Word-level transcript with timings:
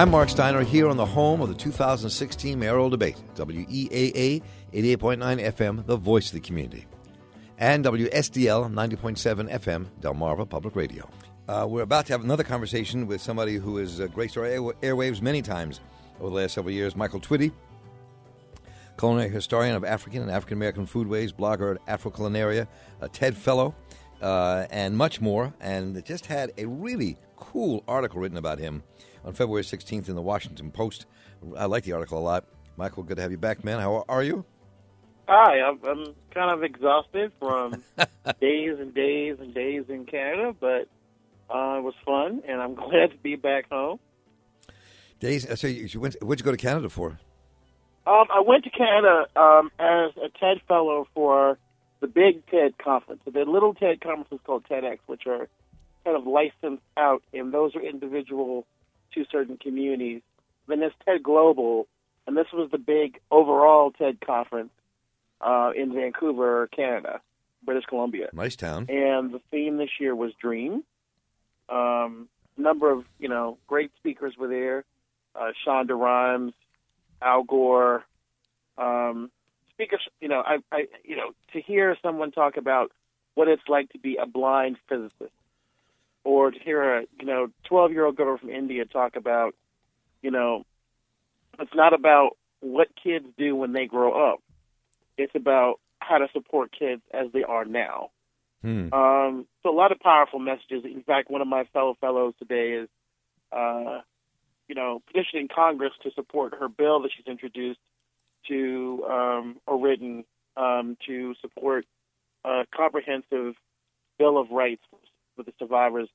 I'm 0.00 0.10
Marc 0.10 0.30
Steiner 0.30 0.62
here 0.64 0.88
on 0.88 0.96
the 0.96 1.04
home 1.04 1.42
of 1.42 1.50
the 1.50 1.54
2016 1.54 2.58
mayoral 2.58 2.88
debate, 2.88 3.18
WEAA 3.34 4.42
88.9 4.72 5.52
FM, 5.52 5.84
the 5.84 5.98
voice 5.98 6.28
of 6.28 6.32
the 6.32 6.40
community, 6.40 6.86
and 7.58 7.84
WSDL 7.84 8.72
90.7 8.72 9.52
FM, 9.60 9.88
Delmarva 10.00 10.48
Public 10.48 10.74
Radio. 10.74 11.06
Uh, 11.46 11.66
we're 11.68 11.82
about 11.82 12.06
to 12.06 12.14
have 12.14 12.24
another 12.24 12.42
conversation 12.42 13.06
with 13.06 13.20
somebody 13.20 13.56
who 13.56 13.76
has 13.76 14.00
uh, 14.00 14.06
graced 14.06 14.38
our 14.38 14.46
air- 14.46 14.72
airwaves 14.80 15.20
many 15.20 15.42
times 15.42 15.80
over 16.18 16.30
the 16.30 16.36
last 16.36 16.54
several 16.54 16.72
years, 16.72 16.96
Michael 16.96 17.20
Twitty, 17.20 17.52
culinary 18.96 19.28
historian 19.28 19.76
of 19.76 19.84
African 19.84 20.22
and 20.22 20.30
African 20.30 20.56
American 20.56 20.86
foodways, 20.86 21.30
blogger 21.30 21.76
at 21.86 22.00
Afroculinaria, 22.00 22.66
a 23.02 23.08
TED 23.10 23.36
Fellow, 23.36 23.74
uh, 24.22 24.64
and 24.70 24.96
much 24.96 25.20
more. 25.20 25.52
And 25.60 26.02
just 26.06 26.24
had 26.24 26.52
a 26.56 26.64
really 26.64 27.18
cool 27.36 27.84
article 27.86 28.18
written 28.18 28.38
about 28.38 28.58
him 28.58 28.82
on 29.24 29.32
February 29.32 29.62
16th 29.62 30.08
in 30.08 30.14
the 30.14 30.22
Washington 30.22 30.70
Post. 30.70 31.06
I 31.56 31.66
like 31.66 31.84
the 31.84 31.92
article 31.92 32.18
a 32.18 32.20
lot. 32.20 32.44
Michael, 32.76 33.02
good 33.02 33.16
to 33.16 33.22
have 33.22 33.30
you 33.30 33.38
back, 33.38 33.64
man. 33.64 33.80
How 33.80 34.04
are 34.08 34.22
you? 34.22 34.44
Hi, 35.28 35.60
I'm, 35.60 35.78
I'm 35.84 36.14
kind 36.32 36.50
of 36.50 36.64
exhausted 36.64 37.32
from 37.38 37.84
days 38.40 38.78
and 38.78 38.94
days 38.94 39.36
and 39.38 39.54
days 39.54 39.84
in 39.88 40.06
Canada, 40.06 40.54
but 40.58 40.88
uh, 41.54 41.78
it 41.78 41.82
was 41.82 41.94
fun, 42.04 42.42
and 42.48 42.60
I'm 42.60 42.74
glad 42.90 43.10
to 43.10 43.16
be 43.22 43.36
back 43.36 43.68
home. 43.70 44.00
Days. 45.20 45.46
So 45.60 45.66
you, 45.66 45.84
you 45.84 46.00
went. 46.00 46.16
What'd 46.22 46.40
you 46.40 46.44
go 46.44 46.50
to 46.50 46.56
Canada 46.56 46.88
for? 46.88 47.20
Um, 48.06 48.24
I 48.34 48.42
went 48.44 48.64
to 48.64 48.70
Canada 48.70 49.26
um, 49.36 49.70
as 49.78 50.12
a 50.16 50.30
TED 50.40 50.62
fellow 50.66 51.06
for 51.14 51.58
the 52.00 52.06
big 52.06 52.44
TED 52.46 52.78
conference. 52.78 53.20
So 53.24 53.30
the 53.30 53.44
little 53.44 53.74
TED 53.74 54.00
conferences 54.00 54.40
called 54.44 54.64
TEDx, 54.64 54.98
which 55.06 55.26
are 55.26 55.48
kind 56.04 56.16
of 56.16 56.26
licensed 56.26 56.82
out, 56.96 57.22
and 57.34 57.52
those 57.52 57.76
are 57.76 57.82
individual 57.82 58.66
to 59.14 59.24
certain 59.30 59.56
communities. 59.56 60.22
Then 60.66 60.80
there's 60.80 60.92
TED 61.04 61.22
Global, 61.22 61.86
and 62.26 62.36
this 62.36 62.46
was 62.52 62.70
the 62.70 62.78
big 62.78 63.20
overall 63.30 63.90
TED 63.90 64.20
conference 64.20 64.70
uh, 65.40 65.72
in 65.74 65.92
Vancouver, 65.94 66.68
Canada, 66.68 67.20
British 67.64 67.84
Columbia. 67.86 68.28
Nice 68.32 68.56
town. 68.56 68.86
And 68.88 69.32
the 69.32 69.40
theme 69.50 69.78
this 69.78 69.90
year 69.98 70.14
was 70.14 70.32
Dream. 70.40 70.84
Um, 71.68 72.28
number 72.56 72.90
of 72.90 73.04
you 73.18 73.28
know 73.28 73.58
great 73.66 73.90
speakers 73.96 74.34
were 74.38 74.48
there. 74.48 74.84
Uh, 75.34 75.52
Shonda 75.66 75.98
Rhimes, 75.98 76.52
Al 77.22 77.44
Gore. 77.44 78.04
Um, 78.76 79.30
speakers, 79.72 80.00
you 80.20 80.28
know, 80.28 80.42
I, 80.44 80.58
I, 80.72 80.86
you 81.04 81.16
know, 81.16 81.30
to 81.52 81.60
hear 81.60 81.96
someone 82.02 82.32
talk 82.32 82.56
about 82.56 82.92
what 83.34 83.48
it's 83.48 83.62
like 83.68 83.90
to 83.90 83.98
be 83.98 84.16
a 84.16 84.26
blind 84.26 84.76
physicist, 84.88 85.32
or 86.30 86.52
to 86.52 86.58
hear 86.60 86.98
a 86.98 87.02
you 87.18 87.26
know 87.26 87.48
twelve 87.64 87.90
year 87.90 88.06
old 88.06 88.16
girl 88.16 88.38
from 88.38 88.50
India 88.50 88.84
talk 88.84 89.16
about, 89.16 89.56
you 90.22 90.30
know, 90.30 90.64
it's 91.58 91.74
not 91.74 91.92
about 91.92 92.36
what 92.60 92.86
kids 93.02 93.26
do 93.36 93.56
when 93.56 93.72
they 93.72 93.86
grow 93.86 94.30
up. 94.30 94.38
It's 95.18 95.34
about 95.34 95.80
how 95.98 96.18
to 96.18 96.28
support 96.32 96.70
kids 96.70 97.02
as 97.12 97.32
they 97.32 97.42
are 97.42 97.64
now. 97.64 98.10
Hmm. 98.62 98.92
Um, 98.92 99.46
so 99.62 99.70
a 99.70 99.76
lot 99.76 99.90
of 99.90 99.98
powerful 99.98 100.38
messages. 100.38 100.84
In 100.84 101.02
fact, 101.02 101.32
one 101.32 101.40
of 101.40 101.48
my 101.48 101.64
fellow 101.72 101.96
fellows 102.00 102.34
today 102.38 102.74
is, 102.74 102.88
uh, 103.50 104.00
you 104.68 104.76
know, 104.76 105.02
petitioning 105.08 105.48
Congress 105.52 105.92
to 106.04 106.12
support 106.12 106.54
her 106.60 106.68
bill 106.68 107.02
that 107.02 107.10
she's 107.16 107.26
introduced 107.26 107.80
to 108.46 109.04
um, 109.10 109.56
or 109.66 109.80
written 109.80 110.24
um, 110.56 110.96
to 111.08 111.34
support 111.40 111.86
a 112.44 112.66
comprehensive 112.72 113.54
bill 114.16 114.38
of 114.38 114.50
rights 114.50 114.82
for 115.34 115.42
the 115.42 115.52
survivors 115.58 116.08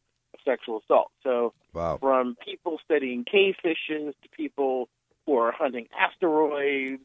sexual 0.43 0.81
assault. 0.83 1.11
So, 1.23 1.53
Wow. 1.73 1.97
from 1.99 2.35
people 2.43 2.79
studying 2.83 3.23
cave 3.25 3.55
fishes 3.61 4.13
to 4.23 4.29
people 4.35 4.87
who 5.25 5.37
are 5.37 5.51
hunting 5.51 5.87
asteroids. 5.97 7.01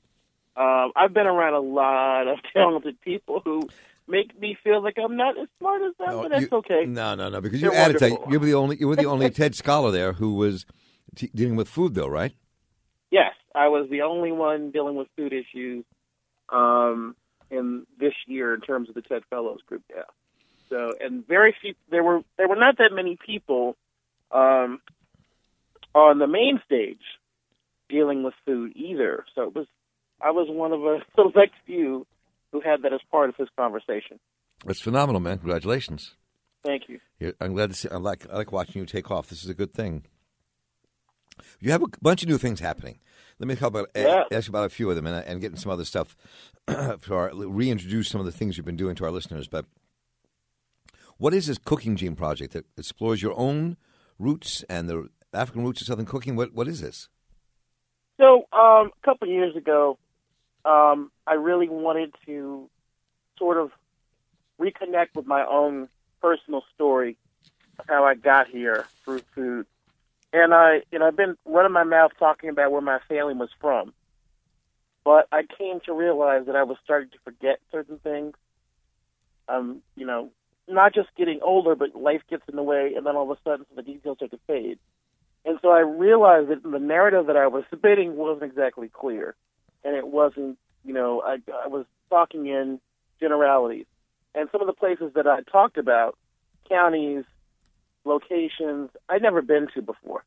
Um, 0.57 0.93
I've 0.97 1.13
been 1.15 1.27
around 1.27 1.55
a 1.55 1.61
lot 1.61 2.29
of 2.29 2.39
talented 2.53 3.01
people 3.01 3.41
who 3.45 3.69
make 4.07 4.39
me 4.39 4.57
feel 4.63 4.83
like 4.83 4.97
I'm 5.03 5.17
not 5.17 5.39
as 5.39 5.49
smart 5.59 5.83
as 5.83 5.95
them, 5.99 6.09
No, 6.11 6.23
but 6.23 6.31
that's 6.31 6.43
you- 6.43 6.49
okay. 6.59 6.85
No, 6.87 7.15
no, 7.15 7.29
no. 7.31 7.41
Because 7.41 7.61
They're 7.61 7.71
you 7.73 7.77
added 7.77 8.01
wonderful. 8.01 8.33
you 8.33 8.41
were 8.41 8.47
the 8.47 8.55
only 8.55 8.77
you 8.79 8.89
were 8.89 8.97
the 8.97 9.07
only 9.07 9.31
TED 9.39 9.55
scholar 9.55 9.91
there 9.91 10.13
who 10.15 10.35
was 10.35 10.67
t- 11.17 11.31
dealing 11.35 11.57
with 11.57 11.69
food, 11.69 11.95
though, 11.95 12.09
right? 12.09 12.33
Yes, 13.11 13.33
I 13.55 13.69
was 13.69 13.89
the 13.91 14.03
only 14.03 14.31
one 14.33 14.71
dealing 14.71 14.95
with 14.97 15.09
food 15.17 15.33
issues 15.33 15.85
um, 16.51 17.17
in 17.51 17.87
this 17.99 18.15
year 18.27 18.55
in 18.55 18.61
terms 18.61 18.89
of 18.89 18.95
the 18.95 19.03
TED 19.03 19.23
Fellows 19.31 19.61
group. 19.67 19.83
Yeah. 19.91 20.03
So, 20.71 20.93
and 21.01 21.27
very 21.27 21.55
few. 21.61 21.75
There 21.91 22.03
were 22.03 22.21
there 22.39 22.49
were 22.49 22.57
not 22.57 22.79
that 22.79 22.91
many 22.93 23.19
people 23.25 23.77
um, 24.33 24.81
on 25.95 26.19
the 26.19 26.27
main 26.27 26.61
stage 26.65 27.03
dealing 27.89 28.23
with 28.23 28.35
food 28.47 28.73
either. 28.77 29.25
So 29.35 29.43
it 29.43 29.55
was 29.55 29.67
I 30.21 30.31
was 30.31 30.47
one 30.49 30.73
of 30.73 30.83
a 30.85 31.01
select 31.15 31.55
few 31.67 32.07
who 32.53 32.61
had 32.61 32.83
that 32.83 32.93
as 32.93 33.01
part 33.11 33.29
of 33.29 33.37
his 33.37 33.49
conversation. 33.59 34.19
That's 34.65 34.81
phenomenal, 34.81 35.21
man. 35.21 35.39
Congratulations. 35.39 36.15
Thank 36.65 36.85
you. 36.89 37.01
I'm 37.41 37.55
glad 37.55 37.71
to 37.71 37.77
see. 37.77 37.89
I 37.91 37.97
like 37.97 38.27
I 38.31 38.37
like 38.37 38.53
watching 38.53 38.81
you 38.81 38.87
take 38.87 39.11
off. 39.11 39.29
This 39.29 39.43
is 39.43 39.51
a 39.51 39.55
good 39.55 39.73
thing. 39.75 40.05
You 41.59 41.73
have 41.73 41.83
a 41.83 41.87
bunch 42.03 42.23
of 42.23 42.29
new 42.29 42.39
things 42.39 42.61
happening. 42.61 42.99
Let 43.39 43.49
me 43.49 43.55
help 43.55 43.75
about, 43.75 43.89
Yeah. 43.97 44.25
ask 44.31 44.47
you 44.47 44.51
about 44.51 44.67
a 44.67 44.69
few 44.69 44.91
of 44.91 44.97
them 44.97 45.07
and, 45.07 45.25
and 45.27 45.41
get 45.41 45.49
into 45.49 45.61
some 45.61 45.73
other 45.73 45.87
stuff 45.87 46.15
for 46.99 47.17
our, 47.17 47.31
reintroduce 47.35 48.09
some 48.11 48.21
of 48.21 48.27
the 48.27 48.33
things 48.33 48.57
you've 48.59 48.67
been 48.67 48.77
doing 48.77 48.95
to 48.97 49.05
our 49.07 49.11
listeners. 49.11 49.49
But 49.49 49.65
what 51.21 51.35
is 51.35 51.47
this 51.47 51.59
Cooking 51.59 51.97
Gene 51.97 52.17
project 52.17 52.55
that 52.55 52.65
explores 52.79 53.23
your 53.23 53.39
own 53.39 53.77
roots 54.19 54.65
and 54.71 54.89
the 54.89 55.09
African 55.35 55.63
roots 55.63 55.83
of 55.83 55.87
Southern 55.87 56.07
cooking? 56.07 56.35
What 56.35 56.55
what 56.55 56.67
is 56.67 56.81
this? 56.81 57.09
So 58.19 58.47
um, 58.53 58.91
a 58.91 59.05
couple 59.05 59.29
years 59.29 59.55
ago, 59.55 59.99
um, 60.65 61.13
I 61.27 61.35
really 61.35 61.69
wanted 61.69 62.15
to 62.27 62.69
sort 63.39 63.59
of 63.59 63.71
reconnect 64.59 65.09
with 65.15 65.27
my 65.27 65.45
own 65.47 65.89
personal 66.23 66.63
story 66.75 67.19
of 67.79 67.85
how 67.87 68.05
I 68.05 68.15
got 68.15 68.49
here 68.49 68.87
through 69.05 69.21
food, 69.35 69.67
and 70.33 70.55
I 70.55 70.83
and 70.91 71.05
I've 71.05 71.17
been 71.17 71.37
running 71.45 71.73
my 71.73 71.85
mouth 71.85 72.13
talking 72.19 72.49
about 72.49 72.73
where 72.73 72.81
my 72.81 72.99
family 73.11 73.35
was 73.35 73.51
from, 73.61 73.93
but 75.05 75.29
I 75.31 75.43
came 75.43 75.81
to 75.85 75.93
realize 75.93 76.47
that 76.47 76.57
I 76.57 76.63
was 76.63 76.79
starting 76.83 77.11
to 77.11 77.19
forget 77.25 77.61
certain 77.71 77.99
things. 77.99 78.35
Um, 79.51 79.83
you 79.97 80.07
know, 80.07 80.31
not 80.71 80.95
just 80.95 81.09
getting 81.17 81.41
older, 81.43 81.75
but 81.75 81.95
life 81.95 82.23
gets 82.31 82.43
in 82.49 82.57
the 82.57 82.63
way, 82.63 82.95
and 82.97 83.05
then 83.05 83.17
all 83.17 83.31
of 83.31 83.37
a 83.37 83.41
sudden, 83.49 83.67
the 83.75 83.83
details 83.83 84.19
start 84.19 84.31
to 84.31 84.39
fade. 84.47 84.79
And 85.45 85.59
so 85.63 85.71
I 85.71 85.81
realized 85.81 86.49
that 86.49 86.63
the 86.63 86.79
narrative 86.79 87.27
that 87.27 87.37
I 87.37 87.47
was 87.47 87.65
submitting 87.71 88.17
wasn't 88.17 88.51
exactly 88.51 88.89
clear. 88.89 89.35
And 89.85 89.97
it 89.97 90.07
wasn't, 90.07 90.59
you 90.85 90.93
know, 90.93 91.23
I, 91.23 91.39
I 91.65 91.69
was 91.69 91.87
talking 92.11 92.47
in 92.47 92.81
generalities. 93.19 93.87
And 94.35 94.49
some 94.53 94.61
of 94.61 94.67
the 94.67 94.75
places 94.75 95.13
that 95.15 95.27
I 95.27 95.41
talked 95.43 95.79
about, 95.79 96.17
counties, 96.69 97.25
locations, 98.05 98.91
I'd 99.09 99.23
never 99.23 99.43
been 99.43 99.69
to 99.75 99.83
before. 99.83 100.25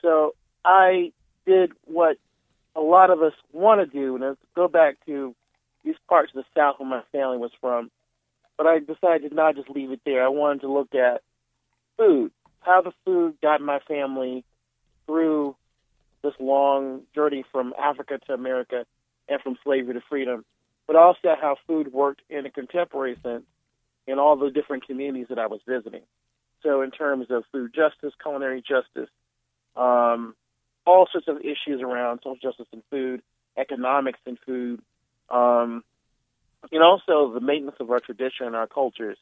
So 0.00 0.34
I 0.64 1.12
did 1.46 1.72
what 1.84 2.16
a 2.74 2.80
lot 2.80 3.10
of 3.10 3.22
us 3.22 3.32
want 3.52 3.80
to 3.80 3.86
do, 3.86 4.16
and 4.16 4.24
it's 4.24 4.40
go 4.54 4.68
back 4.68 4.96
to 5.06 5.34
these 5.84 5.94
parts 6.08 6.32
of 6.34 6.42
the 6.42 6.60
South 6.60 6.78
where 6.78 6.88
my 6.88 7.02
family 7.12 7.38
was 7.38 7.50
from. 7.60 7.90
But 8.56 8.66
I 8.66 8.78
decided 8.78 9.30
to 9.30 9.34
not 9.34 9.56
just 9.56 9.70
leave 9.70 9.90
it 9.90 10.00
there. 10.04 10.24
I 10.24 10.28
wanted 10.28 10.62
to 10.62 10.72
look 10.72 10.94
at 10.94 11.22
food, 11.96 12.32
how 12.60 12.82
the 12.82 12.92
food 13.04 13.36
got 13.40 13.60
my 13.60 13.80
family 13.80 14.44
through 15.06 15.56
this 16.22 16.34
long 16.38 17.02
journey 17.14 17.44
from 17.50 17.74
Africa 17.78 18.18
to 18.26 18.34
America 18.34 18.84
and 19.28 19.40
from 19.40 19.56
slavery 19.64 19.94
to 19.94 20.00
freedom, 20.08 20.44
but 20.86 20.96
also 20.96 21.34
how 21.40 21.56
food 21.66 21.92
worked 21.92 22.22
in 22.28 22.46
a 22.46 22.50
contemporary 22.50 23.16
sense 23.22 23.44
in 24.06 24.18
all 24.18 24.36
the 24.36 24.50
different 24.50 24.86
communities 24.86 25.26
that 25.28 25.38
I 25.38 25.46
was 25.46 25.60
visiting. 25.66 26.02
So, 26.62 26.82
in 26.82 26.90
terms 26.90 27.26
of 27.30 27.44
food 27.50 27.74
justice, 27.74 28.12
culinary 28.22 28.62
justice, 28.62 29.10
um, 29.76 30.34
all 30.86 31.08
sorts 31.10 31.28
of 31.28 31.38
issues 31.40 31.80
around 31.82 32.20
social 32.22 32.36
justice 32.36 32.66
and 32.72 32.82
food, 32.90 33.22
economics 33.56 34.20
and 34.26 34.38
food, 34.46 34.80
um, 35.28 35.82
and 36.70 36.82
also 36.82 37.32
the 37.32 37.40
maintenance 37.40 37.76
of 37.80 37.90
our 37.90 38.00
tradition 38.00 38.46
and 38.46 38.56
our 38.56 38.66
cultures, 38.66 39.18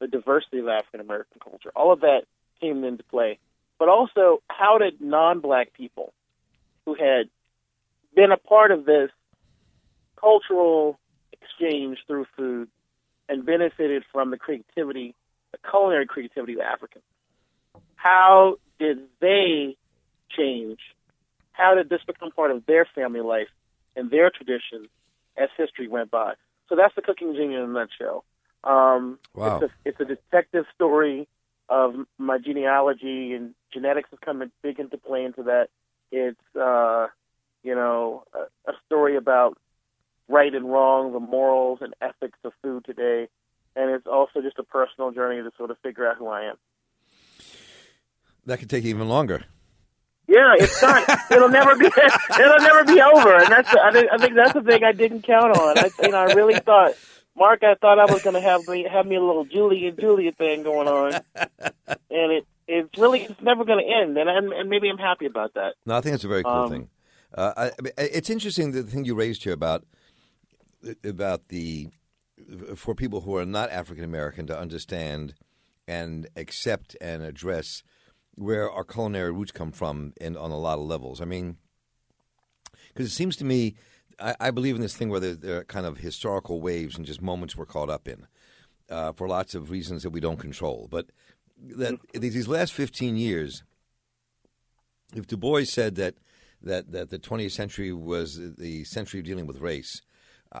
the 0.00 0.08
diversity 0.08 0.58
of 0.58 0.68
African 0.68 1.00
American 1.00 1.40
culture. 1.42 1.72
All 1.74 1.92
of 1.92 2.00
that 2.00 2.22
came 2.60 2.84
into 2.84 3.02
play. 3.04 3.38
But 3.78 3.88
also, 3.88 4.42
how 4.48 4.78
did 4.78 5.00
non 5.00 5.40
black 5.40 5.72
people 5.72 6.12
who 6.84 6.94
had 6.94 7.28
been 8.14 8.30
a 8.30 8.36
part 8.36 8.70
of 8.70 8.84
this 8.84 9.10
cultural 10.20 10.98
exchange 11.32 11.98
through 12.06 12.26
food 12.36 12.68
and 13.28 13.44
benefited 13.44 14.04
from 14.12 14.30
the 14.30 14.38
creativity, 14.38 15.14
the 15.52 15.58
culinary 15.70 16.06
creativity 16.06 16.54
of 16.54 16.60
Africans, 16.60 17.04
how 17.96 18.58
did 18.78 18.98
they 19.20 19.76
change? 20.36 20.78
How 21.52 21.74
did 21.74 21.88
this 21.88 22.02
become 22.06 22.30
part 22.30 22.50
of 22.50 22.66
their 22.66 22.86
family 22.94 23.20
life 23.20 23.48
and 23.96 24.10
their 24.10 24.30
traditions 24.30 24.88
as 25.36 25.48
history 25.56 25.88
went 25.88 26.10
by? 26.10 26.34
So 26.68 26.76
that's 26.76 26.94
the 26.94 27.02
cooking 27.02 27.34
gene 27.34 27.52
in 27.52 27.60
a 27.60 27.66
nutshell. 27.66 28.24
Um, 28.62 29.18
Wow. 29.34 29.60
it's, 29.60 29.72
a, 29.72 29.88
it's 29.88 30.00
a 30.00 30.04
detective 30.04 30.64
story 30.74 31.28
of 31.68 31.94
my 32.18 32.38
genealogy, 32.38 33.32
and 33.34 33.54
genetics 33.72 34.10
has 34.10 34.18
come 34.24 34.42
big 34.62 34.78
into 34.78 34.98
play 34.98 35.24
into 35.24 35.44
that. 35.44 35.68
It's 36.12 36.56
uh, 36.56 37.08
you 37.62 37.74
know 37.74 38.24
a, 38.34 38.70
a 38.70 38.74
story 38.86 39.16
about 39.16 39.58
right 40.28 40.54
and 40.54 40.70
wrong, 40.70 41.12
the 41.12 41.20
morals 41.20 41.78
and 41.80 41.94
ethics 42.00 42.38
of 42.44 42.52
food 42.62 42.84
today, 42.84 43.28
and 43.76 43.90
it's 43.90 44.06
also 44.06 44.40
just 44.40 44.58
a 44.58 44.62
personal 44.62 45.10
journey 45.10 45.42
to 45.42 45.50
sort 45.56 45.70
of 45.70 45.78
figure 45.82 46.08
out 46.08 46.16
who 46.16 46.28
I 46.28 46.50
am. 46.50 46.56
That 48.46 48.58
could 48.58 48.70
take 48.70 48.84
even 48.84 49.08
longer. 49.08 49.44
Yeah, 50.26 50.54
it's 50.58 50.80
not. 50.80 51.06
it'll 51.30 51.48
never 51.48 51.76
be. 51.76 51.84
It'll 52.40 52.58
never 52.58 52.84
be 52.84 53.00
over, 53.00 53.36
and 53.36 53.48
that's. 53.48 53.68
I 53.74 53.92
think. 53.92 54.08
I 54.10 54.18
think 54.18 54.34
that's 54.34 54.54
the 54.54 54.62
thing 54.62 54.82
I 54.82 54.92
didn't 54.92 55.22
count 55.22 55.56
on. 55.56 55.78
I, 55.78 55.90
you 56.02 56.08
know, 56.10 56.16
I 56.16 56.32
really 56.32 56.58
thought, 56.58 56.94
Marc. 57.36 57.62
I 57.62 57.74
thought 57.74 57.98
I 57.98 58.10
was 58.10 58.22
going 58.22 58.34
to 58.34 58.40
have 58.40 58.66
me 58.66 58.86
have 58.90 59.06
me 59.06 59.16
a 59.16 59.20
little 59.20 59.44
Julie 59.44 59.86
and 59.86 59.98
Julia 59.98 60.32
thing 60.32 60.62
going 60.62 60.88
on, 60.88 61.20
and 61.34 62.32
it 62.32 62.46
it's 62.66 62.98
really 62.98 63.22
it's 63.24 63.42
never 63.42 63.64
going 63.64 63.84
to 63.84 63.92
end, 63.92 64.16
and, 64.16 64.28
and 64.28 64.52
and 64.52 64.70
maybe 64.70 64.88
I'm 64.88 64.98
happy 64.98 65.26
about 65.26 65.54
that. 65.54 65.74
No, 65.84 65.96
I 65.96 66.00
think 66.00 66.14
it's 66.14 66.24
a 66.24 66.28
very 66.28 66.42
cool 66.42 66.52
um, 66.52 66.70
thing. 66.70 66.88
Uh, 67.34 67.52
I, 67.56 67.90
it's 67.98 68.30
interesting 68.30 68.72
the 68.72 68.82
thing 68.82 69.04
you 69.04 69.14
raised 69.14 69.44
here 69.44 69.52
about 69.52 69.84
about 71.04 71.48
the 71.48 71.88
for 72.76 72.94
people 72.94 73.22
who 73.22 73.36
are 73.36 73.46
not 73.46 73.70
African 73.70 74.04
American 74.04 74.46
to 74.46 74.58
understand 74.58 75.34
and 75.86 76.28
accept 76.36 76.96
and 77.00 77.22
address 77.22 77.82
where 78.36 78.70
our 78.70 78.84
culinary 78.84 79.32
roots 79.32 79.52
come 79.52 79.72
from 79.72 80.12
and 80.20 80.36
on 80.36 80.50
a 80.50 80.58
lot 80.58 80.78
of 80.78 80.84
levels. 80.84 81.20
I 81.20 81.24
mean, 81.24 81.56
because 82.88 83.06
it 83.06 83.14
seems 83.14 83.36
to 83.36 83.44
me, 83.44 83.76
I, 84.18 84.34
I, 84.40 84.50
believe 84.50 84.76
in 84.76 84.82
this 84.82 84.96
thing 84.96 85.08
where 85.08 85.20
there, 85.20 85.34
there, 85.34 85.58
are 85.58 85.64
kind 85.64 85.86
of 85.86 85.98
historical 85.98 86.60
waves 86.60 86.96
and 86.96 87.06
just 87.06 87.22
moments 87.22 87.56
we're 87.56 87.66
caught 87.66 87.90
up 87.90 88.08
in 88.08 88.26
uh, 88.90 89.12
for 89.12 89.28
lots 89.28 89.54
of 89.54 89.70
reasons 89.70 90.02
that 90.02 90.10
we 90.10 90.20
don't 90.20 90.38
control. 90.38 90.88
But 90.90 91.06
that 91.60 91.98
these 92.12 92.48
last 92.48 92.72
15 92.72 93.16
years, 93.16 93.62
if 95.14 95.26
Du 95.26 95.36
Bois 95.36 95.64
said 95.64 95.94
that, 95.96 96.14
that, 96.62 96.92
that 96.92 97.10
the 97.10 97.18
20th 97.18 97.52
century 97.52 97.92
was 97.92 98.40
the 98.56 98.84
century 98.84 99.20
of 99.20 99.26
dealing 99.26 99.46
with 99.46 99.60
race, 99.60 100.02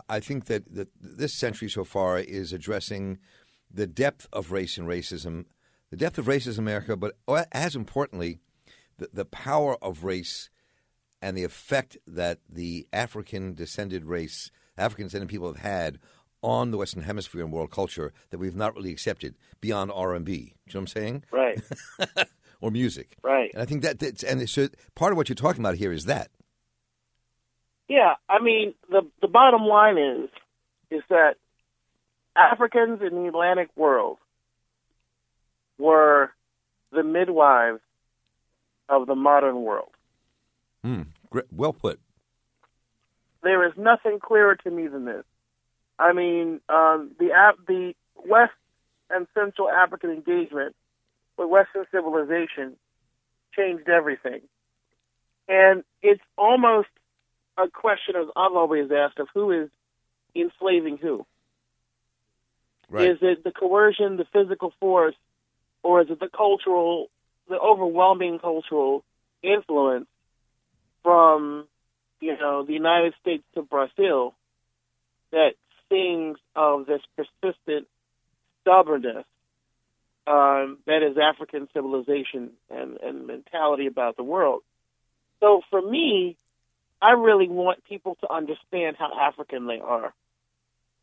I 0.08 0.20
think 0.20 0.46
that, 0.46 0.74
that 0.74 0.88
this 1.00 1.34
century 1.34 1.68
so 1.68 1.84
far 1.84 2.18
is 2.18 2.52
addressing 2.52 3.18
the 3.70 3.86
depth 3.86 4.26
of 4.32 4.52
race 4.52 4.76
and 4.76 4.88
racism 4.88 5.46
the 5.94 5.98
depth 5.98 6.18
of 6.18 6.26
race 6.26 6.48
in 6.48 6.58
America, 6.58 6.96
but 6.96 7.14
as 7.52 7.76
importantly, 7.76 8.40
the, 8.98 9.08
the 9.12 9.24
power 9.24 9.76
of 9.80 10.02
race 10.02 10.50
and 11.22 11.36
the 11.36 11.44
effect 11.44 11.96
that 12.04 12.40
the 12.50 12.88
African 12.92 13.54
descended 13.54 14.04
race, 14.04 14.50
African 14.76 15.06
descended 15.06 15.28
people 15.28 15.46
have 15.46 15.62
had 15.62 16.00
on 16.42 16.72
the 16.72 16.78
Western 16.78 17.04
Hemisphere 17.04 17.42
and 17.42 17.52
world 17.52 17.70
culture 17.70 18.12
that 18.30 18.38
we've 18.38 18.56
not 18.56 18.74
really 18.74 18.90
accepted 18.90 19.36
beyond 19.60 19.92
R 19.94 20.14
and 20.14 20.24
B. 20.24 20.32
You 20.66 20.74
know 20.74 20.80
what 20.80 20.80
I'm 20.80 20.86
saying? 20.88 21.24
Right. 21.30 21.62
or 22.60 22.72
music. 22.72 23.16
Right. 23.22 23.52
And 23.52 23.62
I 23.62 23.64
think 23.64 23.82
that 23.82 24.00
that's, 24.00 24.24
and 24.24 24.50
so 24.50 24.66
part 24.96 25.12
of 25.12 25.16
what 25.16 25.28
you're 25.28 25.36
talking 25.36 25.62
about 25.62 25.76
here 25.76 25.92
is 25.92 26.06
that. 26.06 26.28
Yeah, 27.88 28.14
I 28.28 28.42
mean 28.42 28.74
the 28.90 29.02
the 29.22 29.28
bottom 29.28 29.62
line 29.62 29.98
is 29.98 30.28
is 30.90 31.02
that 31.08 31.34
Africans 32.34 33.00
in 33.00 33.14
the 33.14 33.28
Atlantic 33.28 33.68
world 33.76 34.18
were 35.78 36.30
the 36.92 37.02
midwives 37.02 37.80
of 38.88 39.06
the 39.06 39.14
modern 39.14 39.62
world. 39.62 39.90
Mm, 40.84 41.06
well 41.50 41.72
put. 41.72 41.98
There 43.42 43.66
is 43.66 43.72
nothing 43.76 44.20
clearer 44.20 44.56
to 44.56 44.70
me 44.70 44.86
than 44.86 45.04
this. 45.04 45.24
I 45.98 46.12
mean, 46.12 46.60
um, 46.68 47.12
the 47.18 47.30
the 47.66 47.94
West 48.26 48.52
and 49.10 49.26
Central 49.34 49.68
African 49.68 50.10
engagement 50.10 50.74
with 51.36 51.48
Western 51.48 51.84
civilization 51.92 52.76
changed 53.54 53.88
everything, 53.88 54.40
and 55.48 55.84
it's 56.02 56.22
almost 56.36 56.88
a 57.56 57.68
question, 57.68 58.16
as 58.16 58.26
I've 58.36 58.52
always 58.52 58.90
asked, 58.90 59.18
of 59.18 59.28
who 59.32 59.52
is 59.52 59.70
enslaving 60.34 60.98
who. 60.98 61.24
Right. 62.88 63.10
Is 63.10 63.18
it 63.22 63.44
the 63.44 63.52
coercion, 63.52 64.16
the 64.16 64.26
physical 64.32 64.72
force, 64.80 65.14
or 65.84 66.00
is 66.00 66.10
it 66.10 66.18
the 66.18 66.28
cultural, 66.28 67.10
the 67.48 67.58
overwhelming 67.58 68.38
cultural 68.40 69.04
influence 69.42 70.06
from, 71.02 71.68
you 72.20 72.36
know, 72.36 72.64
the 72.64 72.72
United 72.72 73.14
States 73.20 73.44
to 73.54 73.62
Brazil 73.62 74.34
that 75.30 75.52
sings 75.90 76.38
of 76.56 76.86
this 76.86 77.02
persistent 77.16 77.86
stubbornness 78.62 79.26
um, 80.26 80.78
that 80.86 81.02
is 81.02 81.18
African 81.18 81.68
civilization 81.74 82.52
and, 82.70 82.96
and 82.96 83.26
mentality 83.26 83.86
about 83.86 84.16
the 84.16 84.22
world. 84.22 84.62
So 85.40 85.60
for 85.68 85.82
me, 85.82 86.38
I 87.02 87.10
really 87.10 87.48
want 87.48 87.84
people 87.84 88.16
to 88.22 88.32
understand 88.32 88.96
how 88.98 89.10
African 89.20 89.66
they 89.66 89.80
are. 89.80 90.14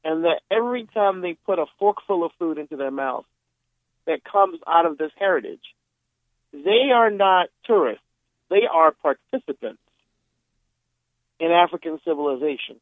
And 0.03 0.23
that 0.23 0.41
every 0.49 0.87
time 0.87 1.21
they 1.21 1.37
put 1.45 1.59
a 1.59 1.67
forkful 1.77 2.25
of 2.25 2.31
food 2.39 2.57
into 2.57 2.75
their 2.75 2.89
mouth, 2.89 3.25
that 4.07 4.23
comes 4.23 4.59
out 4.67 4.85
of 4.85 4.97
this 4.97 5.11
heritage. 5.17 5.61
They 6.53 6.91
are 6.93 7.09
not 7.09 7.49
tourists. 7.65 8.03
They 8.49 8.63
are 8.71 8.91
participants 8.91 9.81
in 11.39 11.51
African 11.51 11.99
civilization. 12.05 12.79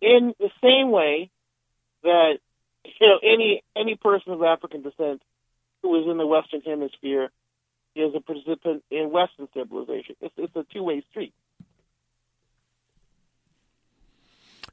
In 0.00 0.34
the 0.38 0.50
same 0.62 0.90
way 0.90 1.30
that 2.02 2.38
you 2.84 3.06
know 3.06 3.18
any 3.22 3.62
any 3.76 3.96
person 3.96 4.32
of 4.32 4.42
African 4.42 4.82
descent 4.82 5.22
who 5.82 6.00
is 6.00 6.06
in 6.08 6.18
the 6.18 6.26
Western 6.26 6.60
Hemisphere 6.60 7.30
is 7.96 8.14
a 8.14 8.20
participant 8.20 8.84
in 8.90 9.10
Western 9.10 9.48
civilization. 9.54 10.14
It's, 10.20 10.34
it's 10.36 10.54
a 10.54 10.64
two 10.72 10.82
way 10.82 11.02
street. 11.10 11.32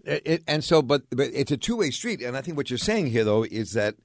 It, 0.03 0.21
it, 0.25 0.44
and 0.48 0.63
so, 0.63 0.81
but, 0.81 1.03
but 1.09 1.30
it's 1.33 1.51
a 1.51 1.57
two 1.57 1.77
way 1.77 1.89
street. 1.89 2.21
And 2.21 2.38
I 2.38 2.41
think 2.41 2.57
what 2.57 2.69
you're 2.69 2.77
saying 2.77 3.07
here, 3.07 3.24
though, 3.24 3.44
is 3.44 3.74
that 3.74 3.95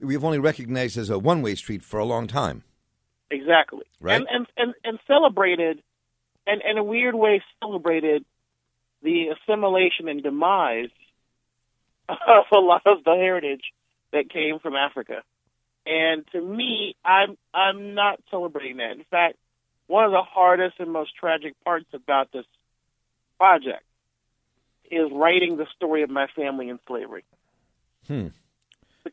we've 0.00 0.24
only 0.24 0.38
recognized 0.38 0.96
as 0.96 1.10
a 1.10 1.18
one 1.18 1.42
way 1.42 1.54
street 1.54 1.82
for 1.82 1.98
a 1.98 2.04
long 2.04 2.26
time. 2.26 2.64
Exactly. 3.30 3.84
Right. 4.00 4.16
And 4.16 4.26
and 4.30 4.46
and, 4.56 4.74
and 4.84 4.98
celebrated, 5.06 5.82
and 6.46 6.62
in 6.62 6.78
a 6.78 6.84
weird 6.84 7.14
way 7.14 7.42
celebrated 7.60 8.24
the 9.02 9.28
assimilation 9.28 10.08
and 10.08 10.22
demise 10.22 10.90
of 12.08 12.44
a 12.52 12.58
lot 12.58 12.82
of 12.86 13.04
the 13.04 13.14
heritage 13.14 13.72
that 14.12 14.30
came 14.30 14.58
from 14.58 14.74
Africa. 14.74 15.22
And 15.86 16.26
to 16.32 16.40
me, 16.40 16.96
I'm 17.04 17.36
I'm 17.52 17.94
not 17.94 18.20
celebrating 18.30 18.78
that. 18.78 18.92
In 18.92 19.04
fact, 19.10 19.36
one 19.86 20.04
of 20.04 20.12
the 20.12 20.22
hardest 20.22 20.76
and 20.78 20.92
most 20.92 21.14
tragic 21.16 21.54
parts 21.64 21.86
about 21.92 22.32
this 22.32 22.46
project 23.38 23.84
is 24.90 25.10
writing 25.12 25.58
the 25.58 25.66
story 25.76 26.02
of 26.02 26.08
my 26.08 26.26
family 26.34 26.70
in 26.70 26.78
slavery. 26.86 27.24
Hmm 28.06 28.28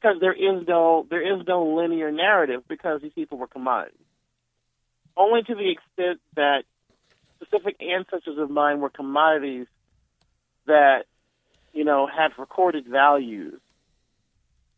because 0.01 0.19
there 0.19 0.33
is 0.33 0.67
no 0.67 1.05
there 1.09 1.21
is 1.21 1.45
no 1.47 1.75
linear 1.75 2.11
narrative 2.11 2.63
because 2.67 3.01
these 3.01 3.13
people 3.13 3.37
were 3.37 3.47
commodities. 3.47 3.97
Only 5.17 5.43
to 5.43 5.55
the 5.55 5.71
extent 5.71 6.19
that 6.35 6.63
specific 7.41 7.77
ancestors 7.81 8.37
of 8.37 8.49
mine 8.49 8.79
were 8.79 8.89
commodities 8.89 9.67
that 10.67 11.05
you 11.73 11.83
know 11.83 12.07
had 12.07 12.31
recorded 12.37 12.87
values 12.87 13.59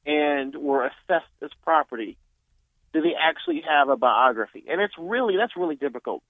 and 0.05 0.55
were 0.55 0.85
assessed 0.85 1.25
as 1.41 1.49
property 1.63 2.17
do 2.93 3.01
they 3.01 3.13
actually 3.19 3.61
have 3.67 3.89
a 3.89 3.97
biography? 3.97 4.63
And 4.67 4.81
it's 4.81 4.93
really 4.97 5.37
that's 5.37 5.55
really 5.55 5.75
difficult. 5.75 6.23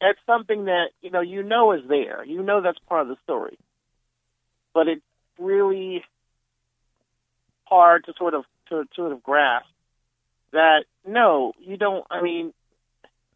That's 0.00 0.18
something 0.26 0.64
that 0.64 0.90
you 1.02 1.10
know 1.10 1.20
you 1.20 1.42
know 1.42 1.72
is 1.72 1.82
there. 1.88 2.24
You 2.24 2.42
know 2.42 2.60
that's 2.62 2.78
part 2.88 3.02
of 3.02 3.08
the 3.08 3.16
story. 3.24 3.58
But 4.74 4.88
it's 4.88 5.02
really 5.38 6.02
hard 7.70 8.04
to 8.04 8.14
sort 8.18 8.34
of 8.34 8.44
to 8.68 8.84
sort 8.94 9.12
of 9.12 9.22
grasp 9.22 9.66
that 10.52 10.84
no, 11.06 11.52
you 11.60 11.76
don't. 11.76 12.04
I 12.10 12.22
mean, 12.22 12.52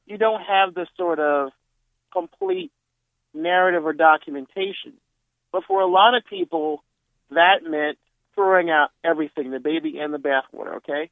you 0.07 0.19
don't 0.19 0.43
have 0.43 0.75
this 0.75 0.88
sort 0.97 1.19
of 1.19 1.50
complete 2.12 2.73
narrative 3.33 3.85
or 3.85 3.93
documentation. 3.93 4.95
But 5.53 5.64
for 5.67 5.81
a 5.81 5.87
lot 5.87 6.14
of 6.17 6.25
people, 6.29 6.83
that 7.31 7.62
meant 7.62 7.99
throwing 8.35 8.71
out 8.71 8.91
everything, 9.05 9.50
the 9.50 9.61
baby 9.61 9.99
and 9.99 10.12
the 10.12 10.19
bathwater. 10.19 10.76
Okay, 10.76 11.11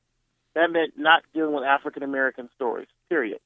that 0.54 0.70
meant 0.70 0.94
not 0.96 1.22
dealing 1.32 1.54
with 1.54 1.64
African 1.64 2.02
American 2.02 2.48
stories. 2.54 2.88
Period. 3.08 3.38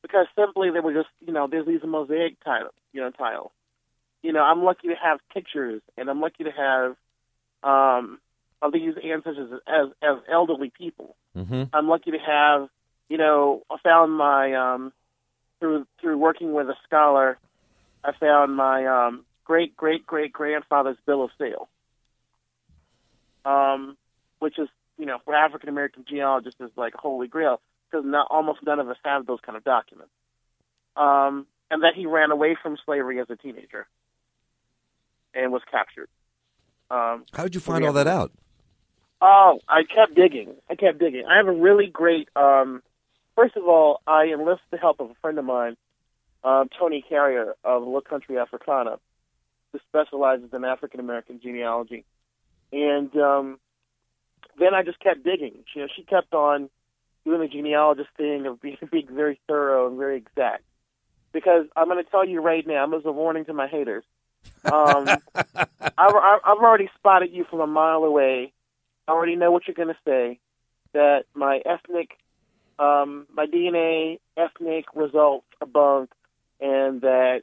Because 0.00 0.26
simply 0.36 0.70
they 0.70 0.78
were 0.78 0.94
just, 0.94 1.08
you 1.26 1.32
know, 1.32 1.48
there's 1.50 1.66
these 1.66 1.80
mosaic 1.84 2.42
title, 2.44 2.72
you 2.92 3.00
know, 3.00 3.10
tiles. 3.10 3.50
You 4.22 4.32
know, 4.32 4.42
I'm 4.42 4.62
lucky 4.62 4.88
to 4.88 4.94
have 4.94 5.18
pictures, 5.34 5.82
and 5.96 6.08
I'm 6.08 6.20
lucky 6.20 6.44
to 6.44 6.52
have 6.52 6.96
um, 7.64 8.20
of 8.60 8.72
these 8.72 8.94
ancestors 9.02 9.60
as 9.66 9.88
as 10.02 10.18
elderly 10.30 10.70
people. 10.76 11.16
Mm-hmm. 11.36 11.64
I'm 11.72 11.88
lucky 11.88 12.10
to 12.10 12.18
have, 12.18 12.68
you 13.08 13.18
know, 13.18 13.62
I 13.70 13.76
found 13.82 14.12
my 14.12 14.54
um, 14.54 14.92
through 15.60 15.86
through 16.00 16.18
working 16.18 16.52
with 16.52 16.68
a 16.68 16.76
scholar, 16.84 17.38
I 18.04 18.12
found 18.12 18.56
my 18.56 18.86
um, 18.86 19.24
great 19.44 19.76
great 19.76 20.06
great 20.06 20.32
grandfather's 20.32 20.96
bill 21.06 21.22
of 21.24 21.30
sale, 21.38 21.68
um, 23.44 23.96
which 24.38 24.58
is 24.58 24.68
you 24.98 25.06
know 25.06 25.18
for 25.24 25.34
African 25.34 25.68
American 25.68 26.04
genealogists 26.08 26.60
is 26.60 26.70
like 26.76 26.94
holy 26.94 27.28
grail 27.28 27.60
because 27.90 28.04
not 28.06 28.26
almost 28.30 28.60
none 28.64 28.80
of 28.80 28.88
us 28.88 28.96
have 29.04 29.26
those 29.26 29.40
kind 29.44 29.56
of 29.56 29.64
documents. 29.64 30.12
um, 30.96 31.46
and 31.70 31.82
that 31.82 31.94
he 31.94 32.06
ran 32.06 32.30
away 32.30 32.56
from 32.60 32.76
slavery 32.84 33.20
as 33.20 33.28
a 33.30 33.36
teenager 33.36 33.86
and 35.34 35.52
was 35.52 35.62
captured. 35.70 36.08
Um, 36.90 37.24
How 37.32 37.42
did 37.44 37.54
you 37.54 37.60
find 37.60 37.84
all 37.84 37.92
that 37.92 38.06
out? 38.06 38.32
Oh, 39.20 39.60
I 39.68 39.82
kept 39.82 40.14
digging. 40.14 40.54
I 40.70 40.76
kept 40.76 40.98
digging. 40.98 41.24
I 41.26 41.38
have 41.38 41.48
a 41.48 41.52
really 41.52 41.86
great. 41.86 42.28
Um, 42.36 42.82
first 43.34 43.56
of 43.56 43.64
all, 43.64 44.00
I 44.06 44.26
enlisted 44.26 44.66
the 44.70 44.78
help 44.78 45.00
of 45.00 45.10
a 45.10 45.14
friend 45.20 45.38
of 45.38 45.44
mine, 45.44 45.76
um, 46.44 46.68
Toni 46.78 47.04
Carrier 47.06 47.54
of 47.64 47.82
Lowcountry 47.82 48.40
Africana, 48.40 48.98
who 49.72 49.80
specializes 49.88 50.50
in 50.52 50.64
African 50.64 51.00
American 51.00 51.40
genealogy. 51.40 52.04
And 52.72 53.14
um, 53.16 53.58
then 54.58 54.74
I 54.74 54.82
just 54.82 55.00
kept 55.00 55.24
digging. 55.24 55.64
She, 55.72 55.80
you 55.80 55.86
know, 55.86 55.92
she 55.94 56.02
kept 56.02 56.32
on 56.34 56.70
doing 57.24 57.40
the 57.40 57.48
genealogist 57.48 58.10
thing 58.16 58.46
of 58.46 58.60
being, 58.62 58.78
being 58.90 59.08
very 59.10 59.40
thorough 59.46 59.88
and 59.88 59.98
very 59.98 60.16
exact. 60.16 60.62
Because 61.32 61.66
I'm 61.76 61.88
going 61.88 62.02
to 62.02 62.10
tell 62.10 62.26
you 62.26 62.40
right 62.40 62.66
now, 62.66 62.84
as 62.96 63.04
a 63.04 63.12
warning 63.12 63.44
to 63.46 63.52
my 63.52 63.66
haters, 63.66 64.04
um, 64.64 65.06
I've, 65.34 66.14
I've 66.14 66.58
already 66.58 66.88
spotted 66.96 67.32
you 67.32 67.44
from 67.50 67.60
a 67.60 67.66
mile 67.66 68.04
away. 68.04 68.52
I 69.08 69.12
already 69.12 69.36
know 69.36 69.50
what 69.50 69.66
you're 69.66 69.74
going 69.74 69.88
to 69.88 69.96
say. 70.04 70.38
That 70.92 71.24
my 71.34 71.60
ethnic, 71.64 72.10
um, 72.78 73.26
my 73.34 73.46
DNA 73.46 74.18
ethnic 74.36 74.84
results 74.94 75.46
are 75.60 75.66
bunk, 75.66 76.10
and 76.60 77.00
that 77.00 77.42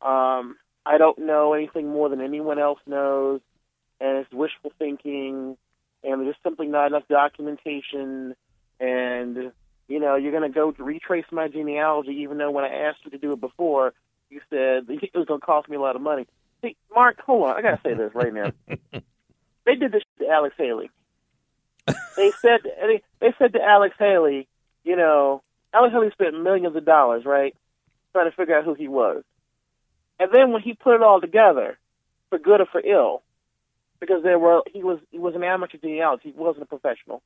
um, 0.00 0.56
I 0.86 0.98
don't 0.98 1.18
know 1.18 1.52
anything 1.52 1.88
more 1.88 2.08
than 2.08 2.20
anyone 2.20 2.58
else 2.58 2.78
knows, 2.86 3.40
and 4.00 4.18
it's 4.18 4.32
wishful 4.32 4.72
thinking, 4.78 5.56
and 6.04 6.26
there's 6.26 6.36
simply 6.42 6.68
not 6.68 6.86
enough 6.86 7.06
documentation, 7.08 8.34
and 8.78 9.52
you 9.88 10.00
know 10.00 10.16
you're 10.16 10.32
going 10.32 10.50
to 10.50 10.54
go 10.54 10.70
to 10.72 10.82
retrace 10.82 11.26
my 11.32 11.48
genealogy, 11.48 12.20
even 12.22 12.38
though 12.38 12.50
when 12.50 12.64
I 12.64 12.88
asked 12.88 13.04
you 13.04 13.10
to 13.10 13.18
do 13.18 13.32
it 13.32 13.40
before, 13.40 13.94
you 14.30 14.40
said 14.50 14.86
it 14.88 15.10
was 15.14 15.26
going 15.26 15.40
to 15.40 15.46
cost 15.46 15.68
me 15.68 15.76
a 15.76 15.80
lot 15.80 15.96
of 15.96 16.02
money. 16.02 16.26
See, 16.62 16.76
Marc, 16.94 17.20
hold 17.20 17.48
on. 17.48 17.56
I 17.56 17.62
gotta 17.62 17.80
say 17.82 17.94
this 17.94 18.14
right 18.14 18.34
now. 18.34 18.52
they 19.64 19.74
did 19.74 19.92
this 19.92 20.02
to 20.18 20.28
Alex 20.28 20.54
Haley. 20.58 20.90
They 22.16 22.32
said 22.42 22.60
they, 23.20 23.34
said 23.38 23.52
to 23.52 23.62
Alex 23.62 23.94
Haley, 23.98 24.48
you 24.84 24.96
know, 24.96 25.42
Alex 25.72 25.92
Haley 25.92 26.10
spent 26.10 26.40
millions 26.42 26.76
of 26.76 26.84
dollars, 26.84 27.24
right, 27.24 27.54
trying 28.12 28.30
to 28.30 28.36
figure 28.36 28.56
out 28.56 28.64
who 28.64 28.74
he 28.74 28.88
was. 28.88 29.22
And 30.18 30.30
then 30.32 30.52
when 30.52 30.62
he 30.62 30.74
put 30.74 30.96
it 30.96 31.02
all 31.02 31.20
together, 31.20 31.78
for 32.28 32.38
good 32.38 32.60
or 32.60 32.66
for 32.66 32.80
ill, 32.80 33.22
because 34.00 34.22
there 34.22 34.38
were 34.38 34.62
he 34.72 34.82
was 34.82 34.98
he 35.10 35.18
was 35.18 35.34
an 35.34 35.44
amateur 35.44 35.78
genealogist, 35.78 36.34
he 36.34 36.40
wasn't 36.40 36.62
a 36.62 36.66
professional. 36.66 37.22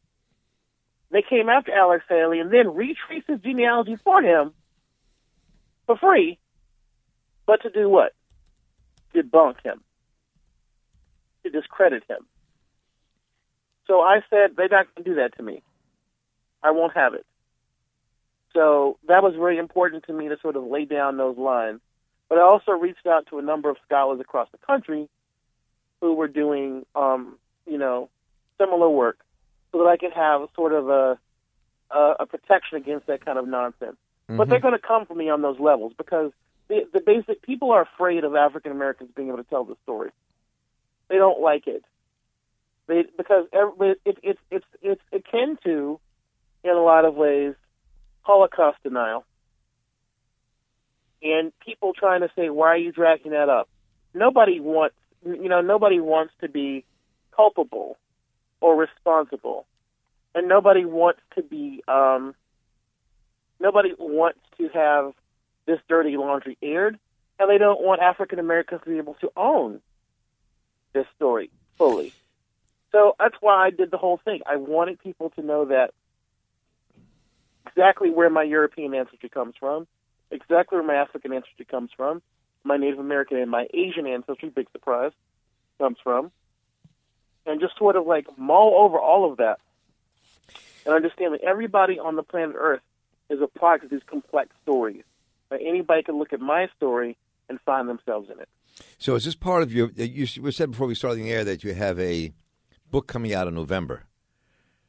They 1.11 1.23
came 1.23 1.49
after 1.49 1.73
Alex 1.73 2.05
Haley 2.09 2.41
and 2.41 2.53
then 2.53 2.75
retraced 2.75 3.29
his 3.29 3.41
genealogy 3.41 3.97
for 4.03 4.23
him 4.23 4.53
for 5.87 5.97
free, 5.97 6.39
but 7.47 7.63
to 7.63 7.71
do 7.71 7.89
what? 7.89 8.13
debunk 9.15 9.57
him, 9.65 9.81
to 11.45 11.51
discredit 11.51 12.03
him. 12.09 12.27
So 13.87 14.01
I 14.01 14.21
said, 14.31 14.57
they're 14.57 14.69
not 14.69 14.87
going 14.95 15.05
to 15.05 15.11
do 15.11 15.17
that 15.17 15.37
to 15.37 15.43
me. 15.43 15.63
I 16.63 16.71
won't 16.71 16.95
have 16.95 17.15
it. 17.15 17.27
So 18.55 18.99
that 19.09 19.23
was 19.23 19.35
very 19.35 19.59
important 19.59 20.05
to 20.05 20.13
me 20.13 20.29
to 20.29 20.37
sort 20.41 20.57
of 20.57 20.65
lay 20.65 20.85
down 20.85 21.17
those 21.17 21.37
lines. 21.37 21.81
But 22.29 22.39
I 22.39 22.43
also 22.43 22.73
reached 22.73 23.07
out 23.07 23.27
to 23.29 23.39
a 23.39 23.43
number 23.43 23.69
of 23.69 23.77
scholars 23.85 24.21
across 24.21 24.49
the 24.53 24.59
country 24.59 25.09
who 26.01 26.15
were 26.15 26.29
doing, 26.29 26.87
um, 26.95 27.37
you 27.67 27.79
know, 27.79 28.09
similar 28.59 28.89
work 28.89 29.19
so 29.73 29.79
that 29.79 29.87
I 29.87 29.97
could 29.97 30.13
have 30.13 30.49
sort 30.55 30.73
of 30.73 30.89
a, 30.89 31.19
a, 31.91 32.15
a 32.21 32.27
protection 32.27 32.79
against 32.79 33.09
that 33.09 33.25
kind 33.25 33.39
of 33.39 33.47
nonsense. 33.47 33.97
Mm-hmm. 34.29 34.37
But 34.37 34.49
they're 34.49 34.61
going 34.61 34.75
to 34.75 34.87
come 34.87 35.05
for 35.05 35.15
me 35.15 35.29
on 35.29 35.43
those 35.43 35.59
levels 35.59 35.93
because 35.97 36.31
the, 36.69 36.87
the 36.93 37.01
basic 37.01 37.43
people 37.43 37.73
are 37.73 37.83
afraid 37.83 38.25
of 38.25 38.35
African 38.35 38.73
Americans 38.73 39.11
being 39.15 39.29
able 39.29 39.39
to 39.39 39.45
tell 39.45 39.65
the 39.65 39.77
story. 39.83 40.11
They 41.09 41.17
don't 41.17 41.41
like 41.41 41.67
it. 41.67 41.85
Because 42.87 43.47
it, 43.53 43.99
it, 44.05 44.19
it's 44.23 44.41
it's 44.51 44.67
it's 44.83 45.03
akin 45.13 45.59
to, 45.65 45.99
in 46.63 46.71
a 46.71 46.83
lot 46.83 47.05
of 47.05 47.15
ways, 47.15 47.55
Holocaust 48.23 48.79
denial. 48.83 49.25
And 51.23 51.53
people 51.61 51.95
trying 51.95 52.21
to 52.21 52.31
say, 52.37 52.51
"Why 52.51 52.69
are 52.69 52.77
you 52.77 52.93
dragging 52.93 53.33
that 53.33 53.49
up?" 53.49 53.69
Nobody 54.13 54.61
wants, 54.61 54.97
you 55.25 55.49
know, 55.49 55.63
nobody 55.63 55.99
wants 55.99 56.35
to 56.43 56.49
be 56.49 56.85
culpable 57.35 57.97
or 58.61 58.77
responsible, 58.77 59.67
and 60.35 60.47
nobody 60.49 60.85
wants 60.85 61.21
to 61.37 61.43
be. 61.43 61.83
Um, 61.89 62.35
nobody 63.59 63.95
wants 63.99 64.41
to 64.59 64.69
have 64.69 65.15
this 65.67 65.79
dirty 65.89 66.19
laundry 66.19 66.59
aired, 66.63 66.99
and 67.39 67.51
they 67.51 67.57
don't 67.57 67.81
want 67.81 68.03
African 68.03 68.39
Americans 68.39 68.83
to 68.85 68.91
be 68.91 68.99
able 68.99 69.15
to 69.15 69.33
own 69.37 69.81
this 70.93 71.07
story 71.17 71.51
fully. 71.79 72.13
So 72.95 73.17
that's 73.19 73.35
why 73.41 73.67
I 73.67 73.71
did 73.71 73.91
the 73.91 73.97
whole 73.97 74.21
thing. 74.25 74.43
I 74.47 74.55
wanted 74.55 75.01
people 75.01 75.31
to 75.31 75.43
know 75.43 75.65
that 75.65 75.93
exactly 77.67 78.09
where 78.09 78.31
my 78.31 78.45
European 78.45 78.95
ancestry 78.95 79.29
comes 79.29 79.55
from, 79.59 79.89
exactly 80.31 80.79
where 80.79 80.87
my 80.87 80.95
African 80.95 81.33
ancestry 81.33 81.65
comes 81.65 81.91
from, 81.97 82.23
my 82.63 82.77
Native 82.77 83.01
American 83.01 83.39
and 83.39 83.51
my 83.51 83.67
Asian 83.75 84.07
ancestry, 84.07 84.49
big 84.49 84.69
surprise, 84.71 85.11
comes 85.79 85.97
from, 86.05 86.31
and 87.47 87.61
just 87.61 87.77
sort 87.77 87.97
of 87.97 88.07
like 88.07 88.27
mull 88.39 88.75
over 88.77 88.97
all 88.97 89.29
of 89.29 89.39
that 89.39 89.59
and 90.87 90.95
understand 90.95 91.35
that 91.35 91.43
everybody 91.43 91.99
on 91.99 92.15
the 92.15 92.23
planet 92.23 92.55
Earth 92.57 92.83
is 93.29 93.41
a 93.43 93.49
product 93.49 93.87
of 93.87 93.91
these 93.91 94.05
complex 94.07 94.55
stories 94.63 95.03
anybody 95.61 96.03
can 96.03 96.19
look 96.19 96.33
at 96.33 96.41
my 96.41 96.69
story 96.77 97.17
and 97.49 97.61
find 97.61 97.89
themselves 97.89 98.31
in 98.31 98.41
it. 98.41 98.49
So, 98.99 99.15
is 99.15 99.25
this 99.25 99.35
part 99.35 99.63
of 99.63 99.73
your? 99.73 99.91
You 99.91 100.27
said 100.27 100.73
before 100.73 100.87
we 100.87 100.95
started 100.95 101.23
the 101.23 101.31
air 101.31 101.45
that 101.45 101.63
you 101.63 101.75
have 101.75 101.99
a 102.01 102.33
book 102.95 103.09
coming 103.09 103.35
out 103.35 103.49
in 103.49 103.55
November. 103.55 104.05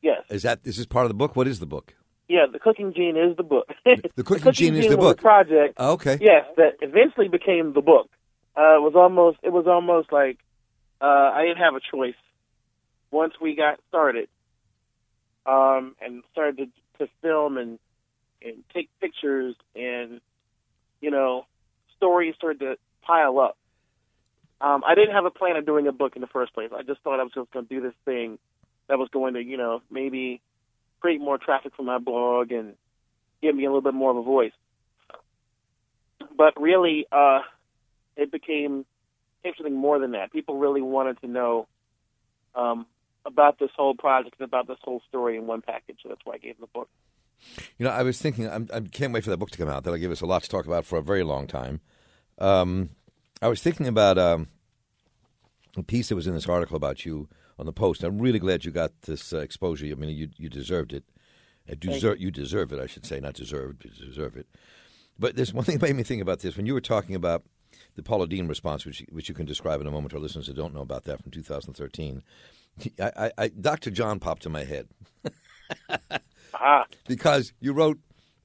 Yes. 0.03 0.21
Is 0.29 0.43
that 0.43 0.63
this 0.63 0.77
is 0.77 0.85
part 0.85 1.05
of 1.05 1.09
the 1.09 1.15
book? 1.15 1.35
What 1.35 1.47
is 1.47 1.59
the 1.59 1.65
book? 1.65 1.95
Yeah, 2.27 2.45
the 2.51 2.59
Cooking 2.59 2.93
Gene 2.95 3.17
is 3.17 3.35
the 3.35 3.41
book. 3.41 3.67
the, 3.83 3.95
Cooking, 3.95 4.11
the 4.15 4.23
cooking 4.23 4.51
Gene, 4.51 4.73
Gene 4.73 4.83
is 4.83 4.89
the 4.89 4.97
book. 4.97 5.17
project. 5.17 5.73
Oh, 5.77 5.93
okay. 5.93 6.19
Yes, 6.21 6.45
that 6.57 6.73
eventually 6.81 7.29
became 7.29 7.73
the 7.73 7.81
book. 7.81 8.09
Uh, 8.55 8.77
it 8.77 8.81
was 8.81 8.93
almost. 8.95 9.39
It 9.41 9.51
was 9.51 9.65
almost 9.67 10.11
like 10.11 10.37
uh, 11.01 11.05
I 11.05 11.45
didn't 11.45 11.63
have 11.63 11.73
a 11.73 11.81
choice. 11.91 12.15
Once 13.09 13.33
we 13.41 13.55
got 13.55 13.79
started, 13.89 14.29
um, 15.47 15.95
and 15.99 16.21
started 16.31 16.57
to, 16.57 17.05
to 17.05 17.11
film 17.23 17.57
and 17.57 17.79
and 18.43 18.63
take 18.71 18.89
pictures 19.01 19.55
and 19.75 20.21
you 21.01 21.09
know, 21.09 21.45
stories 21.97 22.35
started 22.35 22.59
to 22.59 22.75
pile 23.01 23.39
up. 23.39 23.57
Um, 24.65 24.83
I 24.83 24.95
didn't 24.95 25.13
have 25.13 25.25
a 25.25 25.29
plan 25.29 25.57
of 25.57 25.65
doing 25.67 25.85
a 25.85 25.91
book 25.91 26.15
in 26.15 26.21
the 26.21 26.27
first 26.27 26.55
place. 26.55 26.71
I 26.75 26.81
just 26.81 26.99
thought 27.01 27.19
I 27.19 27.23
was 27.23 27.31
just 27.35 27.51
going 27.51 27.67
to 27.67 27.75
do 27.75 27.81
this 27.81 27.93
thing 28.03 28.39
that 28.87 28.97
was 28.97 29.09
going 29.09 29.35
to, 29.35 29.43
you 29.43 29.57
know, 29.57 29.83
maybe 29.91 30.41
create 31.01 31.21
more 31.21 31.37
traffic 31.37 31.73
for 31.77 31.83
my 31.83 31.99
blog 31.99 32.51
and 32.51 32.73
give 33.43 33.55
me 33.55 33.65
a 33.65 33.67
little 33.67 33.83
bit 33.83 33.93
more 33.93 34.09
of 34.09 34.17
a 34.17 34.23
voice. 34.23 34.53
But 36.35 36.59
really, 36.59 37.05
uh, 37.11 37.41
it 38.17 38.31
became 38.31 38.87
interesting 39.43 39.75
more 39.75 39.99
than 39.99 40.13
that. 40.13 40.31
People 40.31 40.57
really 40.57 40.81
wanted 40.81 41.21
to 41.21 41.27
know 41.27 41.67
um, 42.55 42.87
about 43.23 43.59
this 43.59 43.69
whole 43.75 43.93
project 43.93 44.37
and 44.39 44.47
about 44.47 44.67
this 44.67 44.79
whole 44.81 45.03
story 45.07 45.37
in 45.37 45.45
one 45.45 45.61
package. 45.61 45.99
So 46.01 46.09
that's 46.09 46.21
why 46.23 46.33
I 46.33 46.37
gave 46.39 46.57
them 46.57 46.67
the 46.73 46.79
book. 46.79 46.89
You 47.77 47.83
know, 47.83 47.91
I 47.91 48.01
was 48.01 48.19
thinking, 48.19 48.49
I'm, 48.49 48.67
I 48.73 48.79
can 48.79 49.11
not 49.11 49.13
wait 49.13 49.25
for 49.25 49.29
that 49.29 49.37
book 49.37 49.51
to 49.51 49.59
come 49.59 49.69
out. 49.69 49.83
That'll 49.83 49.99
give 49.99 50.11
us 50.11 50.21
a 50.21 50.25
lot 50.25 50.41
to 50.41 50.49
talk 50.49 50.65
about 50.65 50.85
for 50.85 50.97
a 50.97 51.03
very 51.03 51.21
long 51.21 51.45
time. 51.45 51.81
Um, 52.39 52.89
I 53.41 53.47
was 53.47 53.61
thinking 53.61 53.87
about 53.87 54.17
um, 54.17 54.47
piece 55.83 56.09
that 56.09 56.15
was 56.15 56.27
in 56.27 56.33
this 56.33 56.47
article 56.47 56.75
about 56.75 57.05
you 57.05 57.27
on 57.57 57.65
the 57.65 57.73
Post. 57.73 58.03
I'm 58.03 58.19
really 58.19 58.39
glad 58.39 58.65
you 58.65 58.71
got 58.71 58.91
this 59.01 59.33
uh, 59.33 59.39
exposure. 59.39 59.85
I 59.85 59.95
mean, 59.95 60.15
you 60.15 60.29
you 60.37 60.49
deserved 60.49 60.93
it. 60.93 61.03
Uh, 61.69 61.75
deserve, 61.79 62.19
you 62.19 62.31
deserve 62.31 62.71
it, 62.71 62.79
I 62.79 62.85
should 62.85 63.05
say, 63.05 63.19
not 63.19 63.33
deserved, 63.33 63.85
you 63.85 64.05
deserve 64.05 64.35
it. 64.35 64.47
But 65.17 65.35
there's 65.35 65.53
one 65.53 65.63
thing 65.63 65.77
that 65.77 65.87
made 65.87 65.95
me 65.95 66.03
think 66.03 66.21
about 66.21 66.39
this. 66.39 66.57
When 66.57 66.65
you 66.65 66.73
were 66.73 66.81
talking 66.81 67.15
about 67.15 67.43
the 67.95 68.03
Paula 68.03 68.27
Deen 68.27 68.47
response, 68.47 68.85
which, 68.85 69.03
which 69.09 69.29
you 69.29 69.35
can 69.35 69.45
describe 69.45 69.81
in 69.81 69.87
a 69.87 69.91
moment 69.91 70.11
to 70.11 70.17
our 70.17 70.21
listeners 70.21 70.47
who 70.47 70.53
don't 70.53 70.73
know 70.73 70.81
about 70.81 71.05
that 71.05 71.21
from 71.23 71.31
2013, 71.31 72.21
I, 72.99 73.11
I, 73.17 73.31
I 73.37 73.47
Dr. 73.47 73.89
John 73.89 74.19
popped 74.19 74.45
in 74.45 74.51
my 74.51 74.63
head. 74.63 74.87
Ah. 76.57 76.85
Because 77.07 77.51
you 77.59 77.73
wrote 77.73 77.99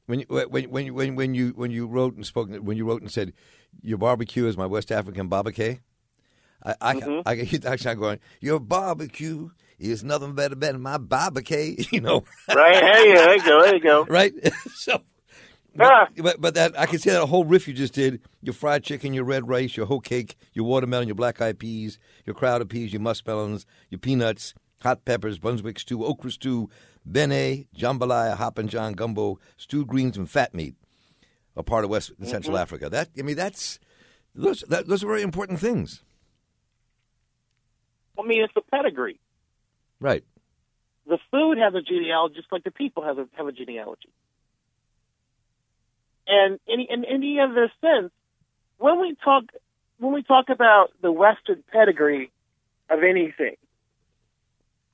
when 0.06 0.20
you, 0.20 0.26
when 0.28 0.64
when 0.70 0.94
when 0.94 1.14
when 1.14 1.34
you 1.34 1.50
when 1.50 1.70
you 1.70 1.86
wrote 1.86 2.16
and 2.16 2.26
spoke 2.26 2.48
when 2.50 2.76
you 2.76 2.84
wrote 2.84 3.02
and 3.02 3.10
said 3.10 3.32
your 3.82 3.98
barbecue 3.98 4.46
is 4.46 4.56
my 4.56 4.66
West 4.66 4.90
African 4.90 5.28
barbecue. 5.28 5.76
I 6.64 6.74
I, 6.80 6.94
mm-hmm. 6.94 7.28
I, 7.28 7.32
I 7.32 7.34
get 7.36 7.64
actually 7.64 7.94
going. 7.96 8.20
Your 8.40 8.60
barbecue 8.60 9.50
is 9.78 10.04
nothing 10.04 10.34
better 10.34 10.54
than 10.54 10.80
my 10.80 10.98
barbecue. 10.98 11.76
You 11.90 12.00
know. 12.00 12.24
right. 12.54 12.76
Hey, 12.76 13.14
there 13.14 13.36
you 13.36 13.42
go. 13.44 13.62
There 13.62 13.74
you 13.74 13.80
go. 13.80 14.04
right. 14.08 14.32
so. 14.74 15.02
Ah. 15.78 16.08
But, 16.16 16.40
but 16.40 16.54
that 16.54 16.78
I 16.78 16.86
can 16.86 16.98
see 16.98 17.10
that 17.10 17.22
a 17.22 17.26
whole 17.26 17.44
riff 17.44 17.68
you 17.68 17.74
just 17.74 17.94
did: 17.94 18.20
your 18.42 18.54
fried 18.54 18.82
chicken, 18.82 19.14
your 19.14 19.24
red 19.24 19.48
rice, 19.48 19.76
your 19.76 19.86
hoe 19.86 20.00
cake, 20.00 20.36
your 20.52 20.66
watermelon, 20.66 21.08
your 21.08 21.14
black 21.14 21.40
eyed 21.40 21.58
peas, 21.58 21.98
your 22.26 22.34
crowder 22.34 22.64
peas, 22.64 22.92
your 22.92 23.00
muskmelons, 23.00 23.64
your 23.88 23.98
peanuts, 23.98 24.54
hot 24.82 25.04
peppers, 25.04 25.38
Brunswick 25.38 25.78
stew, 25.78 26.04
okra 26.04 26.30
stew, 26.32 26.68
bene, 27.06 27.66
jambalaya, 27.76 28.36
hoppin' 28.36 28.68
john 28.68 28.94
gumbo, 28.94 29.38
stewed 29.56 29.86
greens, 29.86 30.16
and 30.16 30.28
fat 30.28 30.54
meat. 30.54 30.74
a 31.56 31.62
part 31.62 31.84
of 31.84 31.90
West 31.90 32.12
and 32.18 32.28
Central 32.28 32.58
Africa. 32.58 32.88
That 32.90 33.08
I 33.18 33.22
mean, 33.22 33.36
that's 33.36 33.78
those 34.34 34.60
that, 34.68 34.88
those 34.88 35.04
are 35.04 35.08
very 35.08 35.22
important 35.22 35.60
things. 35.60 36.02
I 38.22 38.26
mean, 38.26 38.42
it's 38.42 38.54
the 38.54 38.62
pedigree. 38.62 39.18
Right. 40.00 40.24
The 41.06 41.18
food 41.30 41.58
has 41.58 41.74
a 41.74 41.82
genealogy, 41.82 42.36
just 42.36 42.52
like 42.52 42.64
the 42.64 42.70
people 42.70 43.02
have 43.02 43.18
a 43.18 43.26
have 43.36 43.46
a 43.46 43.52
genealogy. 43.52 44.10
And 46.26 46.60
in, 46.66 46.80
in 46.80 47.04
any 47.04 47.40
other 47.40 47.70
sense, 47.80 48.12
when 48.78 49.00
we 49.00 49.16
talk 49.24 49.44
when 49.98 50.12
we 50.12 50.22
talk 50.22 50.48
about 50.48 50.92
the 51.02 51.10
Western 51.10 51.62
pedigree 51.72 52.30
of 52.88 53.02
anything, 53.02 53.56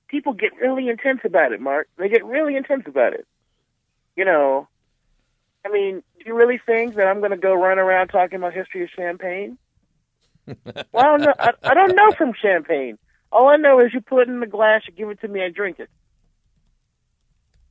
people 0.08 0.32
get 0.32 0.56
really 0.56 0.88
intense 0.88 1.20
about 1.24 1.52
it, 1.52 1.60
Marc. 1.60 1.88
They 1.98 2.08
get 2.08 2.24
really 2.24 2.56
intense 2.56 2.84
about 2.86 3.12
it. 3.12 3.26
You 4.16 4.24
know, 4.24 4.68
I 5.64 5.68
mean, 5.70 6.02
do 6.18 6.24
you 6.24 6.34
really 6.34 6.60
think 6.64 6.94
that 6.96 7.06
I'm 7.06 7.18
going 7.18 7.32
to 7.32 7.36
go 7.36 7.54
run 7.54 7.78
around 7.78 8.08
talking 8.08 8.36
about 8.38 8.54
history 8.54 8.82
of 8.82 8.90
champagne? 8.96 9.58
well, 10.46 10.76
I 10.94 11.02
don't 11.02 11.20
know. 11.22 11.34
I, 11.38 11.50
I 11.62 11.74
don't 11.74 11.96
know 11.96 12.10
from 12.16 12.32
champagne. 12.40 12.98
All 13.32 13.48
I 13.48 13.56
know 13.56 13.80
is 13.80 13.92
you 13.92 14.00
put 14.00 14.22
it 14.22 14.28
in 14.28 14.40
the 14.40 14.46
glass, 14.46 14.82
you 14.86 14.94
give 14.94 15.10
it 15.10 15.20
to 15.20 15.28
me, 15.28 15.42
I 15.42 15.50
drink 15.50 15.78
it. 15.78 15.90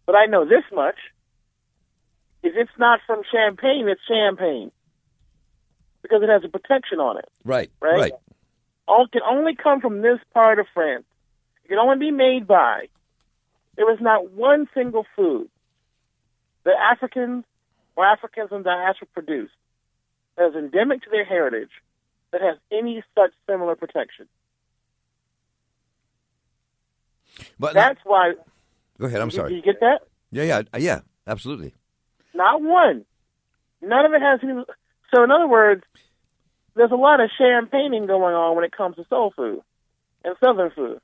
But 0.05 0.15
I 0.15 0.25
know 0.25 0.45
this 0.45 0.63
much: 0.73 0.97
if 2.43 2.53
it's 2.55 2.77
not 2.77 2.99
from 3.07 3.21
champagne, 3.31 3.87
it's 3.87 4.01
champagne 4.07 4.71
because 6.01 6.21
it 6.21 6.29
has 6.29 6.43
a 6.43 6.49
protection 6.49 6.99
on 6.99 7.17
it. 7.17 7.25
Right. 7.43 7.71
Right. 7.81 7.97
Right. 7.97 8.13
All 8.87 9.07
can 9.07 9.21
only 9.27 9.55
come 9.55 9.81
from 9.81 10.01
this 10.01 10.19
part 10.33 10.59
of 10.59 10.67
France. 10.73 11.05
It 11.63 11.69
can 11.69 11.79
only 11.79 11.97
be 11.97 12.11
made 12.11 12.45
by. 12.45 12.87
There 13.75 13.91
is 13.91 13.99
not 13.99 14.31
one 14.31 14.69
single 14.75 15.05
food 15.15 15.49
that 16.63 16.75
Africans 16.79 17.43
or 17.95 18.05
Africans 18.05 18.51
in 18.51 18.61
diaspora 18.61 19.07
produce 19.13 19.49
that 20.37 20.49
is 20.49 20.55
endemic 20.55 21.01
to 21.03 21.09
their 21.09 21.25
heritage 21.25 21.71
that 22.31 22.41
has 22.41 22.57
any 22.71 23.03
such 23.15 23.31
similar 23.47 23.75
protection. 23.75 24.27
But 27.59 27.73
That's 27.73 27.99
why. 28.03 28.33
go 28.99 29.07
ahead. 29.07 29.21
I'm 29.21 29.29
Do 29.29 29.35
sorry. 29.37 29.55
you 29.55 29.61
get 29.61 29.79
that? 29.81 30.01
Yeah. 30.31 30.43
Yeah. 30.43 30.61
uh, 30.73 30.77
Yeah. 30.77 30.99
Absolutely. 31.27 31.73
Not 32.33 32.61
one. 32.61 33.05
None 33.81 34.05
of 34.05 34.13
it 34.13 34.21
has 34.21 34.39
any. 34.43 34.53
So, 35.13 35.23
in 35.23 35.31
other 35.31 35.47
words, 35.47 35.83
there's 36.75 36.91
a 36.91 36.95
lot 36.95 37.19
of 37.21 37.29
champagning 37.37 38.05
going 38.05 38.35
on 38.35 38.55
when 38.55 38.65
it 38.65 38.71
comes 38.75 38.95
to 38.97 39.05
soul 39.09 39.31
food 39.35 39.61
and 40.23 40.35
southern 40.43 40.71
food. 40.71 40.99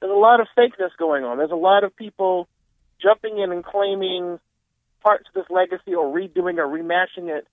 There's 0.00 0.12
a 0.12 0.18
lot 0.18 0.40
of 0.40 0.46
fakeness 0.56 0.90
going 0.98 1.24
on. 1.24 1.38
There's 1.38 1.50
a 1.50 1.56
lot 1.56 1.84
of 1.84 1.94
people 1.96 2.48
jumping 3.00 3.38
in 3.38 3.52
and 3.52 3.64
claiming 3.64 4.38
parts 5.02 5.24
of 5.28 5.34
this 5.34 5.50
legacy 5.50 5.94
or 5.94 6.06
redoing 6.14 6.58
or 6.58 6.66
remashing 6.68 7.28
it 7.28 7.46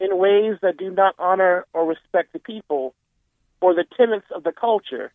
in 0.00 0.16
ways 0.18 0.58
that 0.62 0.76
do 0.76 0.90
not 0.90 1.14
honor 1.18 1.64
or 1.72 1.86
respect 1.86 2.32
the 2.32 2.38
people 2.38 2.94
or 3.60 3.74
the 3.74 3.84
tenets 3.96 4.26
of 4.34 4.42
the 4.42 4.52
culture 4.52 5.12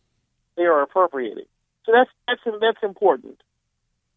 they 0.57 0.63
are 0.63 0.81
appropriating. 0.81 1.45
So 1.85 1.93
that's 1.93 2.09
that's 2.27 2.57
that's 2.59 2.83
important. 2.83 3.39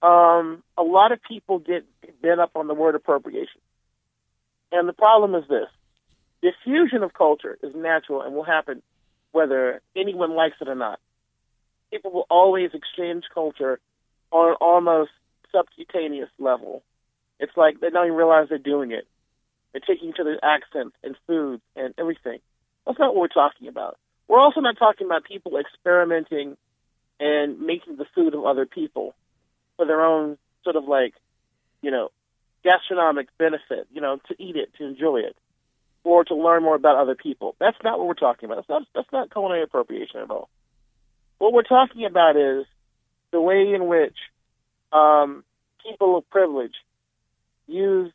Um, 0.02 0.62
a 0.76 0.82
lot 0.82 1.12
of 1.12 1.20
people 1.23 1.59
get 1.59 1.85
bent 2.23 2.40
up 2.40 2.52
on 2.56 2.66
the 2.66 2.75
word 2.75 2.94
appropriation, 2.94 3.61
and 4.73 4.88
the 4.88 4.92
problem 4.92 5.35
is 5.35 5.49
this: 5.49 5.68
diffusion 6.42 7.02
of 7.02 7.12
culture 7.14 7.59
is 7.62 7.75
natural 7.75 8.23
and 8.23 8.35
will 8.35 8.42
happen 8.42 8.82
whether 9.32 9.80
anyone 9.94 10.34
likes 10.34 10.56
it 10.60 10.69
or 10.69 10.75
not. 10.75 10.99
People 11.93 12.12
will 12.12 12.26
always 12.30 12.71
exchange 12.73 13.25
culture 13.32 13.78
on 14.32 14.50
an 14.50 14.56
almost 14.60 15.10
subcutaneous 15.52 16.30
level. 16.38 16.82
It's 17.38 17.56
like 17.56 17.80
they 17.80 17.91
don't 17.91 18.06
even 18.06 18.17
realize 18.17 18.49
they're 18.49 18.58
doing 18.58 18.93
it. 18.93 19.06
They're 19.73 19.82
taking 19.86 20.08
each 20.08 20.21
other's 20.21 20.41
accents 20.43 20.97
and 21.04 21.15
foods 21.26 21.62
and 21.76 21.95
everything. 21.99 22.38
That's 22.86 22.99
not 22.99 23.15
what 23.15 23.21
we're 23.21 23.28
talking 23.28 23.69
about. 23.69 23.99
We're 24.30 24.38
also 24.38 24.60
not 24.60 24.78
talking 24.78 25.08
about 25.08 25.25
people 25.25 25.58
experimenting 25.58 26.56
and 27.19 27.60
making 27.60 27.97
the 27.97 28.06
food 28.14 28.32
of 28.32 28.45
other 28.45 28.64
people 28.64 29.16
for 29.76 29.84
their 29.84 30.04
own 30.04 30.38
sort 30.62 30.76
of 30.76 30.84
like, 30.84 31.14
you 31.82 31.90
know, 31.90 32.10
gastronomic 32.62 33.26
benefit, 33.38 33.88
you 33.93 34.00
know, 34.00 34.21
to 34.28 34.40
eat 34.40 34.54
it, 34.54 34.73
to 34.78 34.86
enjoy 34.86 35.16
it, 35.16 35.34
or 36.04 36.23
to 36.23 36.36
learn 36.36 36.62
more 36.62 36.76
about 36.76 36.97
other 36.97 37.16
people. 37.16 37.56
That's 37.58 37.76
not 37.82 37.99
what 37.99 38.06
we're 38.06 38.14
talking 38.14 38.45
about. 38.45 38.58
That's 38.58 38.69
not, 38.69 38.82
that's 38.95 39.12
not 39.12 39.32
culinary 39.32 39.64
appropriation 39.64 40.21
at 40.21 40.30
all. 40.30 40.49
What 41.38 41.52
we're 41.52 41.62
talking 41.64 42.04
about 42.04 42.36
is 42.36 42.66
the 43.32 43.40
way 43.40 43.75
in 43.75 43.88
which 43.88 44.16
um, 44.93 45.43
people 45.84 46.16
of 46.16 46.30
privilege 46.30 46.75
use 47.66 48.12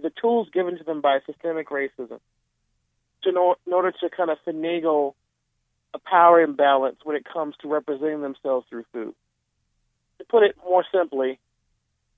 the 0.00 0.12
tools 0.20 0.46
given 0.54 0.78
to 0.78 0.84
them 0.84 1.00
by 1.00 1.18
systemic 1.26 1.68
racism 1.70 2.20
to 3.24 3.54
in 3.66 3.72
order 3.72 3.90
to 3.90 4.08
kind 4.08 4.30
of 4.30 4.38
finagle 4.46 5.14
a 5.94 5.98
power 5.98 6.40
imbalance 6.40 6.98
when 7.04 7.16
it 7.16 7.26
comes 7.30 7.54
to 7.60 7.68
representing 7.68 8.22
themselves 8.22 8.66
through 8.68 8.84
food. 8.92 9.14
To 10.18 10.24
put 10.24 10.42
it 10.44 10.56
more 10.64 10.84
simply, 10.92 11.38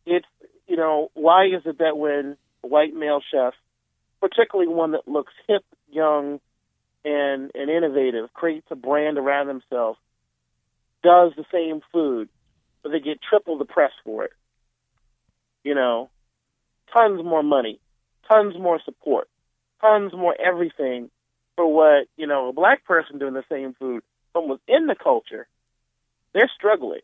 it's 0.07 0.27
you 0.67 0.77
know 0.77 1.11
why 1.15 1.47
is 1.47 1.63
it 1.65 1.79
that 1.79 1.97
when 1.97 2.37
a 2.63 2.67
white 2.67 2.95
male 2.95 3.21
chef, 3.33 3.55
particularly 4.21 4.73
one 4.73 4.93
that 4.93 5.09
looks 5.09 5.33
hip, 5.49 5.65
young, 5.91 6.41
and 7.05 7.51
and 7.55 7.71
innovative, 7.71 8.33
creates 8.33 8.67
a 8.71 8.77
brand 8.77 9.19
around 9.19 9.49
themselves, 9.49 9.99
does 11.03 11.33
the 11.37 11.45
same 11.53 11.81
food, 11.93 12.29
but 12.83 12.93
they 12.93 13.01
get 13.01 13.19
triple 13.29 13.59
the 13.59 13.65
press 13.65 13.93
for 14.05 14.25
it. 14.25 14.33
You 15.63 15.75
know, 15.75 16.11
tons 16.93 17.25
more 17.25 17.43
money, 17.43 17.81
tons 18.31 18.55
more 18.59 18.81
support, 18.85 19.29
tons 19.81 20.13
more 20.13 20.37
everything 20.39 21.11
for 21.57 21.73
what, 21.73 22.09
you 22.17 22.27
know, 22.27 22.49
a 22.49 22.53
black 22.53 22.85
person 22.85 23.19
doing 23.19 23.35
the 23.35 23.45
same 23.51 23.75
food 23.75 24.03
from 24.33 24.49
within 24.49 24.87
the 24.87 24.95
culture, 24.95 25.47
they're 26.33 26.51
struggling. 26.57 27.01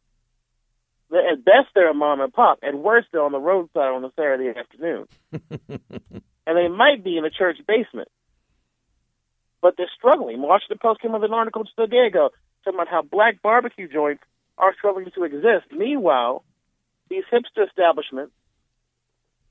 They're, 1.10 1.32
at 1.32 1.44
best, 1.44 1.68
they're 1.74 1.90
a 1.90 1.94
mom 1.94 2.20
and 2.20 2.32
pop. 2.32 2.60
At 2.62 2.74
worst, 2.74 3.08
they're 3.12 3.22
on 3.22 3.32
the 3.32 3.38
roadside 3.38 3.92
on 3.92 4.04
a 4.04 4.12
Saturday 4.16 4.58
afternoon. 4.58 5.06
and 6.46 6.56
they 6.56 6.68
might 6.68 7.02
be 7.02 7.16
in 7.16 7.24
a 7.24 7.30
church 7.30 7.58
basement. 7.66 8.08
But 9.60 9.74
they're 9.76 9.90
struggling. 9.96 10.40
Washington 10.40 10.78
Post 10.80 11.00
came 11.00 11.14
up 11.14 11.20
with 11.20 11.30
an 11.30 11.34
article 11.34 11.64
just 11.64 11.78
a 11.78 11.86
day 11.86 12.06
ago 12.06 12.30
talking 12.64 12.78
about 12.78 12.88
how 12.88 13.02
black 13.02 13.42
barbecue 13.42 13.88
joints 13.88 14.22
are 14.58 14.74
struggling 14.74 15.10
to 15.14 15.24
exist. 15.24 15.66
Meanwhile, 15.72 16.44
these 17.08 17.24
hipster 17.32 17.66
establishments 17.66 18.32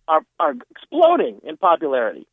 are, 0.07 0.21
are 0.39 0.55
exploding 0.71 1.41
in 1.43 1.57
popularity 1.57 2.27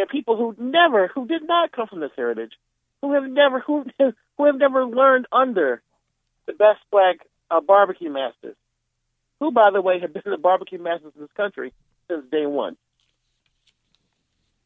and 0.00 0.08
people 0.08 0.36
who 0.36 0.54
never, 0.58 1.08
who 1.08 1.26
did 1.26 1.46
not 1.46 1.72
come 1.72 1.86
from 1.86 2.00
this 2.00 2.10
heritage, 2.16 2.52
who 3.00 3.14
have 3.14 3.24
never, 3.24 3.60
who, 3.60 3.84
who 4.36 4.44
have 4.46 4.56
never 4.56 4.84
learned 4.84 5.26
under 5.32 5.82
the 6.46 6.52
best 6.52 6.80
black 6.90 7.16
uh, 7.50 7.60
barbecue 7.60 8.10
masters, 8.10 8.56
who, 9.40 9.50
by 9.50 9.70
the 9.70 9.80
way, 9.80 10.00
have 10.00 10.12
been 10.12 10.22
the 10.24 10.38
barbecue 10.38 10.78
masters 10.78 11.12
in 11.16 11.22
this 11.22 11.32
country 11.36 11.72
since 12.08 12.24
day 12.30 12.46
one. 12.46 12.76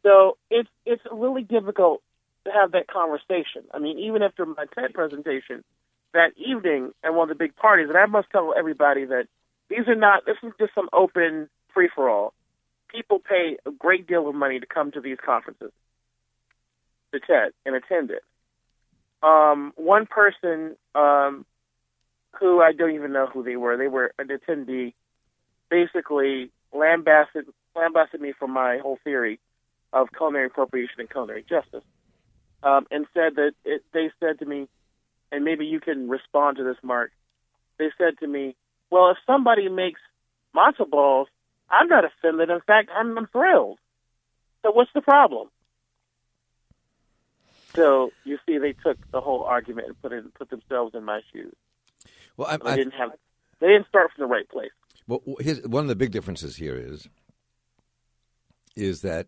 So 0.03 0.39
it's 0.51 0.71
it's 0.87 1.03
really 1.11 1.43
difficult 1.43 2.03
to 2.45 2.53
have 2.53 2.73
that 2.73 2.87
conversation. 2.87 3.65
I 3.75 3.79
mean, 3.79 3.99
even 3.99 4.23
after 4.23 4.47
my 4.47 4.65
TED 4.75 4.95
presentation 4.95 5.65
that 6.15 6.33
evening 6.37 6.93
at 7.05 7.13
one 7.13 7.31
of 7.31 7.37
the 7.37 7.45
big 7.45 7.55
parties, 7.57 7.89
and 7.89 7.99
I 7.99 8.07
must 8.07 8.31
tell 8.31 8.55
everybody 8.57 9.05
that 9.07 9.27
these 9.69 9.87
are 9.87 9.95
not. 9.95 10.25
This 10.25 10.37
is 10.43 10.53
just 10.59 10.75
some 10.75 10.89
open 10.93 11.49
free 11.75 11.91
for 11.95 12.09
all 12.09 12.33
people 12.89 13.19
pay 13.19 13.57
a 13.67 13.71
great 13.71 14.07
deal 14.07 14.29
of 14.29 14.35
money 14.35 14.61
to 14.61 14.67
come 14.67 14.91
to 14.93 15.01
these 15.01 15.19
conferences, 15.25 15.71
to 17.13 17.21
TED, 17.21 17.53
and 17.65 17.75
attend 17.75 18.11
it. 18.11 18.23
Um, 19.23 19.73
one 19.77 20.07
person 20.07 20.77
um, 20.95 21.45
who 22.39 22.61
I 22.61 22.73
don't 22.73 22.95
even 22.95 23.13
know 23.13 23.27
who 23.27 23.43
they 23.43 23.57
were, 23.57 23.77
they 23.77 23.89
were 23.89 24.13
an 24.19 24.29
attendee, 24.29 24.95
basically 25.71 26.51
lambasted, 26.73 27.47
lambasted 27.75 28.21
me 28.21 28.33
for 28.39 28.49
my 28.49 28.79
whole 28.79 28.99
theory 29.05 29.39
of 29.93 30.09
culinary 30.17 30.47
appropriation 30.47 31.01
and 31.01 31.11
culinary 31.11 31.45
justice, 31.49 31.85
um, 32.63 32.87
and 32.91 33.07
said 33.15 33.37
that 33.37 33.53
it, 33.65 33.83
they 33.93 34.11
said 34.21 34.39
to 34.39 34.45
me, 34.45 34.69
and 35.33 35.45
maybe 35.45 35.67
you 35.67 35.81
can 35.81 36.09
respond 36.09 36.57
to 36.57 36.65
this, 36.65 36.77
Marc. 36.83 37.11
They 37.79 37.91
said 37.99 38.19
to 38.21 38.27
me, 38.27 38.57
well, 38.91 39.11
if 39.11 39.19
somebody 39.27 39.69
makes 39.69 40.01
matzo 40.55 40.89
balls 40.89 41.29
I'm 41.71 41.89
not 41.89 42.05
offended. 42.05 42.51
In 42.51 42.61
fact, 42.67 42.91
I'm, 42.95 43.17
I'm 43.19 43.27
thrilled. 43.29 43.79
So 44.63 44.73
what's 44.73 44.91
the 44.95 45.03
problem? 45.03 45.49
So 47.75 48.11
you 48.25 48.39
see, 48.47 48.59
they 48.59 48.73
took 48.73 48.99
the 49.11 49.21
whole 49.21 49.45
argument 49.45 49.89
and 49.89 50.03
put 50.03 50.13
it 50.13 50.35
put 50.35 50.51
themselves 50.51 50.95
in 50.95 51.05
my 51.05 51.21
shoes. 51.33 51.55
Well, 52.37 52.49
I, 52.49 52.57
They 52.57 52.71
I, 52.71 52.77
didn't 52.77 52.95
have. 52.95 53.11
They 53.61 53.69
didn't 53.69 53.89
start 53.89 54.11
from 54.15 54.23
the 54.23 54.33
right 54.33 54.49
place. 54.49 54.71
well, 55.07 55.21
here's, 55.41 55.61
one 55.63 55.85
of 55.85 55.89
the 55.89 55.97
big 55.97 56.11
differences 56.11 56.57
here 56.57 56.77
is 56.77 57.09
is 58.75 59.03
that 59.03 59.27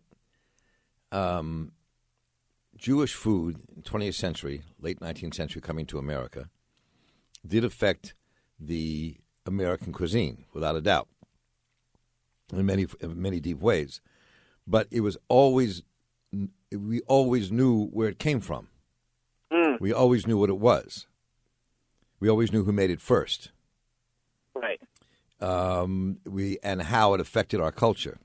um, 1.11 1.73
Jewish 2.77 3.13
food, 3.13 3.57
20th 3.83 4.15
century, 4.15 4.63
late 4.79 4.99
19th 4.99 5.35
century, 5.35 5.61
coming 5.61 5.85
to 5.87 5.97
America, 5.97 6.49
did 7.45 7.65
affect 7.65 8.13
the 8.59 9.17
American 9.45 9.91
cuisine 9.91 10.45
without 10.53 10.75
a 10.75 10.81
doubt. 10.81 11.07
In 12.51 12.65
many 12.65 12.85
in 12.99 13.21
many 13.21 13.39
deep 13.39 13.59
ways, 13.59 14.01
but 14.67 14.87
it 14.91 15.01
was 15.01 15.17
always 15.27 15.83
we 16.71 17.01
always 17.01 17.51
knew 17.51 17.87
where 17.87 18.09
it 18.09 18.19
came 18.19 18.39
from. 18.39 18.67
Mm. 19.51 19.79
We 19.79 19.91
always 19.91 20.25
knew 20.25 20.37
what 20.37 20.49
it 20.49 20.57
was. 20.57 21.07
We 22.19 22.29
always 22.29 22.51
knew 22.51 22.63
who 22.63 22.71
made 22.71 22.91
it 22.91 23.01
first. 23.01 23.51
Right. 24.55 24.79
Um, 25.39 26.19
we 26.25 26.57
and 26.63 26.81
how 26.83 27.13
it 27.13 27.19
affected 27.21 27.59
our 27.59 27.71
culture. 27.71 28.19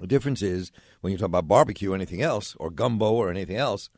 The 0.00 0.06
difference 0.06 0.42
is 0.42 0.70
when 1.00 1.12
you 1.12 1.18
talk 1.18 1.26
about 1.26 1.48
barbecue 1.48 1.92
or 1.92 1.94
anything 1.94 2.22
else, 2.22 2.56
or 2.58 2.70
gumbo 2.70 3.12
or 3.12 3.30
anything 3.30 3.56
else. 3.56 3.90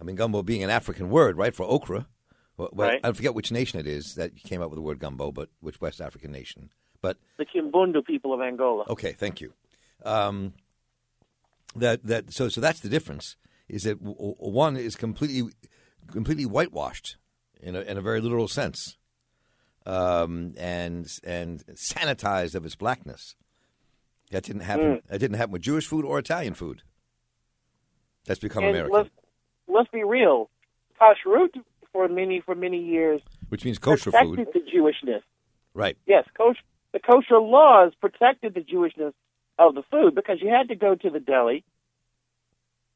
I 0.00 0.04
mean, 0.04 0.16
gumbo 0.16 0.42
being 0.42 0.64
an 0.64 0.70
African 0.70 1.10
word, 1.10 1.36
right, 1.36 1.54
for 1.54 1.64
okra. 1.64 2.08
Well, 2.56 2.70
well, 2.72 2.88
Right. 2.88 3.00
I 3.04 3.12
forget 3.12 3.34
which 3.34 3.52
nation 3.52 3.78
it 3.78 3.86
is 3.86 4.16
that 4.16 4.34
came 4.34 4.60
up 4.60 4.70
with 4.70 4.78
the 4.78 4.82
word 4.82 4.98
gumbo, 4.98 5.30
but 5.30 5.50
which 5.60 5.80
West 5.80 6.00
African 6.00 6.32
nation. 6.32 6.70
But 7.02 7.18
The 7.36 7.44
Kimbundu 7.44 8.04
people 8.04 8.32
of 8.32 8.40
Angola. 8.40 8.84
Okay, 8.88 9.12
thank 9.12 9.40
you. 9.40 9.52
Um, 10.04 10.54
that 11.76 12.04
that 12.04 12.32
so 12.32 12.48
so 12.48 12.60
that's 12.60 12.80
the 12.80 12.88
difference. 12.88 13.36
Is 13.68 13.82
that 13.82 13.96
one 14.00 14.76
is 14.76 14.96
completely 14.96 15.52
completely 16.10 16.46
whitewashed 16.46 17.16
in 17.60 17.76
a, 17.76 17.80
in 17.80 17.96
a 17.96 18.00
very 18.00 18.20
literal 18.20 18.48
sense, 18.48 18.96
um, 19.86 20.54
and 20.56 21.06
and 21.24 21.64
sanitized 21.74 22.54
of 22.54 22.64
its 22.64 22.74
blackness. 22.74 23.36
That 24.30 24.44
didn't 24.44 24.62
happen. 24.62 25.02
That 25.08 25.18
didn't 25.18 25.36
happen 25.36 25.52
with 25.52 25.62
Jewish 25.62 25.86
food 25.86 26.04
or 26.04 26.18
Italian 26.18 26.54
food. 26.54 26.82
That's 28.24 28.40
become 28.40 28.64
and 28.64 28.70
American, 28.70 28.96
let's 28.96 29.10
let's 29.68 29.90
be 29.90 30.04
real. 30.04 30.48
Kashrut 31.00 31.50
for 31.92 32.08
many 32.08 32.40
for 32.40 32.54
many 32.54 32.78
years 32.78 33.20
which 33.48 33.64
means 33.64 33.78
kosher 33.78 34.10
protected 34.10 34.46
food, 34.46 34.48
the 34.54 34.60
Jewishness. 34.60 35.20
right? 35.74 35.98
Yes, 36.06 36.24
kosher, 36.36 36.60
the 36.92 36.98
kosher 37.00 37.38
laws 37.40 37.92
protected 38.00 38.54
the 38.54 38.60
Jewishness 38.60 39.12
of 39.58 39.74
the 39.74 39.82
food 39.90 40.14
because 40.14 40.38
you 40.40 40.48
had 40.48 40.68
to 40.68 40.74
go 40.74 40.94
to 40.94 41.10
the 41.10 41.20
deli, 41.20 41.64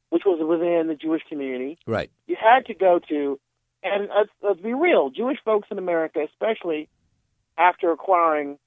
which 0.09 0.23
was 0.25 0.39
within 0.47 0.87
the 0.87 0.95
Jewish 0.95 1.21
community. 1.29 1.77
Right. 1.85 2.09
You 2.27 2.35
had 2.39 2.65
to 2.67 2.73
go 2.73 2.99
to, 3.09 3.39
and 3.83 4.09
let's, 4.15 4.29
let's 4.41 4.59
be 4.59 4.73
real, 4.73 5.09
Jewish 5.09 5.37
folks 5.43 5.67
in 5.71 5.77
America, 5.77 6.19
especially 6.31 6.89
after 7.57 7.91
acquiring 7.91 8.57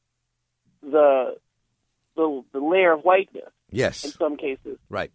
the 0.82 1.36
the, 2.16 2.42
the 2.52 2.58
layer 2.58 2.92
of 2.92 3.02
whiteness 3.02 3.50
Yes. 3.70 4.04
in 4.04 4.10
some 4.10 4.36
cases, 4.36 4.78
Right. 4.88 5.12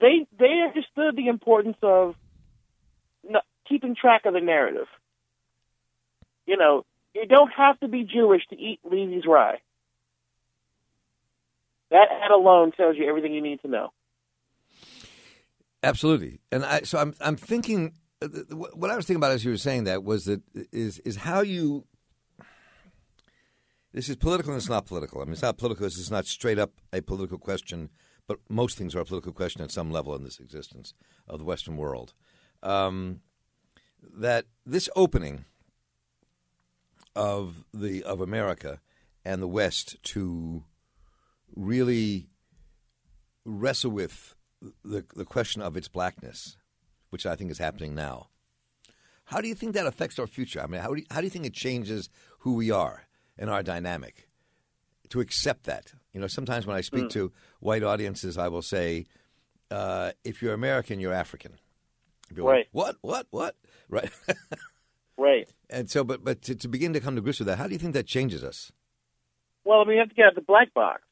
they 0.00 0.26
they 0.38 0.62
understood 0.66 1.16
the 1.16 1.26
importance 1.28 1.76
of 1.82 2.14
keeping 3.68 3.96
track 3.96 4.26
of 4.26 4.32
the 4.34 4.40
narrative. 4.40 4.86
You 6.46 6.56
know, 6.56 6.84
you 7.16 7.26
don't 7.26 7.52
have 7.56 7.78
to 7.80 7.88
be 7.88 8.04
Jewish 8.04 8.42
to 8.50 8.56
eat 8.56 8.80
Levy's 8.84 9.24
rye. 9.26 9.60
That 11.90 12.08
ad 12.24 12.30
alone 12.30 12.72
tells 12.72 12.96
you 12.96 13.08
everything 13.08 13.32
you 13.32 13.42
need 13.42 13.60
to 13.62 13.68
know. 13.68 13.92
Absolutely, 15.82 16.40
and 16.50 16.64
I 16.64 16.80
so 16.80 16.98
I'm 16.98 17.14
I'm 17.20 17.36
thinking 17.36 17.94
uh, 18.20 18.28
what 18.54 18.90
I 18.90 18.96
was 18.96 19.06
thinking 19.06 19.20
about 19.20 19.32
as 19.32 19.44
you 19.44 19.52
were 19.52 19.56
saying 19.56 19.84
that 19.84 20.02
was 20.02 20.24
that 20.24 20.42
is 20.72 20.98
is 21.00 21.16
how 21.16 21.40
you. 21.40 21.86
This 23.92 24.10
is 24.10 24.16
political 24.16 24.52
and 24.52 24.60
it's 24.60 24.68
not 24.68 24.84
political. 24.84 25.22
I 25.22 25.24
mean, 25.24 25.32
it's 25.32 25.42
not 25.42 25.56
political. 25.56 25.86
It's 25.86 26.10
not 26.10 26.26
straight 26.26 26.58
up 26.58 26.72
a 26.92 27.00
political 27.00 27.38
question, 27.38 27.88
but 28.26 28.38
most 28.50 28.76
things 28.76 28.94
are 28.94 29.00
a 29.00 29.06
political 29.06 29.32
question 29.32 29.62
at 29.62 29.70
some 29.70 29.90
level 29.90 30.14
in 30.14 30.22
this 30.22 30.38
existence 30.38 30.92
of 31.26 31.38
the 31.38 31.46
Western 31.46 31.78
world. 31.78 32.12
Um, 32.62 33.20
that 34.02 34.44
this 34.66 34.90
opening 34.96 35.46
of 37.16 37.64
the 37.74 38.04
of 38.04 38.20
America 38.20 38.80
and 39.24 39.42
the 39.42 39.48
West 39.48 39.96
to 40.04 40.62
really 41.56 42.28
wrestle 43.44 43.90
with 43.90 44.36
the 44.84 45.04
the 45.14 45.24
question 45.24 45.62
of 45.62 45.76
its 45.76 45.88
blackness, 45.88 46.56
which 47.10 47.26
I 47.26 47.34
think 47.34 47.50
is 47.50 47.58
happening 47.58 47.94
now. 47.94 48.28
How 49.24 49.40
do 49.40 49.48
you 49.48 49.56
think 49.56 49.74
that 49.74 49.86
affects 49.86 50.20
our 50.20 50.26
future? 50.28 50.60
I 50.60 50.66
mean, 50.68 50.80
how 50.80 50.94
do 50.94 51.00
you, 51.00 51.06
how 51.10 51.20
do 51.20 51.24
you 51.24 51.30
think 51.30 51.46
it 51.46 51.54
changes 51.54 52.08
who 52.40 52.54
we 52.54 52.70
are 52.70 53.06
and 53.36 53.50
our 53.50 53.62
dynamic 53.62 54.28
to 55.08 55.20
accept 55.20 55.64
that? 55.64 55.92
You 56.12 56.20
know, 56.20 56.28
sometimes 56.28 56.64
when 56.66 56.76
I 56.76 56.80
speak 56.82 57.08
to 57.10 57.32
white 57.58 57.82
audiences, 57.82 58.38
I 58.38 58.48
will 58.48 58.62
say, 58.62 59.06
uh, 59.70 60.12
"If 60.22 60.42
you're 60.42 60.54
American, 60.54 61.00
you're 61.00 61.12
African." 61.12 61.58
People 62.28 62.46
Right. 62.46 62.66
What? 62.72 62.96
What? 63.00 63.26
What? 63.30 63.56
Right. 63.88 64.10
Right. 65.16 65.48
And 65.70 65.90
so, 65.90 66.04
but 66.04 66.24
but 66.24 66.42
to, 66.42 66.54
to 66.54 66.68
begin 66.68 66.92
to 66.92 67.00
come 67.00 67.16
to 67.16 67.22
grips 67.22 67.38
with 67.38 67.48
that, 67.48 67.58
how 67.58 67.66
do 67.66 67.72
you 67.72 67.78
think 67.78 67.94
that 67.94 68.06
changes 68.06 68.44
us? 68.44 68.72
Well, 69.64 69.90
you 69.90 69.98
have 69.98 70.08
to 70.08 70.14
get 70.14 70.26
out 70.26 70.34
the 70.34 70.40
black 70.40 70.72
box. 70.72 71.02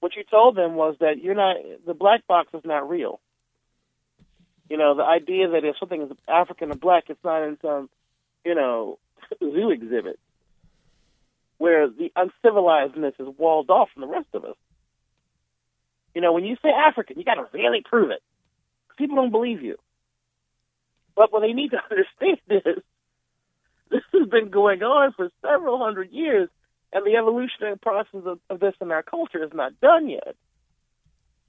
What 0.00 0.14
you 0.16 0.24
told 0.30 0.56
them 0.56 0.74
was 0.74 0.96
that 1.00 1.22
you're 1.22 1.34
not 1.34 1.56
the 1.86 1.94
black 1.94 2.26
box 2.26 2.50
is 2.52 2.62
not 2.64 2.88
real. 2.88 3.20
You 4.68 4.76
know, 4.76 4.94
the 4.94 5.04
idea 5.04 5.48
that 5.50 5.64
if 5.64 5.76
something 5.78 6.02
is 6.02 6.10
African 6.28 6.70
or 6.70 6.74
black, 6.74 7.04
it's 7.08 7.22
not 7.22 7.42
in 7.42 7.58
some, 7.60 7.90
you 8.44 8.54
know, 8.54 8.98
zoo 9.40 9.70
exhibit 9.70 10.18
where 11.58 11.88
the 11.88 12.12
uncivilizedness 12.16 13.18
is 13.18 13.28
walled 13.38 13.70
off 13.70 13.88
from 13.92 14.02
the 14.02 14.08
rest 14.08 14.28
of 14.34 14.44
us. 14.44 14.56
You 16.14 16.20
know, 16.20 16.32
when 16.32 16.44
you 16.44 16.56
say 16.62 16.68
African, 16.68 17.18
you 17.18 17.24
got 17.24 17.34
to 17.34 17.46
really 17.52 17.82
prove 17.82 18.10
it. 18.10 18.22
People 18.96 19.16
don't 19.16 19.30
believe 19.30 19.62
you. 19.62 19.76
But 21.16 21.32
what 21.32 21.40
they 21.40 21.52
need 21.52 21.70
to 21.70 21.78
understand 21.90 22.38
is 22.50 22.82
this 23.94 24.02
has 24.12 24.28
been 24.28 24.50
going 24.50 24.82
on 24.82 25.12
for 25.12 25.30
several 25.40 25.78
hundred 25.78 26.10
years, 26.10 26.48
and 26.92 27.06
the 27.06 27.16
evolutionary 27.16 27.78
process 27.78 28.22
of, 28.24 28.40
of 28.50 28.60
this 28.60 28.74
in 28.80 28.90
our 28.90 29.02
culture 29.02 29.42
is 29.42 29.52
not 29.54 29.78
done 29.80 30.08
yet. 30.08 30.34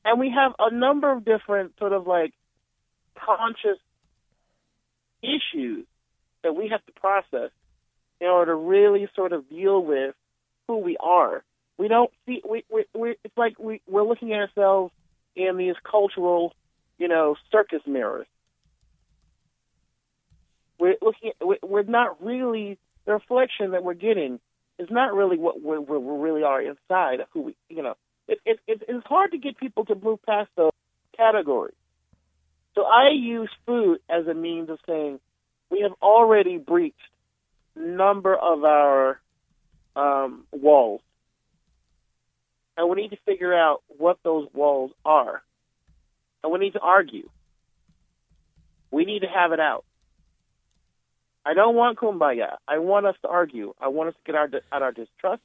And 0.03 0.19
we 0.19 0.29
have 0.29 0.53
a 0.59 0.73
number 0.73 1.11
of 1.11 1.25
different 1.25 1.73
sort 1.79 1.91
of 1.91 2.05
like 2.05 2.33
conscious 3.15 3.79
issues 5.23 5.85
that 6.43 6.55
we 6.55 6.69
have 6.69 6.85
to 6.85 6.91
process 6.91 7.49
in 8.21 8.27
order 8.27 8.51
to 8.51 8.55
really 8.55 9.07
sort 9.15 9.33
of 9.33 9.49
deal 9.49 9.83
with 9.83 10.13
who 10.67 10.77
we 10.77 10.97
are. 10.97 11.43
We 11.77 11.87
don't 11.87 12.11
see 12.25 12.41
we 12.47 12.63
we, 12.71 12.85
we 12.93 13.15
it's 13.23 13.37
like 13.37 13.57
we 13.57 13.81
we're 13.87 14.03
looking 14.03 14.33
at 14.33 14.39
ourselves 14.39 14.93
in 15.35 15.57
these 15.57 15.75
cultural, 15.83 16.53
you 16.99 17.07
know, 17.07 17.35
circus 17.51 17.81
mirrors. 17.87 18.27
We're 20.79 20.95
looking 21.01 21.31
at, 21.39 21.47
we're- 21.63 21.83
not 21.87 22.23
really 22.23 22.77
the 23.05 23.13
reflection 23.13 23.71
that 23.71 23.83
we're 23.83 23.93
getting 23.93 24.39
is 24.77 24.89
not 24.89 25.13
really 25.13 25.37
what 25.37 25.61
we 25.61 25.77
really 25.77 26.43
are 26.43 26.61
inside 26.61 27.19
who 27.31 27.41
we 27.41 27.55
you 27.69 27.83
know. 27.83 27.95
It, 28.27 28.39
it, 28.45 28.59
it 28.67 28.83
it's 28.87 29.05
hard 29.05 29.31
to 29.31 29.37
get 29.37 29.57
people 29.57 29.85
to 29.85 29.95
move 29.95 30.19
past 30.23 30.49
those 30.55 30.71
categories. 31.15 31.75
So 32.73 32.83
I 32.83 33.09
use 33.11 33.49
food 33.65 33.99
as 34.09 34.27
a 34.27 34.33
means 34.33 34.69
of 34.69 34.79
saying 34.85 35.19
we 35.69 35.81
have 35.81 35.93
already 36.01 36.57
breached 36.57 36.97
number 37.75 38.35
of 38.35 38.63
our 38.63 39.19
um, 39.95 40.45
walls, 40.51 41.01
and 42.77 42.89
we 42.89 43.01
need 43.01 43.11
to 43.11 43.17
figure 43.25 43.53
out 43.53 43.81
what 43.87 44.17
those 44.23 44.47
walls 44.53 44.91
are, 45.05 45.41
and 46.43 46.51
we 46.51 46.59
need 46.59 46.73
to 46.73 46.79
argue. 46.79 47.29
We 48.91 49.05
need 49.05 49.19
to 49.21 49.27
have 49.27 49.51
it 49.51 49.59
out. 49.59 49.85
I 51.45 51.53
don't 51.53 51.75
want 51.75 51.99
kumbaya. 51.99 52.55
I 52.67 52.79
want 52.79 53.05
us 53.05 53.15
to 53.21 53.27
argue. 53.27 53.73
I 53.79 53.89
want 53.89 54.09
us 54.09 54.15
to 54.15 54.31
get 54.31 54.35
our 54.35 54.49
out 54.71 54.81
our 54.81 54.91
distrust, 54.91 55.43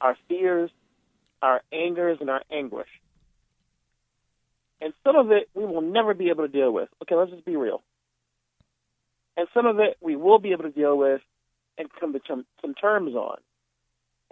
our 0.00 0.16
fears, 0.28 0.70
our 1.40 1.62
angers, 1.72 2.18
and 2.20 2.28
our 2.28 2.42
anguish. 2.50 2.88
And 4.80 4.92
some 5.04 5.14
of 5.14 5.30
it 5.30 5.48
we 5.54 5.64
will 5.64 5.80
never 5.80 6.12
be 6.12 6.30
able 6.30 6.44
to 6.44 6.52
deal 6.52 6.72
with. 6.72 6.88
Okay, 7.02 7.14
let's 7.14 7.30
just 7.30 7.44
be 7.44 7.56
real. 7.56 7.82
And 9.36 9.46
some 9.54 9.66
of 9.66 9.78
it 9.78 9.96
we 10.00 10.16
will 10.16 10.38
be 10.38 10.52
able 10.52 10.64
to 10.64 10.70
deal 10.70 10.98
with 10.98 11.20
and 11.78 11.88
come 12.00 12.12
to 12.12 12.20
some, 12.28 12.44
some 12.60 12.74
terms 12.74 13.14
on. 13.14 13.38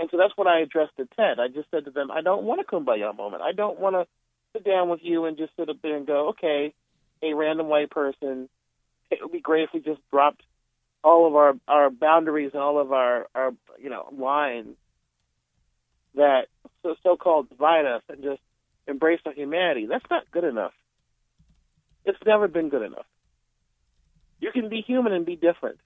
And 0.00 0.08
so 0.10 0.16
that's 0.16 0.36
what 0.36 0.48
I 0.48 0.60
addressed 0.60 0.96
to 0.96 1.06
Ted. 1.16 1.38
I 1.38 1.48
just 1.48 1.70
said 1.70 1.84
to 1.84 1.90
them, 1.90 2.10
I 2.10 2.20
don't 2.20 2.44
want 2.44 2.60
a 2.60 2.64
kumbaya 2.64 3.16
moment. 3.16 3.42
I 3.42 3.52
don't 3.52 3.78
want 3.78 3.94
to 3.94 4.06
sit 4.52 4.64
down 4.64 4.88
with 4.88 5.00
you 5.02 5.26
and 5.26 5.36
just 5.36 5.52
sit 5.56 5.68
up 5.68 5.76
there 5.82 5.96
and 5.96 6.06
go, 6.06 6.30
okay, 6.30 6.74
a 7.22 7.34
random 7.34 7.68
white 7.68 7.90
person, 7.90 8.48
it 9.10 9.18
would 9.22 9.32
be 9.32 9.40
great 9.40 9.64
if 9.64 9.70
we 9.72 9.80
just 9.80 10.00
dropped 10.10 10.42
all 11.02 11.26
of 11.26 11.34
our, 11.34 11.54
our 11.66 11.90
boundaries 11.90 12.50
and 12.52 12.62
all 12.62 12.80
of 12.80 12.92
our, 12.92 13.26
our 13.34 13.52
you 13.78 13.90
know 13.90 14.08
lines 14.16 14.76
that 16.14 16.46
so 17.02 17.16
called 17.16 17.48
divide 17.48 17.86
us 17.86 18.02
and 18.08 18.22
just 18.22 18.40
embrace 18.86 19.20
our 19.24 19.32
humanity. 19.32 19.86
That's 19.86 20.04
not 20.10 20.30
good 20.30 20.44
enough. 20.44 20.72
It's 22.04 22.18
never 22.26 22.48
been 22.48 22.68
good 22.68 22.82
enough. 22.82 23.06
You 24.40 24.50
can 24.52 24.68
be 24.68 24.82
human 24.86 25.12
and 25.12 25.26
be 25.26 25.36
different. 25.36 25.78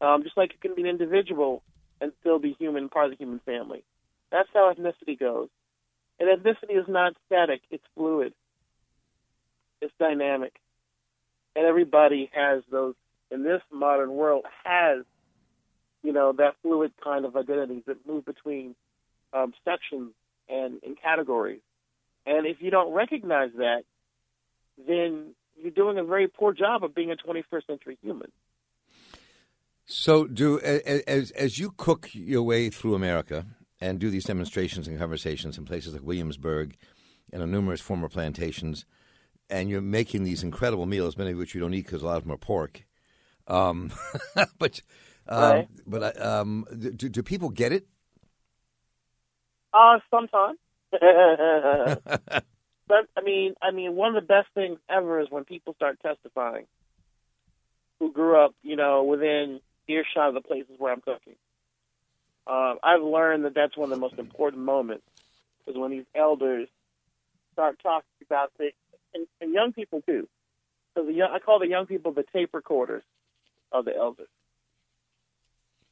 Um, 0.00 0.24
just 0.24 0.36
like 0.36 0.52
you 0.52 0.58
can 0.60 0.74
be 0.74 0.82
an 0.82 0.88
individual 0.88 1.62
and 2.00 2.12
still 2.20 2.40
be 2.40 2.56
human, 2.58 2.88
part 2.88 3.06
of 3.06 3.12
the 3.12 3.16
human 3.16 3.40
family. 3.46 3.84
That's 4.32 4.48
how 4.52 4.72
ethnicity 4.72 5.18
goes. 5.18 5.48
And 6.18 6.28
ethnicity 6.28 6.78
is 6.78 6.88
not 6.88 7.14
static, 7.26 7.60
it's 7.70 7.84
fluid. 7.94 8.34
It's 9.80 9.92
dynamic. 9.98 10.52
And 11.54 11.64
everybody 11.64 12.30
has 12.34 12.62
those 12.70 12.94
in 13.32 13.42
this 13.42 13.62
modern 13.72 14.12
world 14.12 14.44
has, 14.64 15.04
you 16.02 16.12
know, 16.12 16.32
that 16.32 16.56
fluid 16.62 16.92
kind 17.02 17.24
of 17.24 17.36
identities 17.36 17.82
that 17.86 18.06
move 18.06 18.24
between 18.24 18.74
um, 19.32 19.54
sections 19.64 20.12
and, 20.48 20.80
and 20.82 21.00
categories. 21.00 21.60
And 22.26 22.46
if 22.46 22.58
you 22.60 22.70
don't 22.70 22.92
recognize 22.92 23.50
that, 23.56 23.84
then 24.86 25.34
you're 25.60 25.70
doing 25.70 25.98
a 25.98 26.04
very 26.04 26.28
poor 26.28 26.52
job 26.52 26.84
of 26.84 26.94
being 26.94 27.10
a 27.10 27.16
21st 27.16 27.66
century 27.66 27.98
human. 28.02 28.30
So, 29.84 30.26
do 30.26 30.60
as 30.60 31.32
as 31.32 31.58
you 31.58 31.74
cook 31.76 32.08
your 32.12 32.44
way 32.44 32.70
through 32.70 32.94
America 32.94 33.44
and 33.80 33.98
do 33.98 34.10
these 34.10 34.24
demonstrations 34.24 34.86
and 34.86 34.96
conversations 34.98 35.58
in 35.58 35.64
places 35.64 35.92
like 35.92 36.04
Williamsburg 36.04 36.76
and 37.32 37.42
on 37.42 37.50
numerous 37.50 37.80
former 37.80 38.08
plantations, 38.08 38.86
and 39.50 39.68
you're 39.68 39.80
making 39.80 40.22
these 40.22 40.44
incredible 40.44 40.86
meals, 40.86 41.18
many 41.18 41.32
of 41.32 41.38
which 41.38 41.52
you 41.52 41.60
don't 41.60 41.74
eat 41.74 41.84
because 41.84 42.00
a 42.00 42.06
lot 42.06 42.16
of 42.16 42.22
them 42.22 42.32
are 42.32 42.38
pork. 42.38 42.84
Um, 43.52 43.92
but 44.58 44.80
um, 45.28 45.42
Right. 45.42 45.68
but 45.86 46.18
uh, 46.18 46.40
um, 46.40 46.66
do, 46.76 47.08
do 47.08 47.22
people 47.22 47.50
get 47.50 47.72
it? 47.72 47.86
Uh, 49.72 49.98
sometimes. 50.10 50.58
but 50.92 51.00
I 53.16 53.22
mean, 53.22 53.54
I 53.62 53.70
mean, 53.70 53.94
one 53.94 54.14
of 54.16 54.22
the 54.22 54.26
best 54.26 54.48
things 54.54 54.78
ever 54.88 55.20
is 55.20 55.28
when 55.30 55.44
people 55.44 55.74
start 55.74 55.98
testifying 56.00 56.66
who 58.00 58.12
grew 58.12 58.36
up, 58.42 58.54
you 58.62 58.76
know, 58.76 59.04
within 59.04 59.60
earshot 59.88 60.28
of 60.28 60.34
the 60.34 60.40
places 60.40 60.74
where 60.78 60.92
I'm 60.92 61.00
cooking. 61.00 61.36
Um, 62.46 62.78
I've 62.82 63.02
learned 63.02 63.44
that 63.44 63.54
that's 63.54 63.76
one 63.76 63.92
of 63.92 63.96
the 63.96 64.00
most 64.00 64.18
important 64.18 64.64
moments 64.64 65.04
is 65.66 65.76
when 65.76 65.92
these 65.92 66.04
elders 66.14 66.68
start 67.52 67.78
talking 67.82 68.08
about 68.26 68.50
things, 68.58 68.72
and, 69.14 69.26
and 69.40 69.54
young 69.54 69.72
people 69.72 70.02
too. 70.02 70.28
Because 70.94 71.08
the 71.08 71.14
young, 71.14 71.30
I 71.32 71.38
call 71.38 71.60
the 71.60 71.68
young 71.68 71.86
people 71.86 72.12
the 72.12 72.24
tape 72.32 72.50
recorders 72.52 73.04
of 73.72 73.84
the 73.84 73.96
elders. 73.96 74.28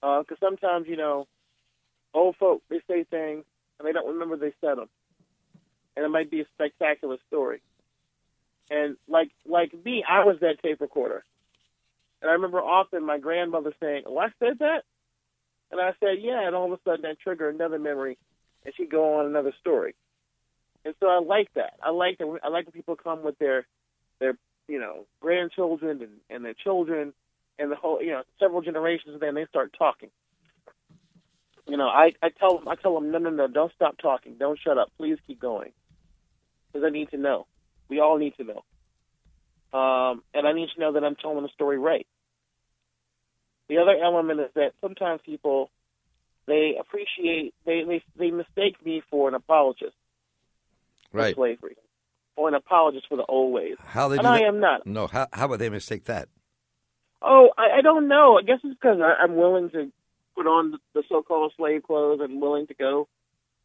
Uh, 0.03 0.21
because 0.21 0.39
sometimes, 0.41 0.87
you 0.89 0.97
know, 0.97 1.27
old 2.15 2.37
folk 2.37 2.63
they 2.69 2.81
say 2.89 3.05
things 3.05 3.45
and 3.79 3.87
they 3.87 3.93
don't 3.93 4.09
remember 4.09 4.37
they 4.37 4.53
said 4.61 4.77
them, 4.77 4.89
and 5.97 6.05
it 6.05 6.09
might 6.09 6.31
be 6.31 6.41
a 6.41 6.47
spectacular 6.55 7.17
story. 7.29 7.61
And 8.71 8.97
like 9.09 9.31
like 9.47 9.73
me, 9.85 10.05
I 10.09 10.25
was 10.25 10.37
that 10.41 10.63
tape 10.63 10.81
recorder, 10.81 11.25
and 12.23 12.31
I 12.31 12.35
remember 12.35 12.61
often 12.61 13.05
my 13.05 13.19
grandmother 13.19 13.73
saying, 13.81 14.05
"Oh, 14.07 14.19
I 14.19 14.29
said 14.39 14.59
that," 14.61 14.85
and 15.71 15.81
I 15.81 15.93
said, 16.01 16.19
"Yeah," 16.21 16.47
and 16.47 16.55
all 16.55 16.73
of 16.73 16.79
a 16.79 16.83
sudden 16.85 17.03
that 17.03 17.19
triggered 17.21 17.55
another 17.55 17.79
memory, 17.79 18.17
and 18.65 18.75
she'd 18.77 18.91
go 18.91 19.19
on 19.19 19.27
another 19.27 19.53
story. 19.61 19.95
And 20.85 20.95
so 21.01 21.09
I 21.09 21.21
like 21.21 21.53
that. 21.55 21.75
I 21.83 21.91
like 21.91 22.19
that. 22.19 22.41
I 22.43 22.49
like 22.49 22.67
when 22.67 22.73
people 22.73 22.97
come 22.97 23.23
with 23.23 23.39
their 23.39 23.67
their 24.19 24.35
you 24.69 24.79
know 24.79 25.07
grandchildren 25.21 26.01
and, 26.03 26.13
and 26.31 26.45
their 26.45 26.55
children 26.55 27.13
and 27.61 27.71
the 27.71 27.77
whole 27.77 28.03
you 28.03 28.11
know 28.11 28.23
several 28.39 28.63
generations, 28.63 29.13
and 29.15 29.21
then 29.21 29.35
they 29.35 29.47
start 29.47 29.75
talking 29.79 30.11
you 31.67 31.77
know, 31.77 31.87
I, 31.87 32.13
I 32.21 32.31
tell 32.31 32.59
them, 32.59 32.69
I 32.69 32.75
tell 32.75 32.95
them, 32.95 33.13
no, 33.13 33.19
no, 33.19 33.31
no, 33.31 33.47
don't 33.47 33.73
stop 33.75 33.97
talking, 33.99 34.35
don't 34.39 34.59
shut 34.59 34.77
up, 34.77 34.89
please 34.99 35.19
keep 35.27 35.41
going, 35.41 35.71
because 36.73 36.85
I 36.85 36.91
need 36.91 37.11
to 37.11 37.17
know. 37.17 37.47
We 37.89 38.01
all 38.01 38.19
need 38.19 38.35
to 38.39 38.45
know, 38.45 39.79
um, 39.79 40.23
and 40.35 40.49
I 40.49 40.53
need 40.53 40.69
to 40.75 40.81
know 40.81 40.93
that 40.95 41.05
I'm 41.05 41.15
telling 41.17 41.43
the 41.43 41.49
story 41.55 41.79
right. 41.79 42.07
The 43.69 43.79
other 43.79 43.95
element 44.03 44.41
is 44.41 44.51
that 44.57 44.73
sometimes 44.81 45.21
people 45.25 45.71
they 46.47 46.75
appreciate 46.81 47.55
they 47.65 47.83
they 47.87 48.03
they 48.19 48.31
mistake 48.33 48.85
me 48.85 49.03
for 49.11 49.29
an 49.29 49.35
apologist 49.35 49.95
Right. 51.13 51.35
for 51.37 51.47
slavery 51.47 51.77
or 52.37 52.49
an 52.49 52.55
apologist 52.55 53.07
for 53.09 53.17
the 53.17 53.25
old 53.27 53.53
ways, 53.53 53.77
How 53.85 54.09
they 54.09 54.19
and 54.19 54.27
I 54.27 54.39
that? 54.39 54.45
am 54.45 54.61
not. 54.61 54.87
No. 54.87 55.07
How 55.07 55.29
how 55.33 55.47
would 55.49 55.61
they 55.61 55.69
mistake 55.71 56.05
that? 56.05 56.29
Oh, 57.23 57.51
I, 57.59 57.79
I 57.79 57.81
don't 57.83 58.09
know. 58.09 58.39
I 58.39 58.43
guess 58.43 58.59
it's 58.65 58.75
because 58.81 58.99
I'm 59.01 59.37
willing 59.37 59.71
to 59.71 59.91
put 60.37 60.47
on 60.47 60.79
the 60.95 61.03
so-called 61.09 61.53
slave 61.57 61.83
clothes 61.83 62.21
and 62.23 62.41
willing 62.41 62.67
to 62.69 62.75
go 62.75 63.09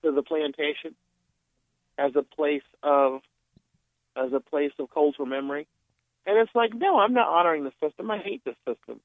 to 0.03 0.11
the 0.11 0.21
plantation 0.21 0.95
as 1.97 2.11
a 2.15 2.23
place 2.23 2.63
of 2.83 3.21
as 4.17 4.31
a 4.33 4.39
place 4.39 4.71
of 4.79 4.89
cultural 4.93 5.25
memory. 5.27 5.67
And 6.25 6.37
it's 6.39 6.51
like, 6.55 6.73
no, 6.73 6.99
I'm 6.99 7.13
not 7.13 7.27
honoring 7.27 7.63
the 7.65 7.71
system. 7.85 8.09
I 8.09 8.17
hate 8.17 8.43
the 8.45 8.55
system. 8.67 8.99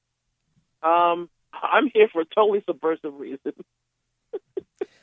Um, 0.82 1.28
I'm 1.52 1.90
here 1.92 2.08
for 2.12 2.22
a 2.22 2.24
totally 2.24 2.62
subversive 2.66 3.14
reason. 3.18 3.52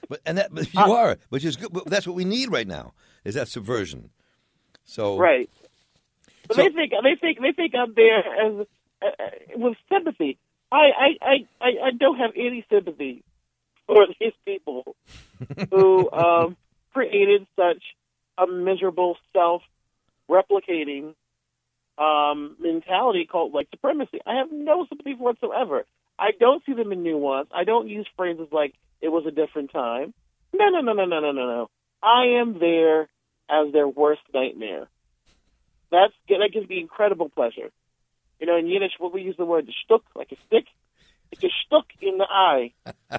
But 0.10 0.22
and 0.26 0.38
that 0.38 0.56
but 0.56 0.74
you 0.74 0.80
Uh, 0.80 0.90
are, 0.94 1.18
which 1.30 1.44
is 1.44 1.58
good. 1.58 1.74
But 1.74 1.86
that's 1.88 2.08
what 2.08 2.16
we 2.16 2.24
need 2.24 2.50
right 2.50 2.66
now. 2.68 2.94
Is 3.26 3.36
that 3.36 3.50
subversion? 3.50 4.10
So 4.86 5.18
Right. 5.18 5.50
But 6.48 6.56
So- 6.56 6.64
they 6.64 6.70
think 6.70 6.94
they 7.04 7.16
think 7.20 7.40
they 7.42 7.52
think 7.52 7.76
I'm 7.76 7.94
there 7.94 8.20
as 8.20 8.68
uh, 9.02 9.06
uh, 9.08 9.30
with 9.56 9.78
sympathy. 9.92 10.38
I, 10.72 10.76
I 10.76 11.08
I 11.22 11.36
I 11.62 11.70
I 11.88 11.92
don't 11.98 12.18
have 12.18 12.32
any 12.36 12.66
sympathy 12.70 13.24
for 13.86 14.06
these 14.20 14.34
people 14.46 14.96
who 15.72 16.12
um, 16.12 16.58
created 16.94 17.48
such 17.56 17.84
a 18.38 18.48
miserable 18.48 19.18
self-replicating 19.34 21.16
um, 21.98 22.56
mentality 22.60 23.26
called 23.26 23.54
white 23.54 23.70
supremacy. 23.72 24.20
I 24.26 24.36
have 24.36 24.52
no 24.52 24.86
sympathy 24.90 25.14
whatsoever. 25.14 25.86
I 26.20 26.32
don't 26.38 26.64
see 26.66 26.74
them 26.74 26.92
in 26.92 27.04
nuance. 27.04 27.50
I 27.54 27.64
don't 27.64 27.88
use 27.88 28.08
phrases 28.16 28.48
like 28.52 28.74
"it 29.02 29.10
was 29.10 29.26
a 29.26 29.32
different 29.32 29.72
time." 29.72 30.14
No, 30.54 30.70
no, 30.70 30.82
no, 30.82 30.94
no, 30.94 31.06
no, 31.06 31.20
no, 31.20 31.32
no, 31.32 31.46
no. 31.46 31.70
I 32.02 32.40
am 32.40 32.60
there 32.60 33.08
as 33.50 33.72
their 33.72 33.88
worst 33.88 34.22
nightmare. 34.34 34.88
That's 35.92 36.14
that 36.30 36.50
gives 36.54 36.68
me 36.68 36.80
incredible 36.80 37.30
pleasure. 37.30 37.70
You 38.40 38.48
know, 38.48 38.58
in 38.58 38.68
Yiddish, 38.68 38.94
what 39.00 39.14
we 39.14 39.22
use 39.22 39.36
the 39.38 39.46
word 39.46 39.68
"shtuk," 39.68 40.02
like 40.16 40.32
a 40.32 40.36
stick. 40.48 40.66
It's 41.32 41.44
a 41.44 41.48
shtuk 41.48 41.86
in 42.02 42.18
the 42.18 42.28
eye 42.30 42.74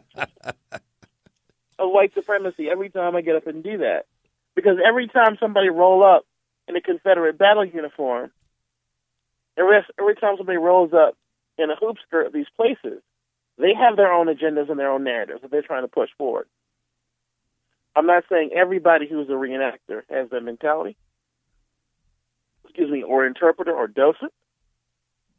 of 1.78 1.90
white 1.90 2.14
supremacy 2.14 2.68
every 2.70 2.90
time 2.90 3.16
I 3.16 3.20
get 3.20 3.36
up 3.36 3.46
and 3.46 3.62
do 3.62 3.78
that. 3.78 4.06
Because 4.54 4.78
every 4.84 5.08
time 5.08 5.36
somebody 5.38 5.68
roll 5.68 6.02
up 6.02 6.24
in 6.66 6.76
a 6.76 6.80
Confederate 6.80 7.38
battle 7.38 7.64
uniform, 7.64 8.30
every, 9.56 9.78
every 9.98 10.14
time 10.16 10.36
somebody 10.36 10.58
rolls 10.58 10.92
up 10.92 11.16
in 11.58 11.70
a 11.70 11.76
hoop 11.76 11.96
skirt 12.06 12.26
at 12.26 12.32
these 12.32 12.48
places, 12.56 13.02
they 13.58 13.74
have 13.74 13.96
their 13.96 14.12
own 14.12 14.26
agendas 14.26 14.70
and 14.70 14.78
their 14.78 14.90
own 14.90 15.04
narratives 15.04 15.42
that 15.42 15.50
they're 15.50 15.62
trying 15.62 15.82
to 15.82 15.88
push 15.88 16.10
forward. 16.16 16.46
I'm 17.96 18.06
not 18.06 18.24
saying 18.30 18.50
everybody 18.54 19.08
who's 19.08 19.28
a 19.28 19.32
reenactor 19.32 20.02
has 20.08 20.30
that 20.30 20.42
mentality, 20.42 20.96
excuse 22.64 22.90
me, 22.90 23.02
or 23.02 23.26
interpreter 23.26 23.72
or 23.72 23.88
docent. 23.88 24.32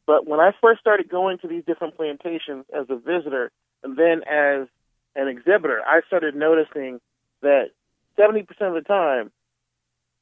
But 0.10 0.26
when 0.26 0.40
I 0.40 0.54
first 0.60 0.80
started 0.80 1.08
going 1.08 1.38
to 1.38 1.48
these 1.48 1.64
different 1.68 1.96
plantations 1.96 2.66
as 2.76 2.88
a 2.90 2.96
visitor 2.96 3.52
and 3.84 3.96
then 3.96 4.24
as 4.28 4.68
an 5.16 5.28
exhibitor, 5.28 5.84
I 5.86 6.02
started 6.08 6.36
noticing 6.36 7.00
that 7.44 7.66
70% 8.18 8.40
of 8.62 8.74
the 8.74 8.82
time 8.82 9.32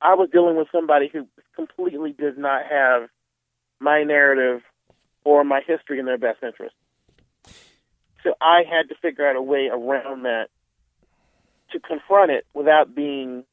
I 0.01 0.15
was 0.15 0.27
dealing 0.29 0.57
with 0.57 0.67
somebody 0.73 1.07
who 1.07 1.25
completely 1.55 2.11
did 2.11 2.37
not 2.37 2.63
have 2.69 3.07
my 3.79 4.03
narrative 4.03 4.61
or 5.23 5.45
my 5.45 5.61
history 5.65 5.99
in 5.99 6.05
their 6.05 6.17
best 6.17 6.39
interest. 6.43 6.75
So 8.23 8.33
I 8.41 8.63
had 8.69 8.89
to 8.89 8.95
figure 9.01 9.25
out 9.25 9.37
a 9.37 9.41
way 9.41 9.69
around 9.71 10.23
that 10.23 10.49
to 11.71 11.79
confront 11.79 12.31
it 12.31 12.45
without 12.53 12.93
being, 12.93 13.45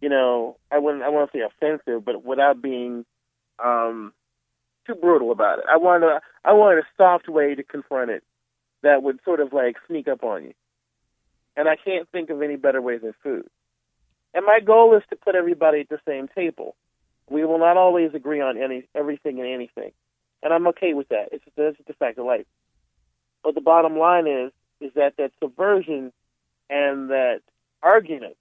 you 0.00 0.08
know, 0.08 0.56
I 0.70 0.78
wouldn't 0.78 1.02
I 1.02 1.08
won't 1.08 1.32
say 1.32 1.40
offensive, 1.40 2.04
but 2.04 2.24
without 2.24 2.62
being 2.62 3.04
um, 3.58 4.12
too 4.86 4.94
brutal 4.94 5.32
about 5.32 5.58
it. 5.58 5.64
I 5.70 5.76
wanted 5.76 6.06
a, 6.06 6.20
I 6.44 6.52
wanted 6.52 6.78
a 6.80 6.86
soft 6.96 7.28
way 7.28 7.54
to 7.54 7.62
confront 7.62 8.10
it 8.10 8.22
that 8.82 9.02
would 9.02 9.20
sort 9.24 9.40
of 9.40 9.52
like 9.52 9.76
sneak 9.86 10.08
up 10.08 10.24
on 10.24 10.44
you. 10.44 10.54
And 11.56 11.68
I 11.68 11.76
can't 11.76 12.08
think 12.10 12.30
of 12.30 12.42
any 12.42 12.56
better 12.56 12.80
way 12.80 12.98
than 12.98 13.14
food. 13.22 13.46
And 14.34 14.46
my 14.46 14.60
goal 14.60 14.96
is 14.96 15.02
to 15.10 15.16
put 15.16 15.34
everybody 15.34 15.80
at 15.80 15.88
the 15.88 16.00
same 16.06 16.28
table. 16.28 16.74
We 17.28 17.44
will 17.44 17.58
not 17.58 17.76
always 17.76 18.14
agree 18.14 18.40
on 18.40 18.60
any 18.60 18.88
everything 18.94 19.38
and 19.40 19.48
anything, 19.48 19.92
and 20.42 20.52
I'm 20.52 20.66
okay 20.68 20.92
with 20.94 21.08
that. 21.08 21.28
It's 21.32 21.44
just, 21.44 21.56
it's 21.56 21.78
just 21.78 21.90
a 21.90 21.94
fact 21.94 22.18
of 22.18 22.26
life. 22.26 22.46
But 23.44 23.54
the 23.54 23.60
bottom 23.60 23.98
line 23.98 24.26
is 24.26 24.52
is 24.80 24.92
that 24.94 25.16
that 25.16 25.30
subversion 25.40 26.12
and 26.68 27.10
that 27.10 27.40
argument 27.82 28.36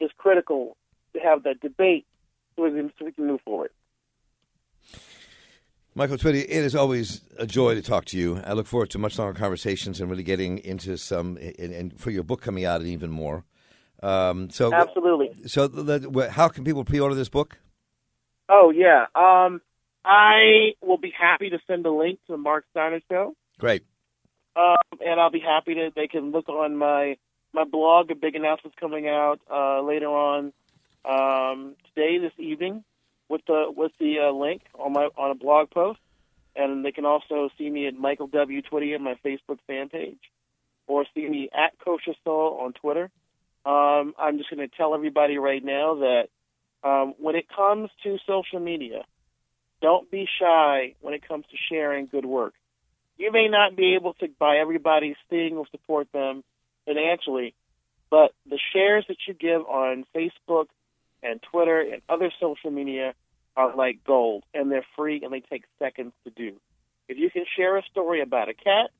is 0.00 0.10
critical 0.18 0.76
to 1.14 1.20
have 1.20 1.44
that 1.44 1.60
debate 1.60 2.06
so 2.54 2.62
we 2.64 3.12
can 3.12 3.26
move 3.26 3.40
forward. 3.42 3.70
Michael 5.96 6.16
Twitty, 6.16 6.40
it 6.42 6.50
is 6.50 6.74
always 6.74 7.20
a 7.38 7.46
joy 7.46 7.74
to 7.74 7.82
talk 7.82 8.04
to 8.06 8.18
you. 8.18 8.40
I 8.44 8.52
look 8.54 8.66
forward 8.66 8.90
to 8.90 8.98
much 8.98 9.16
longer 9.16 9.38
conversations 9.38 10.00
and 10.00 10.10
really 10.10 10.24
getting 10.24 10.58
into 10.58 10.96
some, 10.98 11.36
and, 11.36 11.72
and 11.72 12.00
for 12.00 12.10
your 12.10 12.24
book 12.24 12.40
coming 12.42 12.64
out, 12.64 12.80
and 12.80 12.90
even 12.90 13.10
more. 13.10 13.44
Um, 14.02 14.50
so, 14.50 14.72
Absolutely. 14.74 15.30
so 15.46 15.68
the, 15.68 16.30
how 16.30 16.48
can 16.48 16.64
people 16.64 16.84
pre-order 16.84 17.14
this 17.14 17.28
book? 17.28 17.58
Oh 18.48 18.70
yeah. 18.74 19.06
Um, 19.14 19.60
I 20.04 20.72
will 20.82 20.98
be 20.98 21.12
happy 21.18 21.48
to 21.50 21.58
send 21.66 21.86
a 21.86 21.92
link 21.92 22.18
to 22.26 22.32
the 22.32 22.38
Marc 22.38 22.64
Steiner 22.72 23.00
show. 23.08 23.34
Great. 23.58 23.84
um, 24.56 24.76
and 25.00 25.18
I'll 25.20 25.30
be 25.30 25.40
happy 25.40 25.74
to. 25.74 25.90
They 25.94 26.08
can 26.08 26.32
look 26.32 26.48
on 26.48 26.76
my 26.76 27.16
my 27.54 27.64
blog. 27.64 28.10
A 28.10 28.14
big 28.16 28.34
announcement 28.34 28.76
coming 28.76 29.08
out 29.08 29.40
uh, 29.50 29.80
later 29.80 30.08
on 30.08 30.52
um, 31.04 31.76
today, 31.94 32.18
this 32.18 32.32
evening, 32.36 32.84
the 34.14 34.28
uh, 34.28 34.32
link 34.32 34.62
on 34.78 34.92
my 34.92 35.08
on 35.16 35.30
a 35.30 35.34
blog 35.34 35.70
post, 35.70 36.00
and 36.56 36.84
they 36.84 36.92
can 36.92 37.04
also 37.04 37.50
see 37.58 37.68
me 37.68 37.86
at 37.86 37.94
Michael 37.94 38.26
W. 38.28 38.62
Twitty 38.62 38.94
on 38.94 39.02
my 39.02 39.16
Facebook 39.24 39.58
fan 39.66 39.88
page. 39.88 40.18
or 40.86 41.04
see 41.14 41.28
me 41.28 41.48
at 41.52 41.78
Kosher 41.84 42.14
Soul 42.24 42.58
on 42.62 42.72
Twitter. 42.72 43.10
Um, 43.64 44.14
I'm 44.18 44.38
just 44.38 44.50
going 44.50 44.66
to 44.68 44.76
tell 44.76 44.94
everybody 44.94 45.38
right 45.38 45.64
now 45.64 45.96
that 45.96 46.28
um, 46.82 47.14
when 47.18 47.34
it 47.34 47.46
comes 47.48 47.90
to 48.02 48.18
social 48.26 48.60
media, 48.60 49.04
don't 49.80 50.10
be 50.10 50.28
shy 50.38 50.94
when 51.00 51.14
it 51.14 51.26
comes 51.26 51.44
to 51.50 51.56
sharing 51.70 52.06
good 52.06 52.26
work. 52.26 52.54
You 53.16 53.32
may 53.32 53.48
not 53.48 53.76
be 53.76 53.94
able 53.94 54.14
to 54.14 54.28
buy 54.38 54.58
everybody's 54.58 55.16
thing 55.30 55.56
or 55.56 55.66
support 55.70 56.08
them 56.12 56.42
financially, 56.84 57.54
but 58.10 58.32
the 58.48 58.58
shares 58.72 59.04
that 59.08 59.16
you 59.26 59.34
give 59.34 59.62
on 59.62 60.04
Facebook 60.14 60.66
and 61.22 61.40
Twitter 61.50 61.80
and 61.80 62.02
other 62.08 62.30
social 62.40 62.70
media 62.70 63.14
are 63.56 63.74
like 63.74 64.04
gold, 64.04 64.44
and 64.52 64.70
they're 64.70 64.86
free 64.96 65.20
and 65.22 65.32
they 65.32 65.40
take 65.40 65.64
seconds 65.78 66.12
to 66.24 66.30
do. 66.30 66.56
If 67.08 67.18
you 67.18 67.30
can 67.30 67.44
share 67.56 67.76
a 67.76 67.82
story 67.90 68.20
about 68.20 68.48
a 68.48 68.54
cat, 68.54 68.90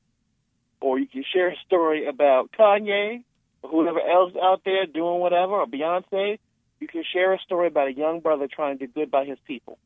or 0.79 0.99
you 0.99 1.07
can 1.07 1.23
share 1.33 1.49
a 1.49 1.55
story 1.65 2.07
about 2.07 2.51
Kanye, 2.51 3.23
or 3.61 3.69
whoever 3.69 3.99
else 3.99 4.33
out 4.41 4.61
there 4.63 4.85
doing 4.85 5.19
whatever, 5.19 5.53
or 5.53 5.65
Beyonce, 5.65 6.39
you 6.79 6.87
can 6.87 7.03
share 7.11 7.33
a 7.33 7.39
story 7.39 7.67
about 7.67 7.87
a 7.87 7.93
young 7.93 8.19
brother 8.19 8.47
trying 8.47 8.77
to 8.77 8.87
do 8.87 8.93
good 8.93 9.11
by 9.11 9.25
his 9.25 9.37
people. 9.47 9.77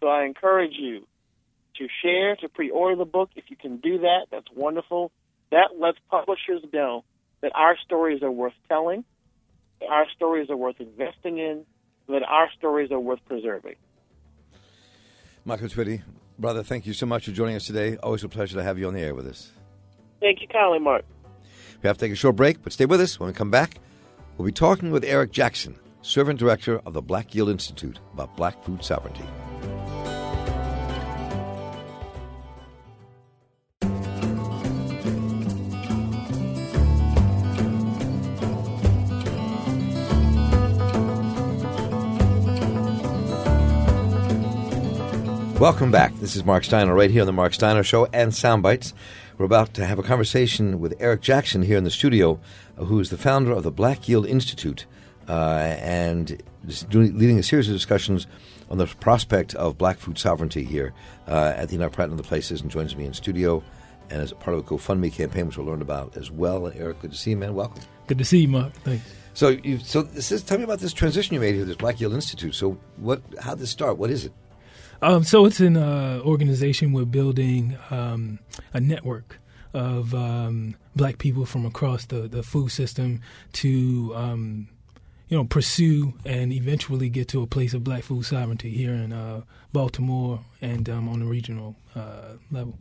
So 0.00 0.08
I 0.08 0.24
encourage 0.24 0.74
you 0.76 1.06
to 1.76 1.88
share, 2.02 2.36
to 2.36 2.48
pre-order 2.48 2.96
the 2.96 3.04
book. 3.04 3.30
If 3.36 3.44
you 3.48 3.56
can 3.56 3.76
do 3.76 3.98
that, 3.98 4.26
that's 4.30 4.48
wonderful. 4.54 5.12
That 5.50 5.78
lets 5.78 5.98
publishers 6.10 6.62
know 6.72 7.04
that 7.42 7.52
our 7.54 7.76
stories 7.84 8.22
are 8.22 8.30
worth 8.30 8.54
telling, 8.68 9.04
that 9.80 9.88
our 9.88 10.06
stories 10.16 10.50
are 10.50 10.56
worth 10.56 10.80
investing 10.80 11.38
in, 11.38 11.64
that 12.08 12.22
our 12.22 12.48
stories 12.58 12.90
are 12.90 12.98
worth 13.00 13.20
preserving. 13.26 13.76
Michael 15.46 15.68
Twitty, 15.68 16.02
brother, 16.40 16.64
thank 16.64 16.86
you 16.86 16.92
so 16.92 17.06
much 17.06 17.26
for 17.26 17.30
joining 17.30 17.54
us 17.54 17.68
today. 17.68 17.96
Always 17.98 18.24
a 18.24 18.28
pleasure 18.28 18.56
to 18.56 18.64
have 18.64 18.80
you 18.80 18.88
on 18.88 18.94
the 18.94 19.00
air 19.00 19.14
with 19.14 19.28
us. 19.28 19.52
Thank 20.18 20.42
you 20.42 20.48
kindly, 20.48 20.80
Marc. 20.80 21.04
We 21.80 21.86
have 21.86 21.96
to 21.98 22.04
take 22.04 22.12
a 22.12 22.16
short 22.16 22.34
break, 22.34 22.64
but 22.64 22.72
stay 22.72 22.84
with 22.84 23.00
us. 23.00 23.20
When 23.20 23.28
we 23.28 23.32
come 23.32 23.52
back, 23.52 23.78
we'll 24.36 24.46
be 24.46 24.50
talking 24.50 24.90
with 24.90 25.04
Eric 25.04 25.30
Jackson, 25.30 25.78
Servant 26.02 26.40
Director 26.40 26.80
of 26.84 26.94
the 26.94 27.00
Black 27.00 27.32
Yield 27.32 27.48
Institute, 27.48 28.00
about 28.12 28.36
black 28.36 28.60
food 28.64 28.82
sovereignty. 28.84 29.22
Welcome 45.58 45.90
back. 45.90 46.14
This 46.16 46.36
is 46.36 46.44
Marc 46.44 46.64
Steiner 46.64 46.94
right 46.94 47.10
here 47.10 47.22
on 47.22 47.26
the 47.26 47.32
Marc 47.32 47.54
Steiner 47.54 47.82
Show 47.82 48.04
and 48.12 48.30
Soundbites. 48.30 48.92
We're 49.38 49.46
about 49.46 49.72
to 49.74 49.86
have 49.86 49.98
a 49.98 50.02
conversation 50.02 50.80
with 50.80 50.92
Eric 51.00 51.22
Jackson 51.22 51.62
here 51.62 51.78
in 51.78 51.84
the 51.84 51.90
studio, 51.90 52.38
who 52.76 53.00
is 53.00 53.08
the 53.08 53.16
founder 53.16 53.52
of 53.52 53.62
the 53.62 53.70
Black 53.70 54.06
Yield 54.06 54.26
Institute 54.26 54.84
uh, 55.30 55.32
and 55.32 56.42
is 56.68 56.82
doing, 56.82 57.16
leading 57.16 57.38
a 57.38 57.42
series 57.42 57.68
of 57.68 57.74
discussions 57.74 58.26
on 58.68 58.76
the 58.76 58.86
prospect 58.86 59.54
of 59.54 59.78
black 59.78 59.96
food 59.96 60.18
sovereignty 60.18 60.62
here 60.62 60.92
uh, 61.26 61.54
at 61.56 61.70
the 61.70 61.76
Enoch 61.76 61.92
Pratt 61.92 62.10
and 62.10 62.20
other 62.20 62.28
places 62.28 62.60
and 62.60 62.70
joins 62.70 62.94
me 62.94 63.06
in 63.06 63.14
studio 63.14 63.64
and 64.10 64.20
as 64.20 64.34
part 64.34 64.54
of 64.54 64.62
a 64.62 64.68
GoFundMe 64.68 65.10
campaign, 65.10 65.46
which 65.46 65.56
we'll 65.56 65.66
learn 65.66 65.80
about 65.80 66.18
as 66.18 66.30
well. 66.30 66.70
Eric, 66.76 67.00
good 67.00 67.12
to 67.12 67.16
see 67.16 67.30
you, 67.30 67.38
man. 67.38 67.54
Welcome. 67.54 67.82
Good 68.08 68.18
to 68.18 68.26
see 68.26 68.40
you, 68.40 68.48
Marc. 68.48 68.74
Thanks. 68.74 69.10
So, 69.32 69.48
you, 69.48 69.78
so 69.78 70.02
this 70.02 70.30
is, 70.32 70.42
tell 70.42 70.58
me 70.58 70.64
about 70.64 70.80
this 70.80 70.92
transition 70.92 71.32
you 71.32 71.40
made 71.40 71.54
here, 71.54 71.64
this 71.64 71.76
Black 71.76 71.98
Yield 71.98 72.12
Institute. 72.12 72.54
So, 72.54 72.78
what? 72.96 73.22
How 73.40 73.52
did 73.54 73.60
this 73.60 73.70
start? 73.70 73.96
What 73.96 74.10
is 74.10 74.26
it? 74.26 74.32
Um, 75.02 75.24
so 75.24 75.44
it's 75.44 75.60
an 75.60 75.76
uh, 75.76 76.20
organization 76.24 76.92
we're 76.92 77.04
building 77.04 77.76
um, 77.90 78.38
a 78.72 78.80
network 78.80 79.38
of 79.74 80.14
um, 80.14 80.74
black 80.94 81.18
people 81.18 81.44
from 81.44 81.66
across 81.66 82.06
the, 82.06 82.22
the 82.22 82.42
food 82.42 82.70
system 82.70 83.20
to 83.52 84.12
um, 84.14 84.68
you 85.28 85.36
know 85.36 85.44
pursue 85.44 86.14
and 86.24 86.52
eventually 86.52 87.08
get 87.08 87.28
to 87.28 87.42
a 87.42 87.46
place 87.46 87.74
of 87.74 87.84
black 87.84 88.02
food 88.02 88.24
sovereignty 88.24 88.70
here 88.70 88.94
in 88.94 89.12
uh, 89.12 89.42
Baltimore 89.72 90.40
and 90.62 90.88
um, 90.88 91.08
on 91.08 91.20
a 91.20 91.26
regional 91.26 91.76
uh, 91.94 92.34
level. 92.50 92.78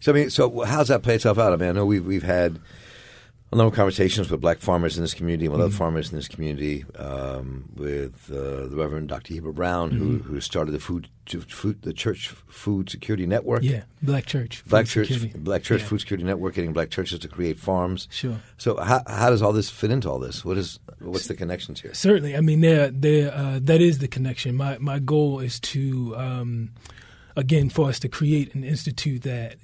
So 0.00 0.12
I 0.12 0.14
mean, 0.14 0.30
so 0.30 0.64
how's 0.64 0.88
that 0.88 1.02
play 1.02 1.14
itself 1.14 1.38
out? 1.38 1.52
I 1.52 1.56
mean, 1.56 1.70
I 1.70 1.72
know 1.72 1.86
we've 1.86 2.04
we've 2.04 2.22
had 2.22 2.58
a 3.52 3.56
number 3.56 3.68
of 3.68 3.74
conversations 3.74 4.30
with 4.30 4.40
black 4.40 4.58
farmers 4.58 4.96
in 4.96 5.02
this 5.02 5.12
community, 5.12 5.48
with 5.48 5.58
mm-hmm. 5.58 5.66
other 5.66 5.74
farmers 5.74 6.10
in 6.10 6.16
this 6.16 6.28
community, 6.28 6.84
um, 6.96 7.68
with 7.74 8.30
uh, 8.30 8.68
the 8.68 8.76
Reverend 8.76 9.08
Dr. 9.08 9.34
Heber 9.34 9.52
Brown, 9.52 9.90
mm-hmm. 9.90 9.98
who 9.98 10.18
who 10.18 10.40
started 10.40 10.70
the 10.70 10.78
food, 10.78 11.08
food, 11.26 11.82
the 11.82 11.92
Church 11.92 12.28
Food 12.28 12.90
Security 12.90 13.26
Network. 13.26 13.64
Yeah, 13.64 13.82
Black 14.02 14.26
Church. 14.26 14.62
Black 14.66 14.86
Church, 14.86 15.08
Security. 15.08 15.36
Black 15.36 15.64
Church 15.64 15.80
yeah. 15.80 15.86
Food 15.88 16.00
Security 16.00 16.24
Network, 16.24 16.54
getting 16.54 16.72
black 16.72 16.90
churches 16.90 17.18
to 17.18 17.28
create 17.28 17.58
farms. 17.58 18.06
Sure. 18.10 18.40
So 18.56 18.76
how 18.76 19.02
how 19.08 19.30
does 19.30 19.42
all 19.42 19.52
this 19.52 19.68
fit 19.68 19.90
into 19.90 20.08
all 20.08 20.20
this? 20.20 20.44
What 20.44 20.56
is 20.56 20.78
what's 21.00 21.26
the 21.26 21.34
connections 21.34 21.80
here? 21.80 21.92
Certainly, 21.92 22.36
I 22.36 22.40
mean, 22.40 22.60
there 22.60 22.90
there 22.90 23.34
uh, 23.34 23.58
that 23.62 23.80
is 23.80 23.98
the 23.98 24.08
connection. 24.08 24.54
My 24.54 24.78
my 24.78 24.98
goal 25.00 25.40
is 25.40 25.58
to. 25.60 26.16
Um, 26.16 26.70
again, 27.36 27.70
for 27.70 27.88
us 27.88 28.00
to 28.00 28.08
create 28.08 28.54
an 28.54 28.64
institute 28.64 29.22
that 29.22 29.56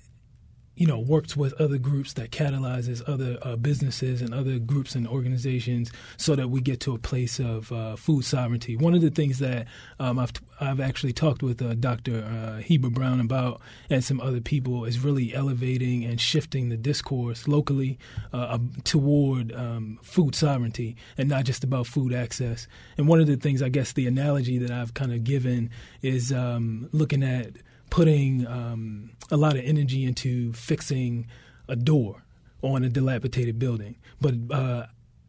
you 0.76 0.86
know, 0.86 0.98
works 0.98 1.36
with 1.36 1.58
other 1.60 1.78
groups 1.78 2.12
that 2.12 2.30
catalyzes 2.30 3.02
other 3.08 3.38
uh, 3.42 3.56
businesses 3.56 4.20
and 4.20 4.34
other 4.34 4.58
groups 4.58 4.94
and 4.94 5.08
organizations 5.08 5.90
so 6.18 6.36
that 6.36 6.48
we 6.48 6.60
get 6.60 6.80
to 6.80 6.94
a 6.94 6.98
place 6.98 7.40
of 7.40 7.72
uh, 7.72 7.96
food 7.96 8.24
sovereignty. 8.24 8.76
One 8.76 8.94
of 8.94 9.00
the 9.00 9.10
things 9.10 9.38
that 9.38 9.66
um, 9.98 10.18
I've, 10.18 10.32
I've 10.60 10.80
actually 10.80 11.14
talked 11.14 11.42
with 11.42 11.62
uh, 11.62 11.74
Dr. 11.74 12.22
Uh, 12.22 12.60
Heber 12.60 12.90
Brown 12.90 13.20
about 13.20 13.60
and 13.88 14.04
some 14.04 14.20
other 14.20 14.40
people 14.40 14.84
is 14.84 15.00
really 15.00 15.34
elevating 15.34 16.04
and 16.04 16.20
shifting 16.20 16.68
the 16.68 16.76
discourse 16.76 17.48
locally 17.48 17.98
uh, 18.34 18.58
toward 18.84 19.52
um, 19.52 19.98
food 20.02 20.34
sovereignty 20.34 20.94
and 21.16 21.28
not 21.28 21.44
just 21.44 21.64
about 21.64 21.86
food 21.86 22.12
access. 22.12 22.68
And 22.98 23.08
one 23.08 23.20
of 23.20 23.26
the 23.26 23.36
things, 23.36 23.62
I 23.62 23.70
guess, 23.70 23.94
the 23.94 24.06
analogy 24.06 24.58
that 24.58 24.70
I've 24.70 24.92
kind 24.92 25.12
of 25.12 25.24
given 25.24 25.70
is 26.02 26.32
um, 26.32 26.90
looking 26.92 27.22
at 27.22 27.52
putting 27.90 28.46
um, 28.46 29.10
a 29.30 29.36
lot 29.36 29.56
of 29.56 29.64
energy 29.64 30.04
into 30.04 30.52
fixing 30.52 31.26
a 31.68 31.76
door 31.76 32.24
on 32.62 32.84
a 32.84 32.88
dilapidated 32.88 33.58
building. 33.58 33.96
But 34.20 34.34
uh, 34.50 34.86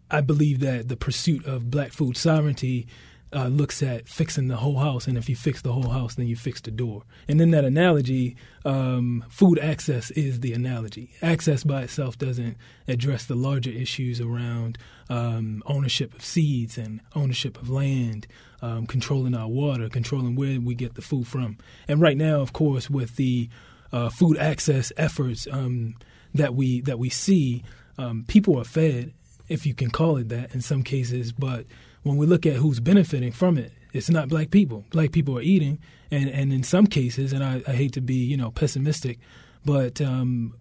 I 0.09 0.21
believe 0.21 0.59
that 0.61 0.87
the 0.87 0.97
pursuit 0.97 1.45
of 1.45 1.69
black 1.69 1.91
food 1.91 2.17
sovereignty 2.17 2.87
uh, 3.33 3.47
looks 3.47 3.83
at 3.83 4.07
fixing 4.07 4.47
the 4.47 4.55
whole 4.57 4.77
house, 4.77 5.07
and 5.07 5.17
if 5.17 5.27
you 5.27 5.35
fix 5.35 5.61
the 5.61 5.73
whole 5.73 5.89
house, 5.89 6.15
then 6.15 6.27
you 6.27 6.35
fix 6.35 6.61
the 6.61 6.71
door. 6.71 7.03
And 7.27 7.41
in 7.41 7.51
that 7.51 7.65
analogy, 7.65 8.37
um, 8.63 9.25
food 9.29 9.59
access 9.59 10.11
is 10.11 10.39
the 10.39 10.53
analogy. 10.53 11.11
Access 11.21 11.63
by 11.63 11.83
itself 11.83 12.17
doesn't 12.17 12.55
address 12.87 13.25
the 13.25 13.35
larger 13.35 13.69
issues 13.69 14.21
around 14.21 14.77
um, 15.09 15.61
ownership 15.65 16.13
of 16.13 16.23
seeds 16.23 16.77
and 16.77 17.01
ownership 17.15 17.61
of 17.61 17.69
land, 17.69 18.27
um, 18.61 18.87
controlling 18.87 19.35
our 19.35 19.49
water, 19.49 19.89
controlling 19.89 20.35
where 20.35 20.59
we 20.59 20.73
get 20.73 20.95
the 20.95 21.01
food 21.01 21.27
from. 21.27 21.57
And 21.87 21.99
right 21.99 22.17
now, 22.17 22.39
of 22.39 22.53
course, 22.53 22.89
with 22.89 23.17
the 23.17 23.49
uh, 23.91 24.09
food 24.09 24.37
access 24.37 24.91
efforts 24.95 25.47
um, 25.51 25.95
that 26.33 26.55
we 26.55 26.81
that 26.81 26.99
we 26.99 27.09
see, 27.09 27.63
um, 27.97 28.23
people 28.27 28.57
are 28.59 28.63
fed, 28.63 29.13
if 29.49 29.65
you 29.65 29.73
can 29.73 29.89
call 29.89 30.17
it 30.17 30.29
that, 30.29 30.53
in 30.53 30.61
some 30.61 30.83
cases, 30.83 31.31
but 31.31 31.65
when 32.07 32.17
we 32.17 32.25
look 32.25 32.45
at 32.45 32.55
who's 32.55 32.79
benefiting 32.79 33.31
from 33.31 33.57
it, 33.57 33.71
it's 33.93 34.09
not 34.09 34.29
black 34.29 34.51
people. 34.51 34.85
Black 34.91 35.11
people 35.11 35.37
are 35.37 35.41
eating, 35.41 35.79
and, 36.11 36.29
and 36.29 36.53
in 36.53 36.63
some 36.63 36.87
cases, 36.87 37.33
and 37.33 37.43
I, 37.43 37.61
I 37.67 37.73
hate 37.73 37.93
to 37.93 38.01
be 38.01 38.15
you 38.15 38.37
know 38.37 38.51
pessimistic, 38.51 39.19
but 39.65 40.01
um, 40.01 40.55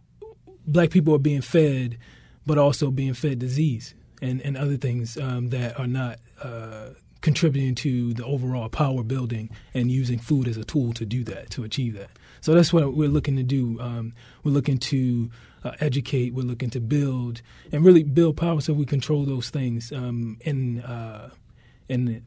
black 0.66 0.90
people 0.90 1.14
are 1.14 1.18
being 1.18 1.42
fed, 1.42 1.98
but 2.46 2.58
also 2.58 2.90
being 2.90 3.14
fed 3.14 3.38
disease 3.38 3.94
and, 4.22 4.40
and 4.42 4.56
other 4.56 4.76
things 4.76 5.16
um, 5.18 5.50
that 5.50 5.78
are 5.78 5.86
not 5.86 6.18
uh, 6.42 6.90
contributing 7.20 7.74
to 7.74 8.14
the 8.14 8.24
overall 8.24 8.68
power 8.68 9.02
building 9.02 9.50
and 9.74 9.90
using 9.90 10.18
food 10.18 10.48
as 10.48 10.56
a 10.56 10.64
tool 10.64 10.92
to 10.94 11.04
do 11.04 11.24
that, 11.24 11.50
to 11.50 11.64
achieve 11.64 11.94
that. 11.94 12.10
So 12.40 12.54
that's 12.54 12.72
what 12.72 12.94
we're 12.94 13.08
looking 13.08 13.36
to 13.36 13.42
do. 13.42 13.80
Um, 13.80 14.12
we're 14.44 14.52
looking 14.52 14.78
to 14.78 15.30
uh, 15.66 15.76
educate. 15.80 16.34
We're 16.34 16.42
looking 16.42 16.70
to 16.70 16.80
build 16.80 17.42
and 17.72 17.84
really 17.84 18.02
build 18.02 18.36
power 18.36 18.60
so 18.60 18.72
we 18.72 18.84
control 18.84 19.24
those 19.24 19.50
things 19.50 19.92
um, 19.92 20.38
in 20.42 20.80
uh, 20.82 21.30
in 21.88 22.22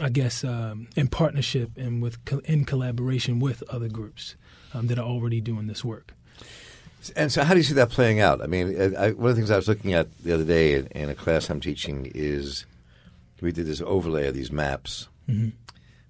I 0.00 0.08
guess 0.08 0.44
um, 0.44 0.88
in 0.96 1.08
partnership 1.08 1.70
and 1.76 2.02
with 2.02 2.18
in 2.44 2.64
collaboration 2.64 3.40
with 3.40 3.62
other 3.68 3.88
groups 3.88 4.36
um, 4.74 4.86
that 4.86 4.98
are 4.98 5.06
already 5.06 5.40
doing 5.40 5.66
this 5.66 5.84
work. 5.84 6.14
And 7.16 7.32
so, 7.32 7.44
how 7.44 7.54
do 7.54 7.58
you 7.58 7.64
see 7.64 7.74
that 7.74 7.90
playing 7.90 8.20
out? 8.20 8.42
I 8.42 8.46
mean, 8.46 8.94
I, 8.96 9.12
one 9.12 9.30
of 9.30 9.36
the 9.36 9.40
things 9.40 9.50
I 9.50 9.56
was 9.56 9.68
looking 9.68 9.94
at 9.94 10.14
the 10.22 10.32
other 10.34 10.44
day 10.44 10.74
in, 10.74 10.86
in 10.88 11.08
a 11.08 11.14
class 11.14 11.48
I'm 11.48 11.60
teaching 11.60 12.10
is 12.14 12.66
we 13.40 13.52
did 13.52 13.66
this 13.66 13.80
overlay 13.80 14.26
of 14.26 14.34
these 14.34 14.52
maps 14.52 15.08
mm-hmm. 15.26 15.50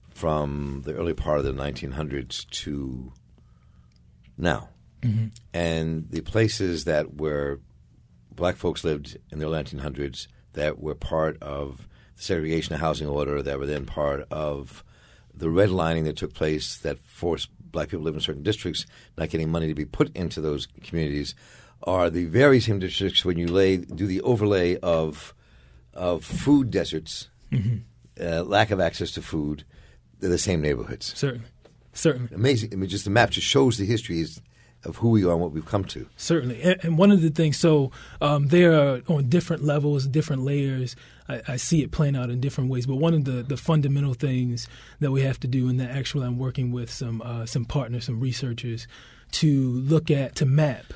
from 0.09 0.83
the 0.85 0.95
early 0.95 1.15
part 1.15 1.39
of 1.39 1.45
the 1.45 1.53
1900s 1.53 2.49
to 2.51 3.13
now. 4.37 4.69
Mm-hmm. 5.03 5.27
And 5.55 6.11
the 6.11 6.21
places 6.21 6.85
that 6.85 7.15
where 7.15 7.59
black 8.35 8.57
folks 8.57 8.85
lived 8.85 9.19
in 9.31 9.39
the 9.39 9.47
early 9.47 9.63
1900s 9.63 10.27
that 10.55 10.81
were 10.81 10.95
part 10.95 11.41
of 11.43 11.89
the 12.17 12.23
segregation 12.23 12.75
of 12.75 12.81
housing 12.81 13.09
order, 13.09 13.43
that 13.43 13.59
were 13.59 13.67
then 13.67 13.87
part 13.87 14.27
of 14.31 14.85
the 15.35 15.47
redlining 15.47 16.05
that 16.05 16.17
took 16.17 16.35
place 16.35 16.77
that 16.79 16.99
forced 17.01 17.49
black 17.61 17.89
people 17.89 18.01
to 18.01 18.05
live 18.05 18.15
in 18.15 18.21
certain 18.21 18.43
districts, 18.43 18.87
not 19.17 19.31
getting 19.31 19.51
money 19.51 19.69
to 19.69 19.75
be 19.75 19.85
put 19.85 20.15
into 20.17 20.41
those 20.41 20.67
communities, 20.83 21.35
are 21.83 22.11
the 22.11 22.27
very 22.27 22.61
same 22.61 22.79
districts 22.79 23.25
when 23.25 23.39
you 23.39 23.47
lay 23.47 23.79
do 23.79 24.07
the 24.07 24.21
overlay 24.23 24.77
of 24.79 25.35
of 25.95 26.25
food 26.25 26.71
deserts, 26.71 27.29
uh, 28.21 28.43
lack 28.43 28.71
of 28.71 28.81
access 28.81 29.11
to 29.13 29.23
food. 29.23 29.65
They're 30.19 30.31
the 30.31 30.39
same 30.39 30.61
neighborhoods. 30.61 31.17
Certainly, 31.17 31.47
certainly. 31.93 32.35
Amazing. 32.35 32.71
I 32.73 32.77
mean, 32.77 32.91
just 32.91 33.05
the 33.05 33.11
map 33.11 33.31
just 33.31 33.47
shows 33.47 33.79
the 33.79 33.87
histories 33.87 34.41
of 34.85 34.97
who 34.97 35.11
we 35.11 35.25
are 35.25 35.33
and 35.33 35.41
what 35.41 35.53
we've 35.53 35.67
come 35.67 35.85
to. 35.85 36.09
Certainly, 36.17 36.63
and, 36.63 36.97
one 36.97 37.11
of 37.11 37.21
the 37.21 37.31
things, 37.31 37.59
so 37.59 37.91
um, 38.21 38.49
they 38.49 38.65
are 38.65 39.03
on 39.09 39.29
different 39.29 39.65
levels, 39.65 40.07
different 40.07 40.43
layers. 40.43 40.97
I, 41.29 41.43
I, 41.47 41.57
see 41.57 41.83
it 41.83 41.91
playing 41.91 42.17
out 42.17 42.31
in 42.31 42.41
different 42.41 42.71
ways, 42.71 42.87
but 42.87 42.97
one 42.97 43.15
of 43.15 43.25
the, 43.25 43.43
the 43.43 43.57
fundamental 43.57 44.15
things 44.15 44.69
that 45.01 45.11
we 45.11 45.23
have 45.23 45.39
to 45.41 45.47
do, 45.47 45.69
and 45.69 45.79
that 45.81 45.91
actually 45.91 46.27
I'm 46.27 46.39
working 46.39 46.73
with 46.73 46.91
some 46.91 47.21
uh, 47.23 47.47
some 47.47 47.65
partners, 47.65 48.07
some 48.07 48.21
researchers, 48.21 48.87
to 49.33 49.71
look 49.71 50.11
at 50.11 50.35
to 50.37 50.47
map. 50.47 50.87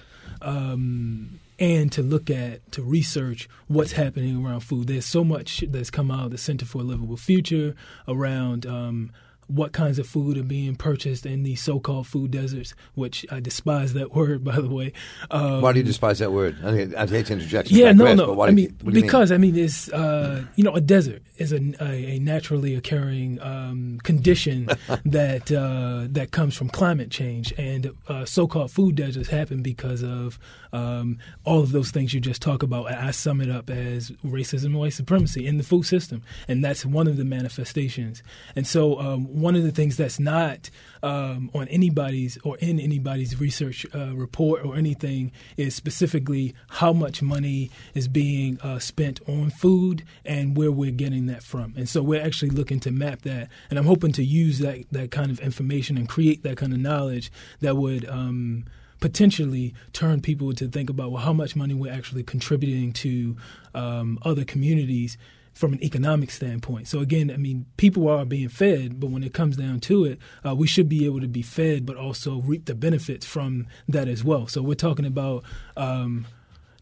Um, 0.41 1.41
and 1.59 1.93
to 1.93 2.03
look 2.03 2.31
at 2.31 2.71
to 2.73 2.83
research 2.83 3.49
what's 3.69 3.93
happening 3.93 4.45
around 4.45 4.61
food. 4.61 4.89
There's 4.89 5.07
so 5.07 5.23
much 5.23 5.63
that's 5.69 5.89
come 5.89 6.11
out 6.11 6.27
of 6.27 6.31
the 6.33 6.39
Center 6.39 6.67
for 6.67 6.81
a 6.81 6.85
Livable 6.85 7.17
Future 7.17 7.77
around 8.09 8.67
um, 8.67 9.13
what 9.49 9.73
kinds 9.73 9.99
of 9.99 10.07
food 10.07 10.37
are 10.39 10.43
being 10.43 10.77
purchased 10.77 11.27
in 11.27 11.43
these 11.43 11.63
so-called 11.63 12.07
food 12.07 12.31
deserts, 12.31 12.75
which 12.95 13.27
I 13.31 13.41
despise 13.41 13.93
that 13.95 14.15
word, 14.15 14.45
by 14.45 14.61
the 14.61 14.69
way. 14.69 14.93
Um, 15.31 15.61
why 15.61 15.73
do 15.73 15.79
you 15.79 15.85
despise 15.85 16.19
that 16.19 16.33
word? 16.33 16.57
I, 16.65 16.71
mean, 16.73 16.95
I 16.95 17.07
hate 17.07 17.27
to 17.27 17.35
interject. 17.35 17.71
Yeah, 17.71 17.93
no, 17.93 18.15
no. 18.15 18.43
I 18.43 18.51
mean, 18.51 18.77
because 18.85 19.31
mean? 19.31 19.35
I 19.35 19.39
mean, 19.39 19.57
it's 19.57 19.89
uh, 19.91 20.45
you 20.57 20.65
know, 20.65 20.75
a 20.75 20.81
desert 20.81 21.23
is 21.37 21.53
a, 21.53 21.61
a, 21.81 22.17
a 22.17 22.19
naturally 22.19 22.75
occurring 22.75 23.41
um, 23.41 23.99
condition 24.03 24.67
that 25.05 25.51
uh, 25.51 26.07
that 26.11 26.31
comes 26.31 26.57
from 26.57 26.69
climate 26.69 27.11
change, 27.11 27.53
and 27.59 27.93
uh, 28.09 28.25
so-called 28.25 28.71
food 28.71 28.95
deserts 28.95 29.29
happen 29.29 29.63
because 29.63 30.03
of 30.03 30.39
um, 30.73 31.19
all 31.45 31.61
of 31.61 31.73
those 31.73 31.91
things 31.91 32.13
you 32.13 32.21
just 32.21 32.43
talk 32.43 32.63
about. 32.63 32.91
I 32.91 33.11
sum 33.11 33.41
it 33.41 33.51
up 33.51 33.71
as 33.71 34.11
racism 34.25 34.67
and 34.67 34.79
white 34.79 34.93
supremacy 34.93 35.47
in 35.47 35.59
the 35.59 35.65
food 35.65 35.85
system, 35.85 36.23
and 36.49 36.65
that's 36.65 36.85
one 36.85 37.07
of 37.07 37.17
the 37.17 37.25
manifestations. 37.25 38.23
And 38.57 38.67
so, 38.67 38.99
um, 39.01 39.34
one 39.35 39.57
of 39.57 39.63
the 39.65 39.73
things 39.73 39.97
that's 39.97 40.21
not 40.21 40.71
um, 41.03 41.51
on 41.55 41.69
anybody's 41.69 42.39
or 42.45 42.57
in 42.59 42.79
anybody's 42.79 43.41
research 43.41 43.85
uh, 43.95 44.15
report 44.15 44.65
or 44.65 44.77
anything 44.77 45.33
is 45.57 45.75
specifically 45.75 46.55
how 46.69 46.93
much 46.93 47.21
money 47.21 47.71
is 47.95 48.09
being 48.09 48.61
uh, 48.61 48.79
spent 48.79 49.21
on 49.29 49.51
food 49.51 50.05
and 50.25 50.57
where 50.57 50.71
we're 50.73 50.91
getting 50.91 51.27
that 51.27 51.43
from. 51.43 51.75
And 51.77 51.89
so 51.89 52.03
we're 52.03 52.25
actually 52.25 52.51
looking 52.51 52.81
to 52.81 52.91
map 52.91 53.23
that, 53.23 53.49
and 53.71 53.79
I'm 53.79 53.87
hoping 53.87 54.13
to 54.13 54.25
use 54.25 54.61
that 54.61 54.85
that 54.93 55.11
kind 55.11 55.31
of 55.31 55.41
information 55.41 55.99
and 55.99 56.09
create 56.09 56.43
that 56.45 56.57
kind 56.57 56.73
of 56.73 56.79
knowledge 56.79 57.33
that 57.61 57.77
would. 57.77 58.09
Um, 58.09 58.65
potentially 59.01 59.75
turn 59.93 60.21
people 60.21 60.53
to 60.55 60.69
think 60.69 60.91
about 60.91 61.11
well 61.11 61.23
how 61.23 61.33
much 61.33 61.57
money 61.57 61.75
we're 61.75 61.93
actually 61.93 62.23
contributing 62.23 62.93
to 62.93 63.37
um, 63.75 64.19
other 64.23 64.45
communities 64.45 65.19
from 65.55 65.73
an 65.73 65.83
economic 65.85 66.31
standpoint. 66.31 66.89
So 66.89 66.99
again, 66.99 67.31
I 67.31 67.37
mean, 67.37 67.67
people 67.77 68.09
are 68.09 68.25
being 68.25 68.49
fed, 68.49 68.99
but 68.99 69.11
when 69.11 69.23
it 69.23 69.33
comes 69.33 69.57
down 69.57 69.81
to 69.81 70.05
it, 70.05 70.19
uh, 70.45 70.55
we 70.55 70.67
should 70.67 70.89
be 70.89 71.07
able 71.07 71.21
to 71.21 71.29
be 71.29 71.43
fed, 71.43 71.87
but 71.87 71.97
also 71.97 72.41
reap 72.41 72.65
the 72.65 72.75
benefits 72.75 73.25
from 73.25 73.69
that 73.89 74.09
as 74.09 74.25
well. 74.25 74.49
So 74.49 74.63
we're 74.63 74.75
talking 74.75 75.07
about. 75.07 75.45
Um, 75.77 76.27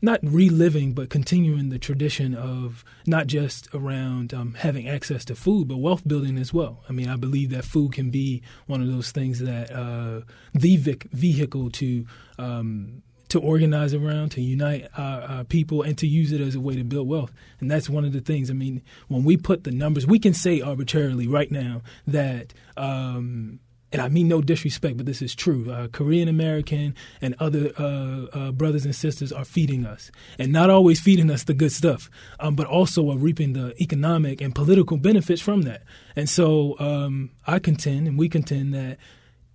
not 0.03 0.19
reliving, 0.23 0.93
but 0.93 1.09
continuing 1.09 1.69
the 1.69 1.79
tradition 1.79 2.35
of 2.35 2.85
not 3.07 3.29
just 3.29 3.69
around 3.73 4.35
um, 4.35 4.55
having 4.55 4.89
access 4.89 5.25
to 5.27 5.37
food, 5.37 5.69
but 5.69 5.77
wealth 5.77 6.07
building 6.07 6.37
as 6.37 6.53
well. 6.53 6.83
I 6.89 6.93
mean, 6.93 7.09
I 7.09 7.15
believe 7.15 7.51
that 7.51 7.65
food 7.65 7.93
can 7.93 8.11
be 8.11 8.43
one 8.67 8.83
of 8.83 8.89
those 8.89 9.13
things 9.13 9.39
that 9.39 9.71
uh, 9.71 10.23
the 10.53 10.77
vic- 10.77 11.09
vehicle 11.13 11.71
to 11.71 12.05
um, 12.39 13.03
to 13.29 13.41
organize 13.41 13.95
around, 13.95 14.29
to 14.31 14.43
unite 14.43 14.89
our, 14.99 15.23
our, 15.23 15.45
people, 15.45 15.81
and 15.81 15.97
to 15.97 16.07
use 16.07 16.33
it 16.33 16.41
as 16.43 16.55
a 16.55 16.61
way 16.61 16.77
to 16.77 16.85
build 16.85 17.09
wealth. 17.09 17.33
And 17.61 17.71
that's 17.71 17.89
one 17.89 18.05
of 18.05 18.13
the 18.13 18.21
things. 18.21 18.51
I 18.51 18.53
mean, 18.53 18.83
when 19.09 19.25
we 19.25 19.39
put 19.39 19.65
the 19.65 19.71
numbers, 19.71 20.07
we 20.07 20.19
can 20.19 20.35
say 20.35 20.61
arbitrarily 20.61 21.27
right 21.27 21.51
now 21.51 21.81
that. 22.07 22.53
Um, 22.77 23.61
and 23.93 24.01
I 24.01 24.09
mean 24.09 24.29
no 24.29 24.41
disrespect, 24.41 24.97
but 24.97 25.07
this 25.07 25.23
is 25.23 25.35
true. 25.35 25.71
Uh, 25.71 25.89
Korean 25.89 26.29
American 26.29 26.95
and 27.21 27.35
other 27.39 27.73
uh, 27.79 28.27
uh, 28.33 28.53
brothers 28.53 28.85
and 28.85 28.95
sisters 28.95 29.33
are 29.33 29.45
feeding 29.45 29.85
us, 29.85 30.11
and 30.39 30.53
not 30.53 30.71
always 30.71 31.01
feeding 31.01 31.31
us 31.31 31.45
the 31.45 31.55
good 31.55 31.73
stuff, 31.73 32.11
um, 32.41 32.57
but 32.57 32.67
also 32.67 33.11
are 33.11 33.19
reaping 33.19 33.53
the 33.53 33.75
economic 33.81 34.41
and 34.41 34.55
political 34.55 34.97
benefits 34.97 35.43
from 35.43 35.63
that. 35.63 35.83
And 36.17 36.29
so 36.29 36.79
um, 36.79 37.31
I 37.47 37.59
contend, 37.59 38.09
and 38.09 38.19
we 38.19 38.29
contend 38.29 38.75
that 38.75 38.99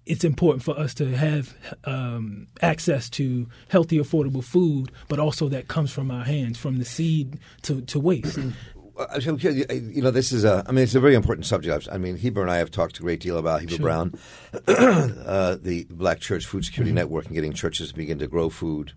it's 0.06 0.24
important 0.24 0.64
for 0.64 0.78
us 0.80 0.94
to 0.94 1.16
have 1.16 1.54
um, 1.84 2.48
access 2.62 3.10
to 3.10 3.48
healthy, 3.68 4.00
affordable 4.00 4.44
food, 4.44 4.92
but 5.10 5.20
also 5.20 5.50
that 5.50 5.68
comes 5.68 5.92
from 5.92 6.10
our 6.12 6.24
hands, 6.24 6.58
from 6.58 6.78
the 6.78 6.86
seed 6.86 7.38
to, 7.64 7.82
to 7.82 8.00
waste. 8.00 8.40
You 8.98 10.02
know, 10.02 10.12
this 10.12 10.32
is 10.32 10.44
a. 10.44 10.64
I 10.68 10.72
mean, 10.72 10.84
it's 10.84 10.96
a 10.96 11.00
very 11.00 11.16
important 11.16 11.46
subject. 11.46 11.88
I 11.92 11.98
mean, 11.98 12.18
Heber 12.18 12.42
and 12.42 12.50
I 12.50 12.58
have 12.58 12.72
talked 12.72 12.98
a 13.00 13.02
great 13.02 13.20
deal 13.20 13.38
about 13.38 13.62
Heber 13.62 13.76
sure. 13.76 13.84
Brown, 13.84 14.20
uh, 14.68 15.58
the 15.62 15.86
Black 15.90 16.20
Church 16.20 16.46
Food 16.46 16.66
Security 16.66 16.90
mm-hmm. 16.90 16.96
Network, 16.96 17.26
and 17.26 17.36
getting 17.36 17.54
churches 17.54 17.90
to 17.90 17.96
begin 17.96 18.20
to 18.20 18.28
grow 18.28 18.50
food. 18.50 18.94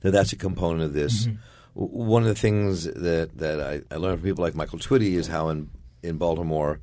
That 0.00 0.10
that's 0.10 0.32
a 0.32 0.36
component 0.36 0.82
of 0.82 0.92
this. 0.92 1.26
Mm-hmm. 1.26 1.36
One 1.74 2.22
of 2.22 2.28
the 2.28 2.34
things 2.34 2.84
that 2.84 3.30
that 3.38 3.60
I, 3.60 3.82
I 3.94 3.98
learned 3.98 4.20
from 4.20 4.28
people 4.28 4.42
like 4.42 4.54
Michael 4.54 4.78
Twitty 4.78 5.12
is 5.12 5.28
how 5.28 5.48
in 5.48 5.70
in 6.02 6.18
Baltimore 6.18 6.80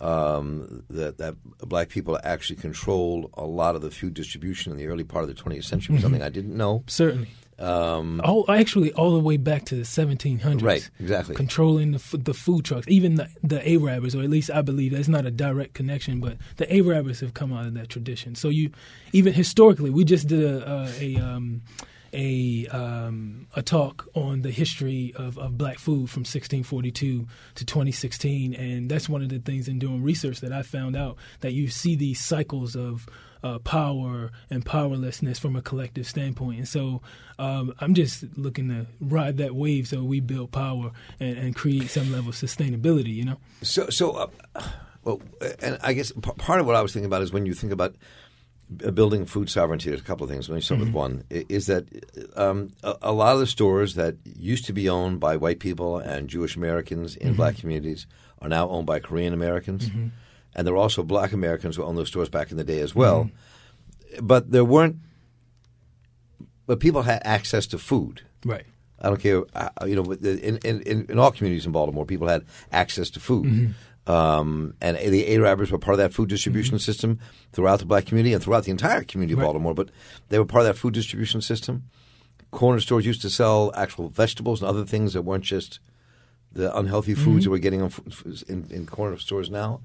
um, 0.00 0.84
that 0.90 1.18
that 1.18 1.36
black 1.58 1.88
people 1.88 2.18
actually 2.22 2.56
controlled 2.56 3.30
a 3.34 3.44
lot 3.44 3.76
of 3.76 3.82
the 3.82 3.90
food 3.90 4.14
distribution 4.14 4.72
in 4.72 4.78
the 4.78 4.86
early 4.86 5.04
part 5.04 5.24
of 5.24 5.34
the 5.34 5.42
20th 5.42 5.64
century. 5.64 5.94
Mm-hmm. 5.94 6.02
Something 6.02 6.22
I 6.22 6.28
didn't 6.28 6.56
know. 6.56 6.84
Certainly. 6.86 7.28
Um, 7.58 8.20
all 8.22 8.44
actually 8.50 8.92
all 8.92 9.12
the 9.12 9.20
way 9.20 9.38
back 9.38 9.64
to 9.66 9.76
the 9.76 9.82
1700s. 9.82 10.62
Right, 10.62 10.88
exactly. 11.00 11.34
Controlling 11.34 11.92
the 11.92 12.18
the 12.18 12.34
food 12.34 12.66
trucks, 12.66 12.86
even 12.88 13.14
the 13.14 13.28
the 13.42 13.66
Arabs, 13.66 14.14
or 14.14 14.22
at 14.22 14.28
least 14.28 14.50
I 14.50 14.60
believe 14.60 14.92
that's 14.92 15.08
not 15.08 15.24
a 15.24 15.30
direct 15.30 15.72
connection, 15.72 16.20
but 16.20 16.36
the 16.56 16.70
Arabs 16.70 17.20
have 17.20 17.32
come 17.32 17.52
out 17.54 17.66
of 17.66 17.74
that 17.74 17.88
tradition. 17.88 18.34
So 18.34 18.50
you, 18.50 18.70
even 19.12 19.32
historically, 19.32 19.88
we 19.88 20.04
just 20.04 20.28
did 20.28 20.42
a, 20.42 20.70
a, 20.70 21.16
a 21.16 21.16
um, 21.16 21.62
a 22.16 22.66
um, 22.68 23.46
a 23.54 23.62
talk 23.62 24.08
on 24.14 24.42
the 24.42 24.50
history 24.50 25.12
of, 25.16 25.38
of 25.38 25.58
black 25.58 25.78
food 25.78 26.08
from 26.10 26.20
1642 26.20 27.26
to 27.56 27.64
2016, 27.64 28.54
and 28.54 28.90
that's 28.90 29.08
one 29.08 29.22
of 29.22 29.28
the 29.28 29.38
things 29.38 29.68
in 29.68 29.78
doing 29.78 30.02
research 30.02 30.40
that 30.40 30.52
I 30.52 30.62
found 30.62 30.96
out 30.96 31.16
that 31.40 31.52
you 31.52 31.68
see 31.68 31.94
these 31.94 32.18
cycles 32.18 32.74
of 32.74 33.06
uh, 33.44 33.58
power 33.60 34.32
and 34.50 34.64
powerlessness 34.64 35.38
from 35.38 35.54
a 35.54 35.62
collective 35.62 36.06
standpoint. 36.06 36.58
And 36.58 36.68
so 36.68 37.02
um, 37.38 37.74
I'm 37.80 37.94
just 37.94 38.24
looking 38.36 38.68
to 38.70 38.86
ride 39.00 39.36
that 39.36 39.54
wave 39.54 39.86
so 39.86 40.02
we 40.02 40.20
build 40.20 40.50
power 40.52 40.92
and, 41.20 41.36
and 41.36 41.54
create 41.54 41.90
some 41.90 42.10
level 42.10 42.30
of 42.30 42.34
sustainability. 42.34 43.14
You 43.14 43.26
know. 43.26 43.38
So 43.62 43.90
so. 43.90 44.12
Uh, 44.12 44.62
well, 45.04 45.22
and 45.60 45.78
I 45.82 45.92
guess 45.92 46.10
part 46.10 46.58
of 46.58 46.66
what 46.66 46.74
I 46.74 46.82
was 46.82 46.92
thinking 46.92 47.06
about 47.06 47.22
is 47.22 47.32
when 47.32 47.46
you 47.46 47.54
think 47.54 47.72
about 47.72 47.94
building 48.68 49.26
food 49.26 49.48
sovereignty, 49.48 49.90
there's 49.90 50.00
a 50.00 50.04
couple 50.04 50.24
of 50.24 50.30
things. 50.30 50.48
Let 50.48 50.56
me 50.56 50.60
start 50.60 50.80
mm-hmm. 50.80 50.88
with 50.88 50.94
one. 50.94 51.24
Is 51.30 51.66
that 51.66 51.86
um, 52.36 52.70
a, 52.82 52.96
a, 53.02 53.12
lot 53.12 53.34
of 53.34 53.40
the 53.40 53.46
stores 53.46 53.94
that 53.94 54.16
used 54.24 54.64
to 54.66 54.72
be 54.72 54.88
owned 54.88 55.20
by 55.20 55.36
white 55.36 55.60
people 55.60 55.98
and 55.98 56.28
Jewish 56.28 56.56
Americans 56.56 57.16
in 57.16 57.28
mm-hmm. 57.28 57.36
black 57.36 57.56
communities 57.56 58.06
are 58.42 58.48
now 58.48 58.68
owned 58.68 58.86
by 58.86 58.98
Korean 58.98 59.32
Americans, 59.32 59.88
mm-hmm. 59.88 60.08
and 60.54 60.66
there 60.66 60.74
are 60.74 60.78
also 60.78 61.02
black 61.02 61.32
Americans 61.32 61.76
who 61.76 61.84
owned 61.84 61.96
those 61.96 62.08
stores 62.08 62.28
back 62.28 62.50
in 62.50 62.56
the 62.56 62.64
day 62.64 62.80
as 62.80 62.94
well. 62.94 63.24
Mm-hmm. 63.24 64.26
But 64.26 64.50
there 64.50 64.64
weren't. 64.64 64.96
But 66.66 66.80
people 66.80 67.02
had 67.02 67.22
access 67.24 67.66
to 67.68 67.78
food. 67.78 68.22
Right. 68.44 68.66
I 69.00 69.08
don't 69.08 69.20
care. 69.20 69.44
Uh, 69.54 69.68
you 69.86 69.94
know, 69.94 70.12
in, 70.12 70.58
in, 70.58 71.06
in 71.08 71.18
all 71.18 71.30
communities 71.30 71.66
in 71.66 71.72
Baltimore, 71.72 72.04
people 72.04 72.26
had 72.26 72.44
access 72.72 73.10
to 73.10 73.20
food. 73.20 73.74
Um, 74.06 74.74
and 74.80 74.96
the 74.96 75.34
Arabs 75.34 75.72
were 75.72 75.78
part 75.78 75.94
of 75.94 75.98
that 75.98 76.14
food 76.14 76.28
distribution 76.28 76.76
mm-hmm. 76.76 76.82
system 76.82 77.18
throughout 77.52 77.80
the 77.80 77.86
black 77.86 78.06
community 78.06 78.32
and 78.32 78.42
throughout 78.42 78.64
the 78.64 78.70
entire 78.70 79.02
community 79.02 79.32
of 79.32 79.40
right. 79.40 79.46
Baltimore. 79.46 79.74
But 79.74 79.90
they 80.28 80.38
were 80.38 80.44
part 80.44 80.62
of 80.62 80.66
that 80.66 80.78
food 80.78 80.94
distribution 80.94 81.40
system. 81.40 81.84
Corner 82.52 82.80
stores 82.80 83.04
used 83.04 83.22
to 83.22 83.30
sell 83.30 83.72
actual 83.74 84.08
vegetables 84.08 84.62
and 84.62 84.68
other 84.68 84.84
things 84.84 85.12
that 85.14 85.22
weren't 85.22 85.44
just 85.44 85.80
the 86.52 86.76
unhealthy 86.76 87.14
foods 87.14 87.26
mm-hmm. 87.26 87.40
that 87.44 87.50
we're 87.50 87.58
getting 87.58 87.80
in, 88.48 88.66
in, 88.70 88.86
corner 88.86 89.18
stores 89.18 89.50
now. 89.50 89.80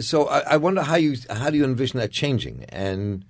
So 0.00 0.26
I, 0.26 0.40
I, 0.40 0.56
wonder 0.56 0.82
how 0.82 0.96
you 0.96 1.16
how 1.30 1.50
do 1.50 1.56
you 1.56 1.64
envision 1.64 2.00
that 2.00 2.10
changing 2.10 2.64
and 2.70 3.24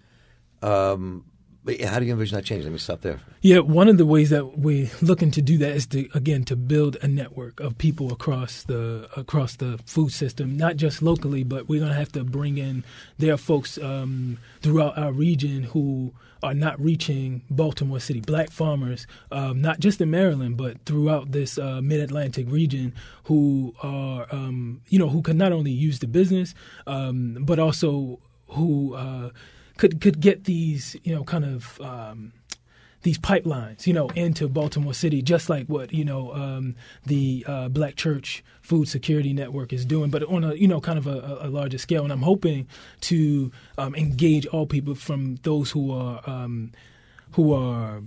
um, 0.63 1.25
but 1.65 1.81
how 1.81 1.99
do 1.99 2.05
you 2.05 2.13
envision 2.13 2.37
that 2.37 2.45
change? 2.45 2.65
Let 2.65 2.73
me 2.73 2.79
stop 2.79 3.01
there. 3.01 3.21
Yeah, 3.41 3.61
one 3.61 3.89
of 3.89 3.97
the 3.97 4.05
ways 4.05 4.31
that 4.31 4.59
we're 4.59 4.91
looking 5.01 5.31
to 5.33 5.43
do 5.43 5.57
that 5.59 5.73
is 5.73 5.87
to 5.89 6.09
again 6.15 6.45
to 6.45 6.57
build 6.57 6.97
a 7.03 7.09
network 7.09 7.59
of 7.61 7.79
people 7.79 8.13
across 8.13 8.63
the 8.65 9.09
across 9.17 9.57
the 9.57 9.79
food 9.87 10.13
system, 10.13 10.57
not 10.57 10.77
just 10.77 11.03
locally, 11.03 11.43
but 11.43 11.69
we're 11.69 11.81
going 11.81 11.93
to 11.93 11.99
have 11.99 12.13
to 12.13 12.25
bring 12.25 12.59
in 12.59 12.85
there 13.19 13.35
are 13.35 13.39
folks 13.39 13.79
um, 13.79 14.39
throughout 14.61 14.99
our 14.99 15.13
region 15.13 15.63
who 15.65 16.13
are 16.43 16.55
not 16.55 16.79
reaching 16.79 17.41
Baltimore 17.49 18.01
City. 18.01 18.21
Black 18.21 18.51
farmers, 18.51 19.07
um, 19.33 19.63
not 19.63 19.81
just 19.81 20.01
in 20.01 20.11
Maryland, 20.11 20.59
but 20.59 20.85
throughout 20.85 21.33
this 21.33 21.57
uh, 21.57 21.81
Mid 21.81 22.01
Atlantic 22.01 22.51
region, 22.51 22.93
who 23.25 23.75
are 23.83 24.27
um, 24.31 24.83
you 24.89 24.99
know 24.99 25.09
who 25.09 25.23
can 25.23 25.39
not 25.39 25.53
only 25.53 25.71
use 25.71 26.01
the 26.01 26.07
business, 26.07 26.55
um, 26.87 27.39
but 27.41 27.59
also 27.59 28.19
who 28.49 28.95
uh, 28.95 29.31
could 29.77 30.01
could 30.01 30.21
get 30.21 30.45
these 30.45 30.97
you 31.03 31.15
know 31.15 31.25
kind 31.25 31.45
of 31.45 31.81
um, 31.81 32.33
these 33.05 33.19
pipelines, 33.19 33.87
you 33.87 33.93
know, 33.93 34.09
into 34.09 34.49
Baltimore 34.49 34.95
City, 34.95 35.23
just 35.23 35.49
like 35.49 35.67
what 35.67 35.93
you 35.93 36.05
know 36.05 36.33
um, 36.35 36.75
the 37.07 37.45
uh, 37.47 37.69
Black 37.69 37.97
Church 37.97 38.43
Food 38.63 38.89
Security 38.89 39.33
Network 39.33 39.73
is 39.73 39.85
doing, 39.85 40.11
but 40.11 40.23
on 40.25 40.43
a 40.43 40.55
you 40.55 40.67
know 40.67 40.81
kind 40.81 40.99
of 40.99 41.07
a, 41.07 41.39
a 41.43 41.49
larger 41.49 41.79
scale. 41.79 42.03
And 42.03 42.13
I'm 42.13 42.23
hoping 42.23 42.67
to 43.03 43.53
um, 43.79 43.95
engage 43.95 44.47
all 44.47 44.67
people 44.67 44.95
from 44.95 45.37
those 45.43 45.71
who 45.71 45.93
are 45.93 46.21
um, 46.29 46.73
who 47.33 47.53
are 47.53 48.03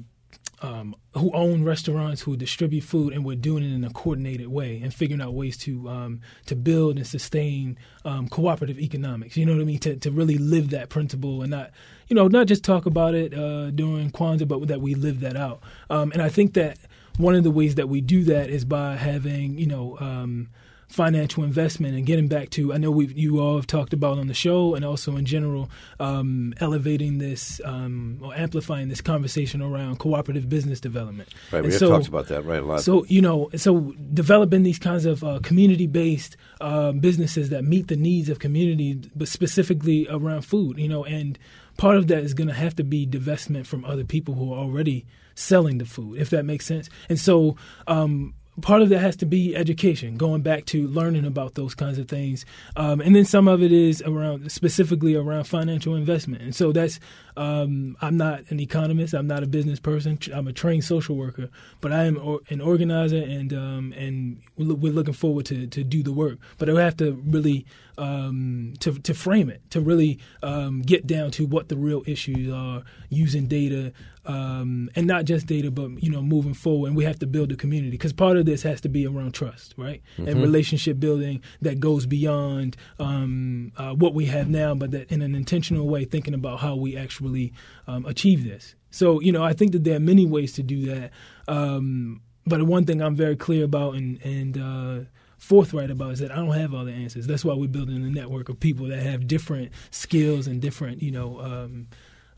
um, 0.62 0.96
who 1.14 1.32
own 1.34 1.64
restaurants, 1.64 2.22
who 2.22 2.36
distribute 2.36 2.84
food, 2.84 3.14
and 3.14 3.24
we're 3.24 3.36
doing 3.36 3.64
it 3.64 3.74
in 3.74 3.84
a 3.84 3.90
coordinated 3.92 4.48
way 4.48 4.80
and 4.82 4.94
figuring 4.94 5.22
out 5.22 5.34
ways 5.34 5.58
to 5.58 5.88
um, 5.90 6.22
to 6.46 6.56
build 6.56 6.98
and 6.98 7.06
sustain 7.06 7.78
um, 8.06 8.28
cooperative 8.28 8.80
economics. 8.80 9.38
You 9.38 9.46
know 9.46 9.54
what 9.54 9.62
I 9.62 9.66
mean? 9.66 9.80
To 9.80 9.96
to 9.96 10.12
really 10.12 10.38
live 10.38 10.72
that 10.72 10.90
principle 10.90 11.42
and 11.42 11.52
not 11.52 11.72
you 12.08 12.16
know 12.16 12.28
not 12.28 12.48
just 12.48 12.64
talk 12.64 12.86
about 12.86 13.14
it 13.14 13.34
uh, 13.34 13.72
during 13.72 14.12
Kwanzaa, 14.12 14.48
but 14.48 14.68
that 14.68 14.82
we 14.82 14.96
live 14.96 15.20
that 15.20 15.36
out. 15.36 15.62
Um, 15.90 16.12
and 16.12 16.22
I 16.22 16.30
think 16.30 16.54
that 16.54 16.78
one 17.18 17.36
of 17.36 17.44
the 17.44 17.52
ways 17.52 17.76
that 17.76 17.90
we 17.90 18.02
do 18.02 18.24
that 18.26 18.50
is 18.50 18.66
by 18.66 18.96
having 18.96 19.58
you 19.58 19.68
know 19.68 19.98
um, 20.00 20.50
financial 20.88 21.44
investment 21.44 21.96
and 21.96 22.06
getting 22.06 22.28
back 22.30 22.50
to 22.52 22.74
I 22.74 22.78
know 22.78 22.92
we 22.92 23.08
you 23.08 23.40
all 23.42 23.58
have 23.58 23.68
talked 23.68 23.92
about 23.92 24.18
on 24.20 24.28
the 24.28 24.34
show 24.34 24.74
and 24.74 24.86
also 24.86 25.18
in 25.18 25.26
general 25.26 25.70
um, 26.00 26.54
elevating 26.62 27.18
this 27.18 27.60
um, 27.66 28.20
or 28.24 28.34
amplifying 28.34 28.88
this 28.88 29.02
conversation 29.02 29.62
around 29.62 30.00
cooperative 30.00 30.48
business 30.48 30.80
development. 30.80 31.28
Right, 31.52 31.60
we 31.62 31.66
And 31.66 31.74
have 31.74 31.80
so- 31.80 31.90
talked 31.90 32.08
about 32.08 32.28
that 32.30 32.44
right 32.46 32.62
a 32.62 32.66
lot. 32.66 32.82
so 32.82 33.04
you 33.10 33.22
know, 33.22 33.50
so 33.58 33.94
developing 34.14 34.64
these 34.64 34.80
kinds 34.80 35.06
of 35.06 35.24
uh, 35.26 35.40
community-based 35.44 36.38
uh, 36.62 36.94
businesses 36.94 37.50
that 37.50 37.64
meet 37.66 37.88
the 37.90 37.98
needs 37.98 38.30
of 38.30 38.40
communities, 38.40 39.08
but 39.16 39.28
specifically 39.28 40.08
around 40.10 40.44
food, 40.44 40.78
you 40.80 40.88
know, 40.88 41.04
and 41.04 41.38
part 41.76 41.98
of 41.98 42.08
that 42.08 42.20
is 42.24 42.34
going 42.34 42.48
to 42.48 42.54
have 42.54 42.76
to 42.78 42.84
be 42.84 43.06
divestment 43.06 43.66
from 43.66 43.84
other 43.84 44.06
people 44.06 44.36
who 44.36 44.54
are 44.54 44.58
already 44.60 45.06
selling 45.36 45.78
the 45.80 45.86
food, 45.86 46.20
if 46.20 46.30
that 46.32 46.46
makes 46.46 46.66
sense. 46.66 46.90
And 47.10 47.20
so, 47.20 47.58
um, 47.88 48.34
part 48.62 48.82
of 48.82 48.90
that 48.90 49.00
has 49.00 49.16
to 49.18 49.26
be 49.26 49.56
education, 49.56 50.18
going 50.18 50.42
back 50.42 50.66
to 50.66 50.88
learning 50.88 51.26
about 51.26 51.56
those 51.56 51.76
kinds 51.76 51.98
of 51.98 52.08
things, 52.08 52.46
um, 52.76 53.02
and 53.02 53.16
then 53.16 53.26
some 53.26 53.48
of 53.48 53.62
it 53.62 53.72
is 53.72 54.02
around 54.02 54.52
specifically 54.52 55.16
around 55.16 55.46
financial 55.46 55.96
investment. 55.96 56.42
And 56.42 56.56
so 56.56 56.72
that's 56.72 57.00
um, 57.36 57.96
I'm 58.02 58.18
not 58.18 58.42
an 58.50 58.60
economist, 58.60 59.14
I'm 59.14 59.28
not 59.28 59.44
a 59.44 59.48
business 59.48 59.80
person, 59.80 60.18
I'm 60.34 60.48
a 60.48 60.54
trained 60.54 60.84
social 60.84 61.16
worker, 61.16 61.50
but 61.82 61.92
I 61.92 62.06
am 62.06 62.18
or, 62.18 62.40
an 62.50 62.62
organizer, 62.62 63.18
and 63.18 63.54
um, 63.54 63.94
and 63.96 64.42
we're 64.58 64.94
looking 64.94 65.14
forward 65.14 65.46
to 65.48 65.68
to 65.68 65.84
do 65.84 66.02
the 66.02 66.14
work. 66.14 66.40
But 66.58 66.70
I 66.70 66.82
have 66.82 66.98
to 66.98 67.12
really 67.26 67.66
um, 67.98 68.74
to 68.80 68.98
to 69.00 69.14
frame 69.14 69.50
it, 69.50 69.62
to 69.72 69.82
really 69.82 70.20
um, 70.42 70.82
get 70.82 71.06
down 71.06 71.32
to 71.32 71.46
what 71.46 71.70
the 71.70 71.78
real 71.78 72.04
issues 72.08 72.52
are, 72.52 72.84
using 73.10 73.48
data, 73.48 73.94
um, 74.28 74.90
and 74.96 75.08
not 75.08 75.26
just 75.26 75.48
data, 75.48 75.72
but 75.72 76.04
you 76.04 76.12
know, 76.12 76.22
moving 76.22 76.54
forward. 76.54 76.88
And 76.88 76.98
we 76.98 77.06
have 77.06 77.18
to 77.20 77.28
build 77.28 77.52
a 77.52 77.56
community 77.56 77.92
because 77.92 78.14
part 78.14 78.38
of 78.38 78.46
this 78.46 78.62
has 78.64 78.82
to 78.82 78.90
be 78.90 79.08
around 79.08 79.34
trust, 79.34 79.74
right, 79.78 80.02
and 80.18 80.42
relationship 80.42 81.00
building 81.00 81.42
that 81.62 81.80
goes 81.80 82.06
beyond 82.06 82.76
um, 83.00 83.72
uh, 83.78 83.94
what 83.94 84.14
we 84.14 84.26
have 84.26 84.50
now, 84.50 84.76
but 84.76 84.92
that 84.92 85.12
in 85.12 85.22
an 85.22 85.34
intentional 85.34 85.88
way, 85.88 86.06
thinking 86.06 86.34
about 86.34 86.60
how 86.60 86.76
we 86.76 86.98
actually 86.98 87.54
um, 87.88 88.06
achieve 88.06 88.44
this. 88.44 88.76
So, 88.92 89.22
you 89.22 89.32
know, 89.32 89.44
I 89.44 89.54
think 89.54 89.72
that 89.72 89.84
there 89.84 89.96
are 89.96 90.02
many 90.02 90.26
ways 90.26 90.54
to 90.54 90.64
do 90.64 90.86
that. 90.88 91.12
Um, 91.48 92.22
but 92.46 92.64
one 92.64 92.86
thing 92.86 93.02
I'm 93.02 93.16
very 93.16 93.36
clear 93.36 93.66
about 93.66 93.96
and 93.96 94.22
and 94.24 94.58
uh, 94.58 95.06
forthright 95.38 95.92
about 95.92 96.14
is 96.14 96.20
that 96.20 96.32
I 96.32 96.36
don't 96.38 96.52
have 96.52 96.74
all 96.74 96.86
the 96.86 96.92
answers. 96.92 97.28
That's 97.28 97.46
why 97.46 97.54
we're 97.54 97.68
building 97.68 97.98
a 97.98 98.10
network 98.10 98.50
of 98.50 98.60
people 98.60 98.88
that 98.88 99.00
have 99.00 99.28
different 99.28 99.72
skills 99.92 100.48
and 100.48 100.62
different, 100.62 101.02
you 101.02 101.12
know, 101.12 101.40
um, 101.40 101.88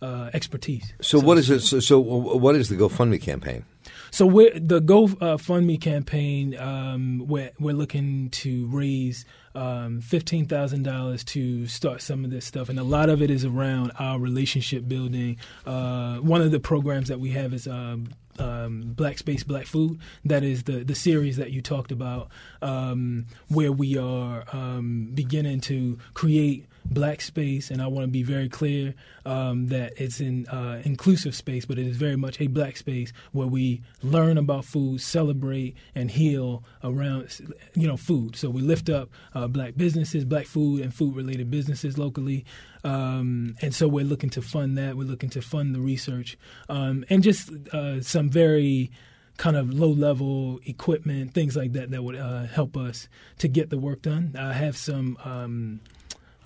uh, 0.02 0.30
expertise. 0.34 0.93
so 1.02 1.20
what 1.20 1.38
is 1.38 1.50
it? 1.50 1.62
So, 1.62 1.80
so 1.80 2.00
what 2.00 2.56
is 2.56 2.70
the 2.70 2.76
GoFundMe 2.76 3.22
campaign? 3.22 3.66
So 4.12 4.26
we're, 4.26 4.58
the 4.60 4.82
GoFundMe 4.82 5.80
campaign, 5.80 6.58
um, 6.58 7.26
we're, 7.28 7.52
we're 7.60 7.76
looking 7.76 8.30
to 8.32 8.68
raise 8.68 9.26
um, 9.56 10.02
fifteen 10.02 10.45
thousand 10.45 10.84
dollars 10.84 11.24
to 11.26 11.68
start 11.68 12.02
some 12.02 12.24
of 12.24 12.32
this 12.32 12.45
stuff, 12.45 12.70
and 12.70 12.80
a 12.80 12.84
lot 12.84 13.10
of 13.10 13.22
it 13.22 13.30
is 13.30 13.43
around 13.43 13.91
our 14.00 14.20
relationship 14.20 14.88
building. 14.88 15.38
Uh, 15.66 16.18
one 16.18 16.41
of 16.41 16.52
the 16.52 16.60
programs 16.60 17.08
that 17.10 17.20
we 17.20 17.32
have 17.32 17.54
is. 17.54 17.68
Um, 17.68 18.10
um, 18.38 18.93
Black 18.95 19.18
Space, 19.18 19.43
Black 19.43 19.66
Food. 19.66 20.00
That 20.24 20.43
is 20.43 20.64
the 20.64 20.86
the 20.86 20.95
series 20.95 21.36
that 21.36 21.52
you 21.52 21.62
talked 21.62 21.91
about, 21.91 22.30
um, 22.62 23.26
where 23.50 23.72
we 23.72 23.97
are 23.97 24.45
um, 24.54 25.12
beginning 25.14 25.60
to 25.62 25.97
create 26.14 26.66
black 26.90 27.22
space, 27.22 27.72
and 27.72 27.82
I 27.82 27.88
want 27.88 28.06
to 28.06 28.12
be 28.12 28.24
very 28.24 28.50
clear 28.50 28.94
um, 29.26 29.68
that 29.68 29.94
it's 29.98 30.20
an 30.20 30.48
uh, 30.48 30.82
inclusive 30.84 31.36
space, 31.36 31.66
but 31.66 31.78
it 31.78 31.88
is 31.88 31.98
very 31.98 32.16
much 32.16 32.42
a 32.42 32.48
black 32.48 32.78
space 32.78 33.14
where 33.32 33.48
we 33.48 33.82
learn 34.02 34.38
about 34.38 34.66
food, 34.66 35.02
celebrate, 35.02 35.76
and 35.96 36.12
heal 36.12 36.64
around 36.84 37.40
you 37.76 37.88
know 37.88 37.98
food. 37.98 38.36
So 38.36 38.50
we 38.50 38.62
lift 38.62 38.90
up 38.90 39.10
uh, 39.34 39.48
black 39.48 39.76
businesses, 39.78 40.26
black 40.26 40.46
food, 40.46 40.82
and 40.82 40.94
food 40.94 41.16
related 41.16 41.50
businesses 41.52 41.98
locally. 41.98 42.46
Um, 42.84 43.56
and 43.62 43.76
so 43.76 43.88
we're 43.88 44.06
looking 44.06 44.30
to 44.32 44.42
fund 44.42 44.78
that. 44.78 44.96
We're 44.96 45.08
looking 45.08 45.30
to 45.32 45.42
fund 45.42 45.76
the 45.76 45.82
research 45.82 46.38
um, 46.70 47.04
and 47.10 47.22
just 47.22 47.52
uh, 47.74 48.02
some 48.02 48.30
very 48.30 48.92
kind 49.38 49.56
of 49.56 49.74
low 49.74 49.90
level 49.90 50.60
equipment, 50.66 51.34
things 51.34 51.56
like 51.56 51.72
that, 51.74 51.92
that 51.92 52.04
would 52.04 52.16
uh, 52.16 52.44
help 52.44 52.76
us 52.76 53.08
to 53.38 53.48
get 53.48 53.70
the 53.70 53.78
work 53.78 54.02
done. 54.02 54.36
I 54.38 54.54
have 54.54 54.78
some. 54.78 55.18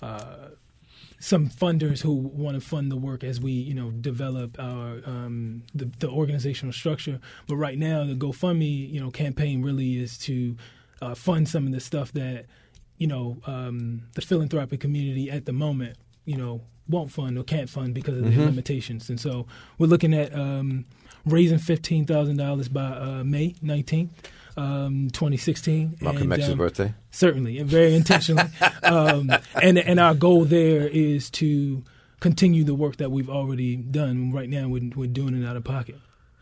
Uh, 0.04 0.48
some 1.18 1.48
funders 1.48 1.98
who 2.04 2.12
want 2.12 2.54
to 2.58 2.60
fund 2.60 2.86
the 2.94 3.00
work 3.08 3.24
as 3.24 3.36
we, 3.40 3.52
you 3.52 3.74
know, 3.80 3.90
develop 4.10 4.50
our 4.58 4.88
um, 5.12 5.62
the, 5.78 5.86
the 5.98 6.08
organizational 6.08 6.72
structure. 6.72 7.18
But 7.48 7.56
right 7.66 7.78
now, 7.78 8.04
the 8.04 8.14
GoFundMe, 8.14 8.92
you 8.94 9.00
know, 9.00 9.10
campaign 9.10 9.56
really 9.68 9.90
is 10.04 10.18
to 10.26 10.34
uh, 11.04 11.14
fund 11.14 11.48
some 11.48 11.64
of 11.68 11.72
the 11.72 11.80
stuff 11.80 12.12
that, 12.12 12.44
you 12.98 13.08
know, 13.12 13.24
um, 13.54 14.02
the 14.16 14.20
philanthropic 14.20 14.80
community 14.80 15.30
at 15.36 15.44
the 15.46 15.52
moment, 15.52 15.96
you 16.26 16.36
know, 16.36 16.60
won't 16.86 17.10
fund 17.10 17.38
or 17.38 17.44
can't 17.44 17.70
fund 17.70 17.94
because 17.94 18.16
of 18.18 18.24
their 18.24 18.44
limitations. 18.50 19.08
And 19.10 19.18
so 19.18 19.46
we're 19.78 19.92
looking 19.94 20.14
at 20.22 20.30
um, 20.34 20.84
raising 21.24 21.58
fifteen 21.58 22.04
thousand 22.04 22.36
dollars 22.36 22.68
by 22.68 22.88
uh, 23.06 23.24
May 23.24 23.54
nineteenth. 23.62 24.12
Um, 24.56 25.10
2016. 25.12 25.98
Malcolm 26.00 26.30
And, 26.30 26.32
X's 26.34 26.50
um, 26.52 26.58
birthday. 26.58 26.94
Certainly, 27.10 27.58
and 27.58 27.68
very 27.68 27.94
intentionally. 28.00 28.48
um, 28.84 29.30
and 29.60 29.78
and 29.78 29.98
our 29.98 30.14
goal 30.14 30.44
there 30.44 30.86
is 30.86 31.28
to 31.30 31.82
continue 32.20 32.62
the 32.64 32.74
work 32.74 32.96
that 32.98 33.10
we've 33.10 33.28
already 33.30 33.76
done. 33.76 34.32
Right 34.32 34.48
now, 34.48 34.68
we're, 34.68 34.90
we're 34.94 35.08
doing 35.08 35.34
it 35.42 35.46
out 35.46 35.56
of 35.56 35.64
pocket. 35.64 35.96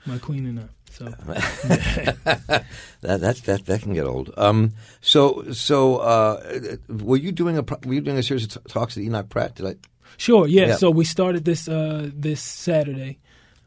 My 0.05 0.19
queen 0.19 0.47
and 0.47 0.61
I. 0.61 0.65
So 0.91 1.07
That 1.27 2.65
that 3.01 3.37
that 3.47 3.67
that 3.67 3.83
can 3.83 3.95
get 3.95 4.05
old. 4.07 4.33
Um, 4.37 4.73
so 5.01 5.45
so 5.53 5.97
uh, 5.99 6.77
were 6.89 7.17
you 7.17 7.33
doing 7.33 7.57
a 7.57 7.63
pro- 7.63 7.79
were 7.87 7.95
you 7.95 8.01
doing 8.03 8.19
a 8.19 8.23
series 8.23 8.45
of 8.45 8.51
t- 8.63 8.73
talks 8.73 8.97
at 8.97 9.03
Enoch 9.03 9.29
Pratt? 9.29 9.55
Did 9.55 9.67
I? 9.67 9.77
sure, 10.19 10.47
yeah. 10.47 10.69
Yeah. 10.69 10.77
So 10.77 10.91
we 10.91 11.05
started 11.05 11.45
this 11.45 11.67
uh, 11.69 12.11
this 12.13 12.43
Saturday 12.43 13.19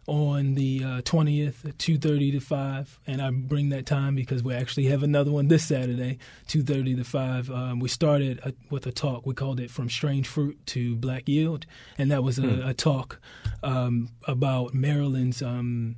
on 0.08 0.56
the 0.56 1.02
twentieth, 1.04 1.66
two 1.78 1.98
thirty 1.98 2.32
to 2.32 2.40
five, 2.40 3.00
and 3.08 3.22
I 3.22 3.32
bring 3.32 3.70
that 3.70 3.86
time 3.86 4.16
because 4.16 4.44
we 4.44 4.54
actually 4.54 4.86
have 4.86 5.04
another 5.04 5.32
one 5.32 5.48
this 5.48 5.66
Saturday, 5.66 6.20
two 6.48 6.64
thirty 6.64 6.96
to 6.96 7.04
five. 7.04 7.50
Um, 7.50 7.80
we 7.80 7.90
started 7.90 8.40
a, 8.44 8.54
with 8.70 8.86
a 8.86 8.92
talk. 8.92 9.26
We 9.26 9.34
called 9.34 9.60
it 9.60 9.72
"From 9.72 9.90
Strange 9.90 10.28
Fruit 10.28 10.58
to 10.68 10.96
Black 10.96 11.28
Yield," 11.28 11.66
and 11.98 12.12
that 12.12 12.24
was 12.24 12.40
a, 12.40 12.68
a 12.68 12.74
talk 12.74 13.20
um, 13.64 14.10
about 14.28 14.74
Maryland's. 14.74 15.42
Um, 15.42 15.98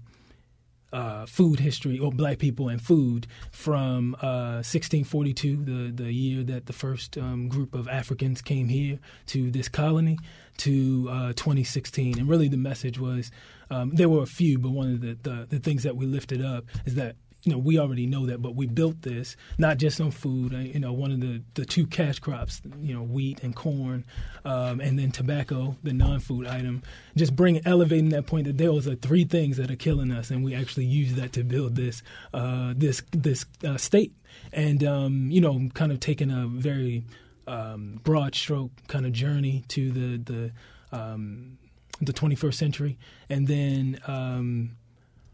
uh, 0.94 1.26
food 1.26 1.60
history 1.60 2.00
or 2.00 2.12
black 2.12 2.38
people 2.38 2.70
and 2.70 2.82
food 2.82 3.28
from 3.52 4.16
uh, 4.16 4.64
1642, 4.64 5.64
the, 5.64 6.04
the 6.04 6.14
year 6.14 6.44
that 6.44 6.66
the 6.66 6.74
first 6.74 7.18
um, 7.18 7.50
group 7.50 7.76
of 7.76 7.88
Africans 7.88 8.42
came 8.42 8.70
here 8.70 9.00
to 9.28 9.52
this 9.52 9.68
colony, 9.68 10.18
to 10.58 11.08
uh, 11.10 11.34
2016. 11.34 12.20
And 12.20 12.30
really 12.30 12.48
the 12.48 12.58
message 12.58 13.00
was 13.00 13.32
um, 13.70 13.92
there 13.96 14.10
were 14.10 14.24
a 14.24 14.28
few, 14.28 14.60
but 14.60 14.70
one 14.70 14.94
of 14.94 15.02
the, 15.02 15.18
the, 15.22 15.48
the 15.50 15.60
things 15.60 15.84
that 15.84 15.96
we 15.96 16.06
lifted 16.06 16.44
up 16.44 16.66
is 16.86 16.96
that 16.96 17.16
you 17.48 17.54
know, 17.54 17.60
we 17.60 17.80
already 17.80 18.06
know 18.06 18.26
that, 18.26 18.42
but 18.42 18.56
we 18.56 18.66
built 18.66 19.04
this 19.04 19.38
not 19.58 19.78
just 19.78 20.02
on 20.02 20.12
food. 20.12 20.52
You 20.52 20.82
know, 20.82 20.92
one 20.92 21.12
of 21.12 21.22
the, 21.22 21.42
the 21.54 21.66
two 21.66 21.88
cash 21.88 22.20
crops, 22.20 22.62
you 22.82 22.94
know, 22.94 23.04
wheat 23.04 23.42
and 23.42 23.56
corn, 23.56 24.04
um, 24.44 24.82
and 24.82 25.00
then 25.00 25.12
tobacco, 25.12 25.78
the 25.82 25.94
non-food 25.94 26.46
item. 26.46 26.84
Just 27.16 27.36
bring 27.36 27.66
elevating 27.66 28.10
that 28.10 28.26
point 28.26 28.48
that 28.48 28.58
those 28.58 28.86
are 28.86 28.96
three 28.96 29.24
things 29.24 29.56
that 29.58 29.72
are 29.72 29.78
killing 29.78 30.12
us, 30.12 30.30
and 30.30 30.44
we 30.44 30.56
actually 30.56 30.86
use 30.86 31.16
that 31.16 31.32
to 31.34 31.44
build 31.44 31.76
this 31.76 32.04
uh, 32.34 32.74
this 32.76 33.02
this 33.12 33.46
uh, 33.64 33.78
state. 33.78 34.14
And 34.52 34.84
um, 34.84 35.32
you 35.32 35.40
know, 35.40 35.70
kind 35.74 35.94
of 35.94 36.00
taking 36.02 36.32
a 36.32 36.48
very 36.48 37.04
um, 37.48 38.00
broad 38.04 38.36
stroke 38.36 38.72
kind 38.88 39.06
of 39.06 39.12
journey 39.14 39.64
to 39.70 39.92
the 39.92 40.18
the 40.18 40.98
um, 40.98 41.58
the 42.02 42.14
21st 42.14 42.54
century, 42.54 42.98
and 43.30 43.48
then. 43.48 44.00
Um, 44.08 44.78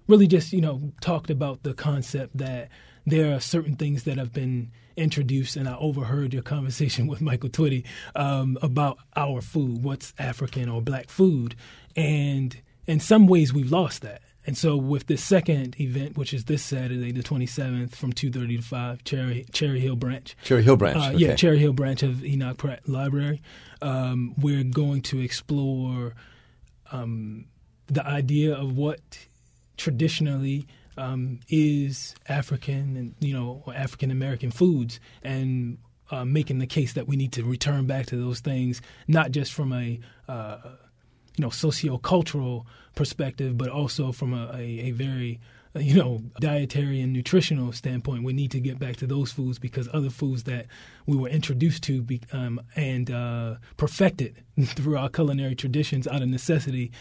really 0.08 0.28
just 0.28 0.52
you 0.52 0.62
know 0.62 0.92
talked 1.02 1.30
about 1.30 1.64
the 1.64 1.74
concept 1.74 2.38
that 2.38 2.70
there 3.06 3.34
are 3.34 3.40
certain 3.40 3.76
things 3.76 4.04
that 4.04 4.18
have 4.18 4.34
been 4.34 4.72
introduced, 4.96 5.56
and 5.56 5.68
I 5.68 5.76
overheard 5.78 6.34
your 6.34 6.44
conversation 6.56 7.08
with 7.08 7.22
Michael 7.22 7.50
Twitty 7.50 7.86
um, 8.16 8.58
about 8.62 8.98
our 9.16 9.42
food, 9.42 9.84
what's 9.84 10.14
African 10.18 10.70
or 10.70 10.82
black 10.82 11.10
food, 11.10 11.56
and 11.96 12.56
in 12.86 13.00
some 13.00 13.28
ways 13.28 13.54
we've 13.54 13.72
lost 13.72 14.02
that. 14.02 14.22
And 14.46 14.58
so 14.58 14.76
with 14.76 15.08
the 15.08 15.18
second 15.18 15.80
event, 15.80 16.18
which 16.18 16.34
is 16.34 16.46
this 16.46 16.64
Saturday, 16.64 17.12
the 17.12 17.24
27th, 17.24 17.96
from 17.96 18.12
2:30 18.12 18.58
to 18.58 18.62
5, 18.62 19.04
Cherry 19.04 19.46
Cherry 19.52 19.80
Hill 19.80 19.96
Branch. 19.96 20.36
Cherry 20.44 20.64
Hill 20.64 20.78
Branch. 20.78 20.98
Uh, 20.98 21.10
okay. 21.10 21.18
Yeah, 21.18 21.36
Cherry 21.36 21.60
Hill 21.60 21.74
Branch 21.74 22.04
of 22.04 22.26
Enoch 22.26 22.58
Pratt 22.58 22.88
Library. 22.88 23.42
Um, 23.82 24.34
we're 24.38 24.64
going 24.64 25.02
to 25.04 25.20
explore 25.20 26.14
um, 26.92 27.46
the 27.88 28.06
idea 28.06 28.54
of 28.56 28.78
what 28.78 29.00
traditionally 29.78 30.68
um, 30.98 31.40
is 31.50 32.16
African 32.28 32.98
and 32.98 33.16
you 33.20 33.34
know 33.34 33.64
African 33.74 34.12
American 34.12 34.52
foods, 34.52 35.00
and 35.24 35.78
uh, 36.12 36.26
making 36.26 36.60
the 36.60 36.68
case 36.68 36.94
that 36.94 37.08
we 37.08 37.16
need 37.16 37.32
to 37.34 37.44
return 37.44 37.86
back 37.86 38.08
to 38.08 38.18
those 38.18 38.42
things, 38.42 38.82
not 39.08 39.32
just 39.32 39.54
from 39.54 39.72
a 39.74 40.00
uh, 40.28 40.58
you 41.38 41.42
know 41.42 41.50
socio-cultural 41.50 42.66
perspective, 42.96 43.58
but 43.58 43.70
also 43.70 44.12
from 44.12 44.34
a, 44.34 44.52
a, 44.54 44.62
a 44.62 44.92
very 44.92 45.40
you 45.76 45.96
know 45.96 46.22
dietary 46.40 47.02
and 47.02 47.14
nutritional 47.14 47.72
standpoint. 47.72 48.24
We 48.24 48.34
need 48.34 48.52
to 48.52 48.60
get 48.60 48.80
back 48.80 48.98
to 48.98 49.08
those 49.08 49.32
foods 49.32 49.60
because 49.60 49.90
other 49.94 50.10
foods 50.10 50.44
that 50.44 50.68
we 51.06 51.18
were 51.18 51.30
introduced 51.30 51.84
to 51.84 52.02
be, 52.02 52.22
um, 52.32 52.62
and 52.76 53.10
uh, 53.10 53.56
perfected 53.78 54.36
through 54.64 54.98
our 54.98 55.10
culinary 55.10 55.56
traditions 55.56 56.08
out 56.08 56.22
of 56.22 56.30
necessity. 56.30 56.92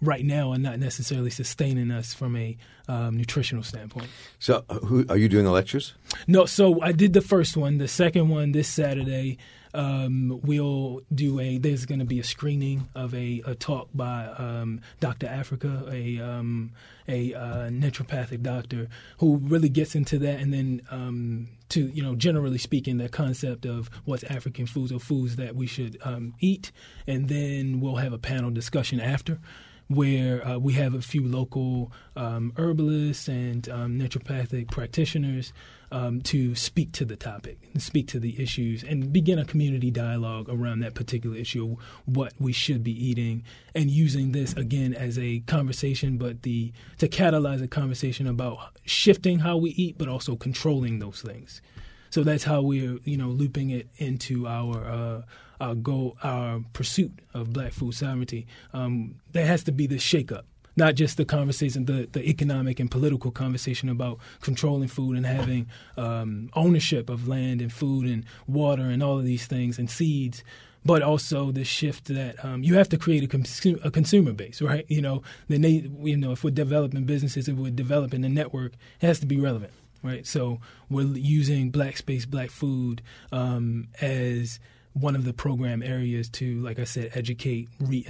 Right 0.00 0.24
now, 0.24 0.50
are 0.50 0.58
not 0.58 0.80
necessarily 0.80 1.30
sustaining 1.30 1.92
us 1.92 2.12
from 2.12 2.34
a 2.34 2.56
um, 2.88 3.16
nutritional 3.16 3.62
standpoint. 3.62 4.08
So, 4.40 4.64
who 4.84 5.06
are 5.08 5.16
you 5.16 5.28
doing 5.28 5.44
the 5.44 5.52
lectures? 5.52 5.94
No, 6.26 6.44
so 6.44 6.82
I 6.82 6.90
did 6.90 7.12
the 7.12 7.20
first 7.20 7.56
one. 7.56 7.78
The 7.78 7.86
second 7.86 8.28
one 8.28 8.50
this 8.50 8.66
Saturday, 8.66 9.38
um, 9.74 10.40
we'll 10.42 11.00
do 11.14 11.40
a. 11.40 11.58
There's 11.58 11.86
going 11.86 12.00
to 12.00 12.04
be 12.04 12.20
a 12.20 12.24
screening 12.24 12.88
of 12.94 13.14
a, 13.14 13.42
a 13.46 13.54
talk 13.54 13.88
by 13.94 14.26
um, 14.26 14.80
Dr. 15.00 15.26
Afrika, 15.26 15.90
a 15.90 16.22
um, 16.24 16.72
a 17.08 17.34
uh, 17.34 17.68
naturopathic 17.68 18.42
doctor 18.42 18.88
who 19.18 19.38
really 19.38 19.68
gets 19.68 19.94
into 19.94 20.18
that, 20.18 20.40
and 20.40 20.52
then 20.52 20.82
um, 20.90 21.48
to 21.70 21.86
you 21.88 22.02
know 22.02 22.14
generally 22.14 22.58
speaking, 22.58 22.98
the 22.98 23.08
concept 23.08 23.64
of 23.64 23.90
what's 24.04 24.24
African 24.24 24.66
foods 24.66 24.92
or 24.92 25.00
foods 25.00 25.36
that 25.36 25.56
we 25.56 25.66
should 25.66 25.96
um, 26.02 26.34
eat, 26.40 26.70
and 27.06 27.28
then 27.28 27.80
we'll 27.80 27.96
have 27.96 28.12
a 28.12 28.18
panel 28.18 28.50
discussion 28.50 29.00
after 29.00 29.40
where 29.88 30.46
uh, 30.46 30.58
we 30.58 30.74
have 30.74 30.94
a 30.94 31.02
few 31.02 31.26
local 31.26 31.92
um, 32.16 32.52
herbalists 32.56 33.28
and 33.28 33.68
um, 33.68 33.98
naturopathic 33.98 34.70
practitioners 34.70 35.52
um, 35.92 36.22
to 36.22 36.54
speak 36.54 36.90
to 36.92 37.04
the 37.04 37.16
topic, 37.16 37.58
speak 37.76 38.08
to 38.08 38.18
the 38.18 38.42
issues, 38.42 38.82
and 38.82 39.12
begin 39.12 39.38
a 39.38 39.44
community 39.44 39.90
dialogue 39.90 40.48
around 40.48 40.80
that 40.80 40.94
particular 40.94 41.36
issue, 41.36 41.76
what 42.06 42.32
we 42.40 42.52
should 42.52 42.82
be 42.82 42.92
eating, 42.92 43.44
and 43.74 43.90
using 43.90 44.32
this 44.32 44.54
again 44.54 44.94
as 44.94 45.18
a 45.18 45.40
conversation, 45.40 46.16
but 46.16 46.42
the 46.42 46.72
to 46.98 47.08
catalyze 47.08 47.62
a 47.62 47.68
conversation 47.68 48.26
about 48.26 48.58
shifting 48.84 49.40
how 49.40 49.56
we 49.58 49.70
eat, 49.70 49.98
but 49.98 50.08
also 50.08 50.34
controlling 50.34 50.98
those 50.98 51.20
things. 51.20 51.60
So 52.08 52.24
that's 52.24 52.44
how 52.44 52.62
we're 52.62 52.98
you 53.04 53.18
know 53.18 53.28
looping 53.28 53.70
it 53.70 53.88
into 53.96 54.48
our. 54.48 54.84
Uh, 54.84 55.22
our 55.60 55.76
goal, 55.76 56.16
our 56.24 56.60
pursuit 56.72 57.20
of 57.34 57.52
black 57.52 57.72
food 57.72 57.94
sovereignty, 57.94 58.48
um, 58.72 59.14
there 59.30 59.46
has 59.46 59.62
to 59.62 59.70
be 59.70 59.86
this 59.86 60.02
shakeup. 60.02 60.42
Not 60.76 60.94
just 60.94 61.16
the 61.16 61.24
conversation, 61.24 61.84
the, 61.84 62.08
the 62.10 62.26
economic 62.28 62.80
and 62.80 62.90
political 62.90 63.30
conversation 63.30 63.88
about 63.88 64.18
controlling 64.40 64.88
food 64.88 65.16
and 65.16 65.26
having 65.26 65.66
um, 65.96 66.50
ownership 66.54 67.10
of 67.10 67.28
land 67.28 67.60
and 67.60 67.72
food 67.72 68.06
and 68.06 68.24
water 68.46 68.82
and 68.82 69.02
all 69.02 69.18
of 69.18 69.24
these 69.24 69.46
things 69.46 69.78
and 69.78 69.90
seeds, 69.90 70.42
but 70.84 71.02
also 71.02 71.52
the 71.52 71.64
shift 71.64 72.06
that 72.06 72.42
um, 72.44 72.62
you 72.62 72.74
have 72.74 72.88
to 72.88 72.98
create 72.98 73.22
a, 73.22 73.86
a, 73.86 73.90
consumer 73.90 74.32
base, 74.32 74.60
right? 74.60 74.84
You 74.88 75.02
know, 75.02 75.22
the 75.48 75.58
you 75.58 76.16
know, 76.16 76.32
if 76.32 76.42
we're 76.42 76.50
developing 76.50 77.04
businesses, 77.04 77.48
if 77.48 77.56
we're 77.56 77.70
developing 77.70 78.24
a 78.24 78.28
network, 78.28 78.72
it 79.00 79.06
has 79.06 79.20
to 79.20 79.26
be 79.26 79.38
relevant, 79.38 79.72
right? 80.02 80.26
So 80.26 80.58
we're 80.90 81.04
using 81.04 81.70
black 81.70 81.96
space, 81.96 82.26
black 82.26 82.50
food 82.50 83.02
um, 83.30 83.88
as 84.00 84.58
one 84.94 85.14
of 85.14 85.24
the 85.24 85.32
program 85.32 85.82
areas 85.82 86.28
to, 86.28 86.60
like 86.60 86.78
I 86.78 86.84
said, 86.84 87.10
educate, 87.14 87.68
re 87.80 88.04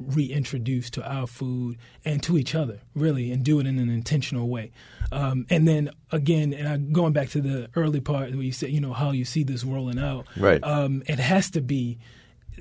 educate, 0.00 0.16
reintroduce 0.16 0.90
to 0.90 1.10
our 1.10 1.26
food 1.26 1.78
and 2.04 2.22
to 2.22 2.36
each 2.38 2.54
other, 2.54 2.80
really, 2.94 3.32
and 3.32 3.44
do 3.44 3.60
it 3.60 3.66
in 3.66 3.78
an 3.78 3.90
intentional 3.90 4.48
way. 4.48 4.70
Um, 5.12 5.46
and 5.50 5.66
then 5.66 5.90
again, 6.12 6.52
and 6.52 6.68
I, 6.68 6.76
going 6.76 7.12
back 7.12 7.28
to 7.30 7.40
the 7.40 7.68
early 7.76 8.00
part 8.00 8.30
where 8.32 8.42
you 8.42 8.52
said, 8.52 8.70
you 8.70 8.80
know, 8.80 8.92
how 8.92 9.10
you 9.12 9.24
see 9.24 9.44
this 9.44 9.64
rolling 9.64 9.98
out, 9.98 10.26
right? 10.36 10.62
Um, 10.62 11.02
it 11.06 11.18
has 11.18 11.50
to 11.50 11.60
be. 11.60 11.98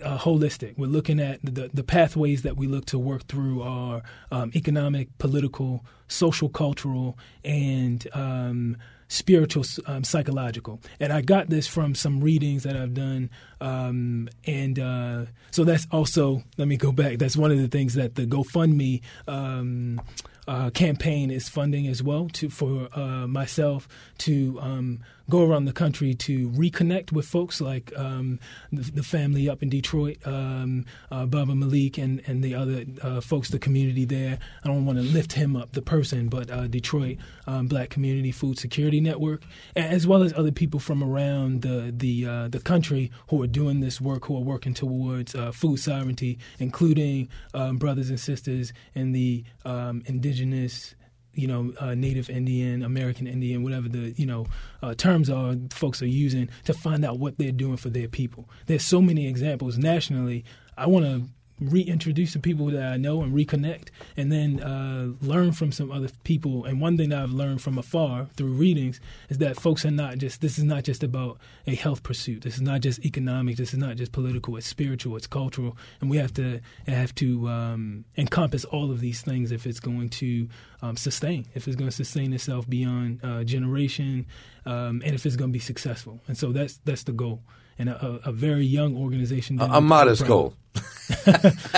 Uh, 0.03 0.17
holistic. 0.17 0.75
We're 0.75 0.87
looking 0.87 1.19
at 1.19 1.39
the, 1.43 1.69
the 1.71 1.83
pathways 1.83 2.41
that 2.41 2.57
we 2.57 2.65
look 2.65 2.85
to 2.85 2.97
work 2.97 3.27
through 3.27 3.61
are 3.61 4.01
um, 4.31 4.51
economic, 4.55 5.15
political, 5.19 5.85
social, 6.07 6.49
cultural, 6.49 7.15
and 7.45 8.07
um, 8.11 8.77
spiritual, 9.13 9.63
um, 9.85 10.03
psychological. 10.03 10.81
And 10.99 11.13
I 11.13 11.21
got 11.21 11.49
this 11.49 11.67
from 11.67 11.93
some 11.93 12.19
readings 12.19 12.63
that 12.63 12.75
I've 12.75 12.95
done. 12.95 13.29
Um, 13.61 14.27
and 14.45 14.79
uh, 14.79 15.25
so 15.51 15.63
that's 15.63 15.85
also, 15.91 16.43
let 16.57 16.67
me 16.67 16.77
go 16.77 16.91
back, 16.91 17.19
that's 17.19 17.37
one 17.37 17.51
of 17.51 17.59
the 17.59 17.67
things 17.67 17.93
that 17.93 18.15
the 18.15 18.25
GoFundMe 18.25 19.01
um, 19.27 20.01
uh, 20.47 20.71
campaign 20.71 21.29
is 21.29 21.47
funding 21.47 21.87
as 21.87 22.01
well 22.01 22.27
to 22.33 22.49
for 22.49 22.89
uh, 22.93 23.27
myself 23.27 23.87
to 24.17 24.59
um, 24.59 24.99
go 25.29 25.43
around 25.45 25.65
the 25.65 25.73
country 25.73 26.13
to 26.13 26.49
reconnect 26.49 27.11
with 27.11 27.25
folks 27.25 27.61
like 27.61 27.91
um, 27.97 28.39
the, 28.71 28.91
the, 28.91 29.03
family 29.03 29.49
up 29.49 29.61
in 29.63 29.69
Detroit, 29.69 30.17
um, 30.25 30.85
uh, 31.11 31.25
Baba 31.25 31.55
Malik, 31.55 31.97
and 31.97 32.21
and 32.27 32.43
the 32.43 32.55
other 32.55 32.85
uh, 33.01 33.21
folks, 33.21 33.49
the 33.49 33.59
community 33.59 34.05
there. 34.05 34.39
I 34.63 34.67
don't 34.67 34.85
want 34.85 34.97
to 34.97 35.03
lift 35.03 35.33
him 35.33 35.55
up, 35.55 35.73
the 35.73 35.81
person, 35.81 36.29
but 36.29 36.49
uh, 36.49 36.67
Detroit 36.67 37.17
um, 37.47 37.67
Black 37.67 37.89
Community 37.89 38.31
Food 38.31 38.57
Security 38.57 38.99
Network, 38.99 39.43
as 39.75 40.07
well 40.07 40.23
as 40.23 40.33
other 40.33 40.51
people 40.51 40.79
from 40.79 41.03
around 41.03 41.61
the 41.61 41.93
the 41.95 42.25
uh, 42.25 42.47
the 42.47 42.59
country 42.59 43.11
who 43.29 43.41
are 43.43 43.47
doing 43.47 43.79
this 43.79 44.01
work, 44.01 44.25
who 44.25 44.37
are 44.37 44.41
working 44.41 44.73
towards 44.73 45.35
food 45.53 45.77
sovereignty, 45.77 46.39
including 46.59 47.29
um, 47.53 47.77
brothers 47.77 48.09
and 48.09 48.19
sisters 48.19 48.73
in 48.93 49.11
the 49.11 49.43
um, 49.65 50.03
indigenous 50.05 50.95
you 51.33 51.47
know, 51.47 51.73
uh, 51.79 51.95
Native 51.95 52.29
Indian, 52.29 52.83
American 52.83 53.27
Indian, 53.27 53.63
whatever 53.63 53.89
the 53.89 54.13
you 54.17 54.25
know 54.25 54.45
uh, 54.81 54.93
terms 54.93 55.29
are, 55.29 55.55
folks 55.71 56.01
are 56.01 56.07
using 56.07 56.49
to 56.65 56.73
find 56.73 57.03
out 57.03 57.19
what 57.19 57.37
they're 57.37 57.51
doing 57.51 57.77
for 57.77 57.89
their 57.89 58.07
people. 58.07 58.49
There's 58.67 58.85
so 58.85 59.01
many 59.01 59.27
examples 59.27 59.77
nationally. 59.77 60.45
I 60.77 60.87
want 60.87 61.05
to 61.05 61.23
reintroduce 61.71 62.33
the 62.33 62.39
people 62.39 62.67
that 62.67 62.83
I 62.83 62.97
know 62.97 63.21
and 63.21 63.33
reconnect, 63.33 63.89
and 64.17 64.31
then 64.31 64.61
uh, 64.61 65.13
learn 65.21 65.51
from 65.51 65.71
some 65.71 65.91
other 65.91 66.09
people. 66.23 66.65
And 66.65 66.81
one 66.81 66.97
thing 66.97 67.09
that 67.09 67.21
I've 67.21 67.31
learned 67.31 67.61
from 67.61 67.77
afar 67.77 68.27
through 68.35 68.53
readings 68.53 68.99
is 69.29 69.37
that 69.39 69.59
folks 69.59 69.85
are 69.85 69.91
not 69.91 70.17
just. 70.17 70.41
This 70.41 70.57
is 70.57 70.63
not 70.63 70.83
just 70.83 71.03
about 71.03 71.39
a 71.67 71.75
health 71.75 72.03
pursuit. 72.03 72.43
This 72.43 72.55
is 72.55 72.61
not 72.61 72.81
just 72.81 73.05
economic. 73.05 73.57
This 73.57 73.73
is 73.73 73.79
not 73.79 73.95
just 73.95 74.11
political. 74.11 74.57
It's 74.57 74.67
spiritual. 74.67 75.15
It's 75.15 75.27
cultural, 75.27 75.77
and 76.01 76.09
we 76.09 76.17
have 76.17 76.33
to 76.35 76.59
have 76.87 77.13
to 77.15 77.47
um, 77.47 78.05
encompass 78.17 78.65
all 78.65 78.91
of 78.91 78.99
these 78.99 79.21
things 79.21 79.51
if 79.51 79.65
it's 79.65 79.79
going 79.79 80.09
to 80.09 80.47
um, 80.81 80.97
sustain. 80.97 81.45
If 81.53 81.67
it's 81.67 81.75
going 81.75 81.89
to 81.89 81.95
sustain 81.95 82.33
itself 82.33 82.69
beyond 82.69 83.19
uh, 83.23 83.43
generation, 83.43 84.25
um, 84.65 85.01
and 85.03 85.15
if 85.15 85.25
it's 85.25 85.35
going 85.35 85.51
to 85.51 85.53
be 85.53 85.59
successful. 85.59 86.19
And 86.27 86.37
so 86.37 86.51
that's 86.51 86.79
that's 86.85 87.03
the 87.03 87.13
goal 87.13 87.41
and 87.77 87.89
a, 87.89 88.19
a, 88.25 88.31
very 88.31 88.65
young 88.65 88.95
organization. 88.95 89.59
A, 89.59 89.65
a 89.65 89.81
modest 89.81 90.25
goal. 90.25 90.53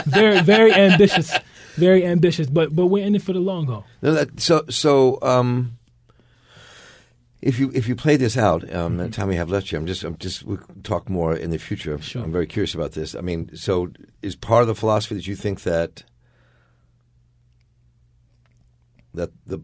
very, 0.05 0.41
very 0.41 0.73
ambitious, 0.73 1.37
very 1.75 2.05
ambitious. 2.05 2.47
But 2.47 2.75
but 2.75 2.87
we're 2.87 3.05
in 3.05 3.15
it 3.15 3.21
for 3.21 3.33
the 3.33 3.39
long 3.39 3.67
haul. 3.67 3.85
So 4.37 4.65
so 4.69 5.19
um, 5.21 5.77
if 7.41 7.59
you 7.59 7.71
if 7.73 7.87
you 7.87 7.95
play 7.95 8.17
this 8.17 8.37
out, 8.37 8.63
um, 8.73 8.97
mm-hmm. 8.97 9.09
time 9.11 9.27
we 9.27 9.35
have 9.35 9.49
left 9.49 9.69
here, 9.69 9.79
I'm 9.79 9.85
just 9.85 10.03
I'm 10.03 10.17
just 10.17 10.43
we'll 10.43 10.59
talk 10.83 11.09
more 11.09 11.35
in 11.35 11.49
the 11.51 11.59
future. 11.59 11.99
Sure. 12.01 12.23
I'm 12.23 12.31
very 12.31 12.47
curious 12.47 12.73
about 12.73 12.93
this. 12.93 13.15
I 13.15 13.21
mean, 13.21 13.55
so 13.55 13.91
is 14.21 14.35
part 14.35 14.61
of 14.61 14.67
the 14.67 14.75
philosophy 14.75 15.15
that 15.15 15.27
you 15.27 15.35
think 15.35 15.61
that 15.63 16.03
that 19.13 19.31
the 19.45 19.61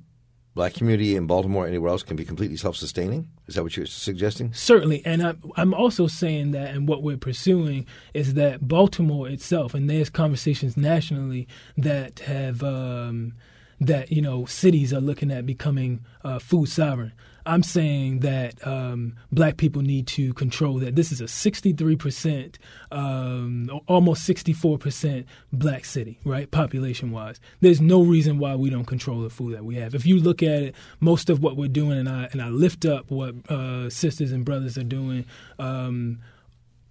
black 0.53 0.73
community 0.73 1.15
in 1.15 1.27
Baltimore 1.27 1.65
or 1.65 1.67
anywhere 1.67 1.89
else 1.89 2.03
can 2.03 2.15
be 2.15 2.25
completely 2.25 2.57
self-sustaining? 2.57 3.29
Is 3.51 3.55
that 3.55 3.63
what 3.63 3.75
you're 3.75 3.85
suggesting? 3.85 4.53
Certainly, 4.53 5.05
and 5.05 5.21
I, 5.21 5.33
I'm 5.57 5.73
also 5.73 6.07
saying 6.07 6.51
that, 6.51 6.73
and 6.73 6.87
what 6.87 7.03
we're 7.03 7.17
pursuing 7.17 7.85
is 8.13 8.35
that 8.35 8.65
Baltimore 8.65 9.27
itself, 9.27 9.73
and 9.73 9.89
there's 9.89 10.09
conversations 10.09 10.77
nationally 10.77 11.49
that 11.75 12.19
have 12.19 12.63
um, 12.63 13.33
that 13.81 14.09
you 14.09 14.21
know 14.21 14.45
cities 14.45 14.93
are 14.93 15.01
looking 15.01 15.31
at 15.31 15.45
becoming 15.45 15.99
uh, 16.23 16.39
food 16.39 16.67
sovereign. 16.69 17.11
I'm 17.45 17.63
saying 17.63 18.19
that 18.19 18.65
um, 18.65 19.15
black 19.31 19.57
people 19.57 19.81
need 19.81 20.07
to 20.07 20.33
control 20.33 20.79
that. 20.79 20.95
This 20.95 21.11
is 21.11 21.21
a 21.21 21.25
63%, 21.25 22.57
um, 22.91 23.81
almost 23.87 24.27
64% 24.27 25.25
black 25.51 25.85
city, 25.85 26.19
right, 26.23 26.49
population 26.49 27.11
wise. 27.11 27.39
There's 27.61 27.81
no 27.81 28.03
reason 28.03 28.37
why 28.37 28.55
we 28.55 28.69
don't 28.69 28.85
control 28.85 29.21
the 29.21 29.29
food 29.29 29.55
that 29.55 29.65
we 29.65 29.75
have. 29.75 29.95
If 29.95 30.05
you 30.05 30.19
look 30.19 30.43
at 30.43 30.63
it, 30.63 30.75
most 30.99 31.29
of 31.29 31.41
what 31.41 31.57
we're 31.57 31.67
doing, 31.67 31.97
and 31.97 32.09
I, 32.09 32.29
and 32.31 32.41
I 32.41 32.49
lift 32.49 32.85
up 32.85 33.09
what 33.09 33.35
uh, 33.49 33.89
sisters 33.89 34.31
and 34.31 34.45
brothers 34.45 34.77
are 34.77 34.83
doing. 34.83 35.25
Um, 35.59 36.19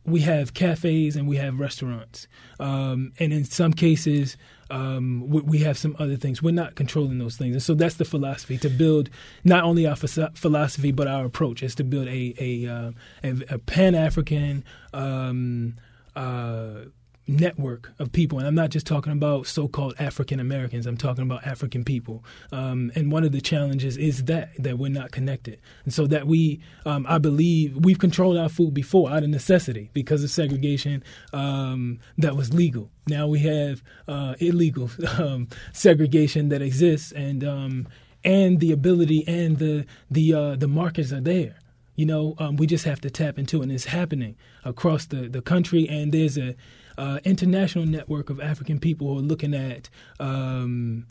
we 0.04 0.20
have 0.20 0.54
cafes 0.54 1.16
and 1.16 1.28
we 1.28 1.36
have 1.36 1.60
restaurants, 1.60 2.26
um, 2.58 3.12
and 3.18 3.32
in 3.32 3.44
some 3.44 3.72
cases, 3.72 4.36
um, 4.70 5.28
we, 5.28 5.40
we, 5.42 5.58
have 5.58 5.76
some 5.76 5.96
other 5.98 6.16
things. 6.16 6.42
We're 6.42 6.52
not 6.52 6.74
controlling 6.74 7.18
those 7.18 7.36
things, 7.36 7.54
and 7.54 7.62
so 7.62 7.74
that's 7.74 7.96
the 7.96 8.04
philosophy 8.04 8.56
to 8.58 8.70
build 8.70 9.10
not 9.44 9.64
only 9.64 9.86
our 9.86 9.96
philosophy 9.96 10.92
but 10.92 11.06
our 11.06 11.24
approach 11.24 11.62
is 11.62 11.74
to 11.76 11.84
build 11.84 12.08
a 12.08 12.34
a, 12.38 12.66
uh, 12.66 12.92
a, 13.22 13.54
a 13.54 13.58
pan 13.58 13.94
African. 13.94 14.64
Um, 14.92 15.76
uh, 16.16 16.86
network 17.30 17.92
of 17.98 18.12
people, 18.12 18.38
and 18.38 18.46
I'm 18.46 18.54
not 18.54 18.70
just 18.70 18.86
talking 18.86 19.12
about 19.12 19.46
so-called 19.46 19.94
African 19.98 20.40
Americans. 20.40 20.86
I'm 20.86 20.96
talking 20.96 21.22
about 21.22 21.46
African 21.46 21.84
people. 21.84 22.24
Um, 22.52 22.90
and 22.94 23.10
one 23.10 23.24
of 23.24 23.32
the 23.32 23.40
challenges 23.40 23.96
is 23.96 24.24
that 24.24 24.50
that 24.58 24.78
we're 24.78 24.90
not 24.90 25.12
connected, 25.12 25.60
and 25.84 25.94
so 25.94 26.06
that 26.08 26.26
we, 26.26 26.60
um, 26.84 27.06
I 27.08 27.18
believe, 27.18 27.76
we've 27.76 27.98
controlled 27.98 28.36
our 28.36 28.48
food 28.48 28.74
before 28.74 29.10
out 29.10 29.22
of 29.22 29.28
necessity 29.30 29.90
because 29.92 30.24
of 30.24 30.30
segregation 30.30 31.02
um, 31.32 31.98
that 32.18 32.36
was 32.36 32.52
legal. 32.52 32.90
Now 33.06 33.26
we 33.26 33.40
have 33.40 33.82
uh, 34.08 34.34
illegal 34.38 34.90
um, 35.18 35.48
segregation 35.72 36.48
that 36.50 36.62
exists, 36.62 37.12
and 37.12 37.44
um, 37.44 37.88
and 38.24 38.60
the 38.60 38.72
ability 38.72 39.24
and 39.26 39.58
the 39.58 39.86
the 40.10 40.34
uh, 40.34 40.56
the 40.56 40.68
markets 40.68 41.12
are 41.12 41.20
there. 41.20 41.56
You 41.96 42.06
know, 42.06 42.34
um, 42.38 42.56
we 42.56 42.66
just 42.66 42.84
have 42.84 43.00
to 43.02 43.10
tap 43.10 43.38
into 43.38 43.60
it, 43.60 43.64
and 43.64 43.72
it's 43.72 43.84
happening 43.84 44.36
across 44.64 45.04
the, 45.04 45.28
the 45.28 45.42
country. 45.42 45.86
And 45.86 46.12
there's 46.12 46.38
a 46.38 46.54
uh, 46.98 47.20
international 47.24 47.86
network 47.86 48.30
of 48.30 48.40
African 48.40 48.78
people 48.78 49.08
who 49.08 49.18
are 49.18 49.22
looking 49.22 49.54
at 49.54 49.88
um, 50.18 51.06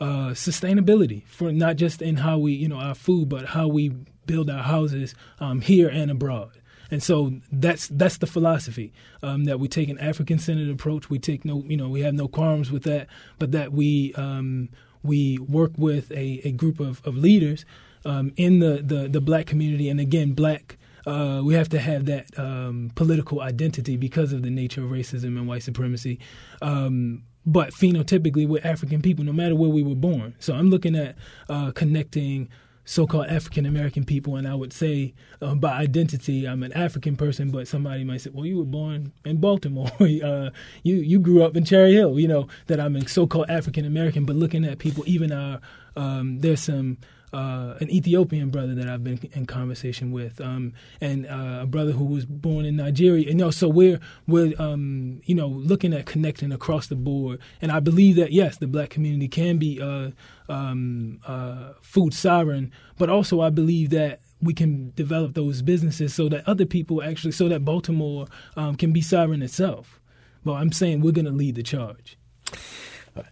uh, 0.00 0.30
sustainability 0.30 1.26
for 1.26 1.52
not 1.52 1.76
just 1.76 2.02
in 2.02 2.16
how 2.16 2.38
we, 2.38 2.52
you 2.52 2.68
know, 2.68 2.76
our 2.78 2.94
food, 2.94 3.28
but 3.28 3.46
how 3.46 3.68
we 3.68 3.90
build 4.26 4.50
our 4.50 4.62
houses 4.62 5.14
um, 5.40 5.60
here 5.60 5.88
and 5.88 6.10
abroad. 6.10 6.50
And 6.90 7.02
so 7.02 7.32
that's 7.50 7.88
that's 7.88 8.18
the 8.18 8.26
philosophy 8.26 8.92
um, 9.22 9.44
that 9.44 9.58
we 9.58 9.68
take 9.68 9.88
an 9.88 9.98
African-centered 9.98 10.68
approach. 10.68 11.10
We 11.10 11.18
take 11.18 11.44
no, 11.44 11.64
you 11.66 11.76
know, 11.76 11.88
we 11.88 12.02
have 12.02 12.14
no 12.14 12.28
qualms 12.28 12.70
with 12.70 12.82
that, 12.84 13.08
but 13.38 13.52
that 13.52 13.72
we 13.72 14.12
um, 14.14 14.68
we 15.02 15.38
work 15.38 15.72
with 15.76 16.10
a, 16.12 16.40
a 16.44 16.52
group 16.52 16.80
of, 16.80 17.02
of 17.04 17.16
leaders 17.16 17.64
um, 18.04 18.32
in 18.36 18.58
the, 18.58 18.82
the, 18.82 19.08
the 19.08 19.20
black 19.20 19.46
community, 19.46 19.88
and 19.88 20.00
again, 20.00 20.32
black 20.32 20.78
uh, 21.06 21.40
we 21.44 21.54
have 21.54 21.68
to 21.70 21.78
have 21.78 22.06
that 22.06 22.38
um, 22.38 22.90
political 22.94 23.40
identity 23.40 23.96
because 23.96 24.32
of 24.32 24.42
the 24.42 24.50
nature 24.50 24.82
of 24.82 24.90
racism 24.90 25.36
and 25.38 25.46
white 25.46 25.62
supremacy. 25.62 26.18
Um, 26.62 27.24
but 27.46 27.72
phenotypically, 27.74 28.48
we're 28.48 28.62
African 28.64 29.02
people, 29.02 29.24
no 29.24 29.32
matter 29.32 29.54
where 29.54 29.70
we 29.70 29.82
were 29.82 29.94
born. 29.94 30.34
So 30.38 30.54
I'm 30.54 30.70
looking 30.70 30.96
at 30.96 31.16
uh, 31.48 31.72
connecting 31.72 32.48
so-called 32.86 33.26
African 33.26 33.64
American 33.66 34.04
people, 34.04 34.36
and 34.36 34.46
I 34.46 34.54
would 34.54 34.72
say 34.72 35.14
uh, 35.40 35.54
by 35.54 35.72
identity, 35.72 36.46
I'm 36.46 36.62
an 36.62 36.72
African 36.72 37.16
person. 37.16 37.50
But 37.50 37.66
somebody 37.66 38.04
might 38.04 38.20
say, 38.20 38.30
"Well, 38.32 38.46
you 38.46 38.58
were 38.58 38.64
born 38.64 39.12
in 39.24 39.38
Baltimore. 39.38 39.90
uh, 40.00 40.50
you 40.82 40.96
you 40.96 41.18
grew 41.18 41.42
up 41.42 41.56
in 41.56 41.64
Cherry 41.64 41.94
Hill. 41.94 42.18
You 42.18 42.28
know 42.28 42.48
that 42.66 42.80
I'm 42.80 42.96
a 42.96 43.08
so-called 43.08 43.48
African 43.48 43.84
American." 43.84 44.24
But 44.24 44.36
looking 44.36 44.64
at 44.64 44.78
people, 44.78 45.04
even 45.06 45.32
our 45.32 45.60
um, 45.96 46.40
there's 46.40 46.60
some 46.60 46.98
uh, 47.34 47.76
an 47.80 47.90
Ethiopian 47.90 48.50
brother 48.50 48.76
that 48.76 48.88
I've 48.88 49.02
been 49.02 49.18
in 49.32 49.44
conversation 49.44 50.12
with, 50.12 50.40
um, 50.40 50.72
and 51.00 51.26
uh, 51.26 51.62
a 51.62 51.66
brother 51.66 51.90
who 51.90 52.04
was 52.04 52.24
born 52.24 52.64
in 52.64 52.76
Nigeria. 52.76 53.26
You 53.26 53.34
know, 53.34 53.50
so 53.50 53.68
we're 53.68 53.98
we're 54.28 54.54
um, 54.60 55.20
you 55.24 55.34
know 55.34 55.48
looking 55.48 55.92
at 55.92 56.06
connecting 56.06 56.52
across 56.52 56.86
the 56.86 56.94
board, 56.94 57.40
and 57.60 57.72
I 57.72 57.80
believe 57.80 58.14
that 58.16 58.32
yes, 58.32 58.58
the 58.58 58.68
black 58.68 58.90
community 58.90 59.26
can 59.26 59.58
be 59.58 59.80
uh, 59.82 60.10
um, 60.48 61.18
uh, 61.26 61.72
food 61.82 62.14
sovereign, 62.14 62.70
but 62.98 63.10
also 63.10 63.40
I 63.40 63.50
believe 63.50 63.90
that 63.90 64.20
we 64.40 64.54
can 64.54 64.92
develop 64.94 65.34
those 65.34 65.60
businesses 65.60 66.14
so 66.14 66.28
that 66.28 66.48
other 66.48 66.66
people 66.66 67.02
actually, 67.02 67.32
so 67.32 67.48
that 67.48 67.64
Baltimore 67.64 68.26
um, 68.56 68.76
can 68.76 68.92
be 68.92 69.00
sovereign 69.00 69.42
itself. 69.42 70.00
But 70.44 70.54
I'm 70.54 70.70
saying 70.70 71.00
we're 71.00 71.12
going 71.12 71.24
to 71.24 71.32
lead 71.32 71.56
the 71.56 71.62
charge. 71.64 72.16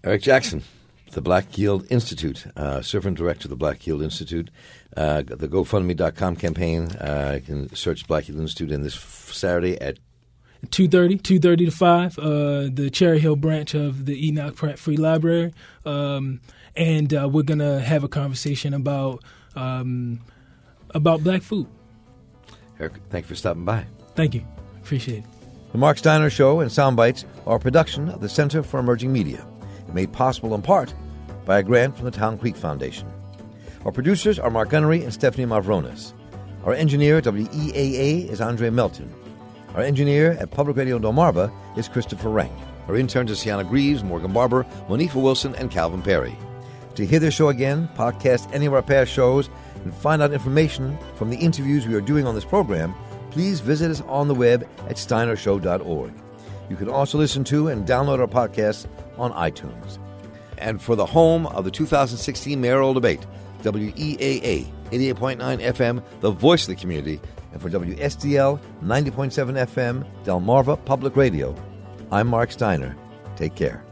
Eric 0.03 0.23
Jackson 0.23 0.65
the 1.13 1.21
Black 1.21 1.57
Yield 1.57 1.87
Institute, 1.91 2.47
uh, 2.57 2.83
servant 2.83 3.17
director 3.17 3.47
of 3.47 3.51
the 3.51 3.57
Black 3.57 3.87
Yield 3.87 4.03
Institute. 4.03 4.51
Uh, 4.97 5.23
the 5.23 5.49
GoFundMe.com 5.49 6.37
campaign, 6.37 6.91
uh, 6.97 7.33
you 7.37 7.41
can 7.41 7.75
search 7.75 8.07
Black 8.07 8.29
Yield 8.29 8.41
Institute 8.41 8.71
in 8.71 8.83
this 8.83 8.95
Saturday 8.95 9.81
at 9.81 9.99
2.30, 10.69 11.21
2.30 11.23 11.57
to 11.67 11.71
5, 11.71 12.19
uh, 12.19 12.23
the 12.73 12.89
Cherry 12.91 13.19
Hill 13.19 13.37
branch 13.37 13.75
of 13.75 14.07
the 14.07 14.29
Enoch 14.29 14.55
Pratt 14.55 14.79
Free 14.79 14.97
Library. 14.97 15.53
Um, 15.85 16.41
and 16.77 17.13
uh, 17.13 17.29
we're 17.31 17.43
going 17.43 17.59
to 17.59 17.81
have 17.81 18.05
a 18.05 18.09
conversation 18.09 18.73
about 18.73 19.23
um, 19.55 20.21
about 20.95 21.23
black 21.23 21.43
food. 21.43 21.67
Eric, 22.81 22.95
thank 23.11 23.25
you 23.25 23.29
for 23.29 23.35
stopping 23.35 23.65
by. 23.67 23.85
Thank 24.15 24.35
you. 24.35 24.45
Appreciate 24.83 25.19
it. 25.19 25.25
The 25.73 25.79
Marc 25.79 25.99
Steiner 25.99 26.31
Show 26.31 26.61
and 26.61 26.71
Soundbites 26.71 27.25
are 27.47 27.57
a 27.57 27.61
production 27.61 28.09
of 28.09 28.21
the 28.21 28.29
Center 28.29 28.63
for 28.63 28.81
Emerging 28.81 29.13
Media, 29.13 29.47
made 29.93 30.13
possible 30.13 30.55
in 30.55 30.63
part 30.63 30.95
by 31.45 31.59
a 31.59 31.63
grant 31.63 31.97
from 31.97 32.05
the 32.05 32.11
Town 32.11 32.39
Creek 32.39 32.57
Foundation. 32.57 33.11
Our 33.85 33.93
producers 33.93 34.39
are 34.39 34.51
Mark 34.51 34.71
Gunnery 34.71 35.03
and 35.03 35.13
Stephanie 35.13 35.47
Mavronis. 35.47 36.13
Our 36.65 36.73
engineer 36.73 37.19
at 37.19 37.25
WEAA 37.25 38.29
is 38.29 38.41
Andre 38.41 38.71
Melton. 38.71 39.13
Our 39.75 39.83
engineer 39.83 40.33
at 40.33 40.51
Public 40.51 40.77
Radio 40.77 40.99
Delmarva 40.99 41.53
is 41.77 41.89
Christopher 41.89 42.29
Rank. 42.29 42.53
Our 42.87 42.97
interns 42.97 43.31
are 43.31 43.35
Sienna 43.35 43.65
Greaves, 43.65 44.05
Morgan 44.05 44.33
Barber, 44.33 44.65
Monifa 44.89 45.21
Wilson, 45.21 45.55
and 45.57 45.71
Calvin 45.71 46.03
Perry. 46.03 46.37
To 46.95 47.07
hear 47.07 47.19
this 47.19 47.35
show 47.35 47.49
again, 47.49 47.89
podcast 47.97 48.53
any 48.53 48.67
of 48.67 48.75
our 48.75 48.83
past 48.83 49.11
shows, 49.11 49.49
and 49.83 49.95
find 49.95 50.23
out 50.23 50.33
information 50.33 50.97
from 51.17 51.31
the 51.31 51.39
interviews 51.39 51.87
we 51.87 51.95
are 51.95 52.01
doing 52.01 52.27
on 52.27 52.35
this 52.35 52.45
program, 52.45 52.95
please 53.31 53.61
visit 53.61 53.91
us 53.91 54.03
on 54.03 54.29
the 54.29 54.35
web 54.35 54.69
at 54.89 54.97
steinershow.org. 54.97 56.13
You 56.69 56.77
can 56.77 56.89
also 56.89 57.19
listen 57.19 57.45
to 57.45 57.69
and 57.69 57.87
download 57.87 58.21
our 58.21 58.27
podcasts 58.29 58.87
on 59.17 59.33
iTunes 59.33 59.99
and 60.63 60.81
for 60.81 60.97
the 60.97 61.05
home 61.05 61.47
of 61.49 61.65
the 61.65 61.71
2016 61.71 62.61
mayoral 62.61 62.95
debate, 62.95 63.27
WEAA 63.63 64.67
88.9 64.91 65.39
FM, 65.61 66.03
the 66.21 66.31
voice 66.31 66.63
of 66.63 66.69
the 66.69 66.81
community, 66.81 67.21
and 67.53 67.61
for 67.61 67.69
WSDL 67.69 68.59
90.7 68.83 69.67
FM, 69.67 70.07
Delmarva 70.25 70.83
Public 70.85 71.17
Radio. 71.17 71.55
I'm 72.11 72.29
Marc 72.29 72.53
Steiner. 72.53 72.97
Take 73.37 73.55
care. 73.55 73.85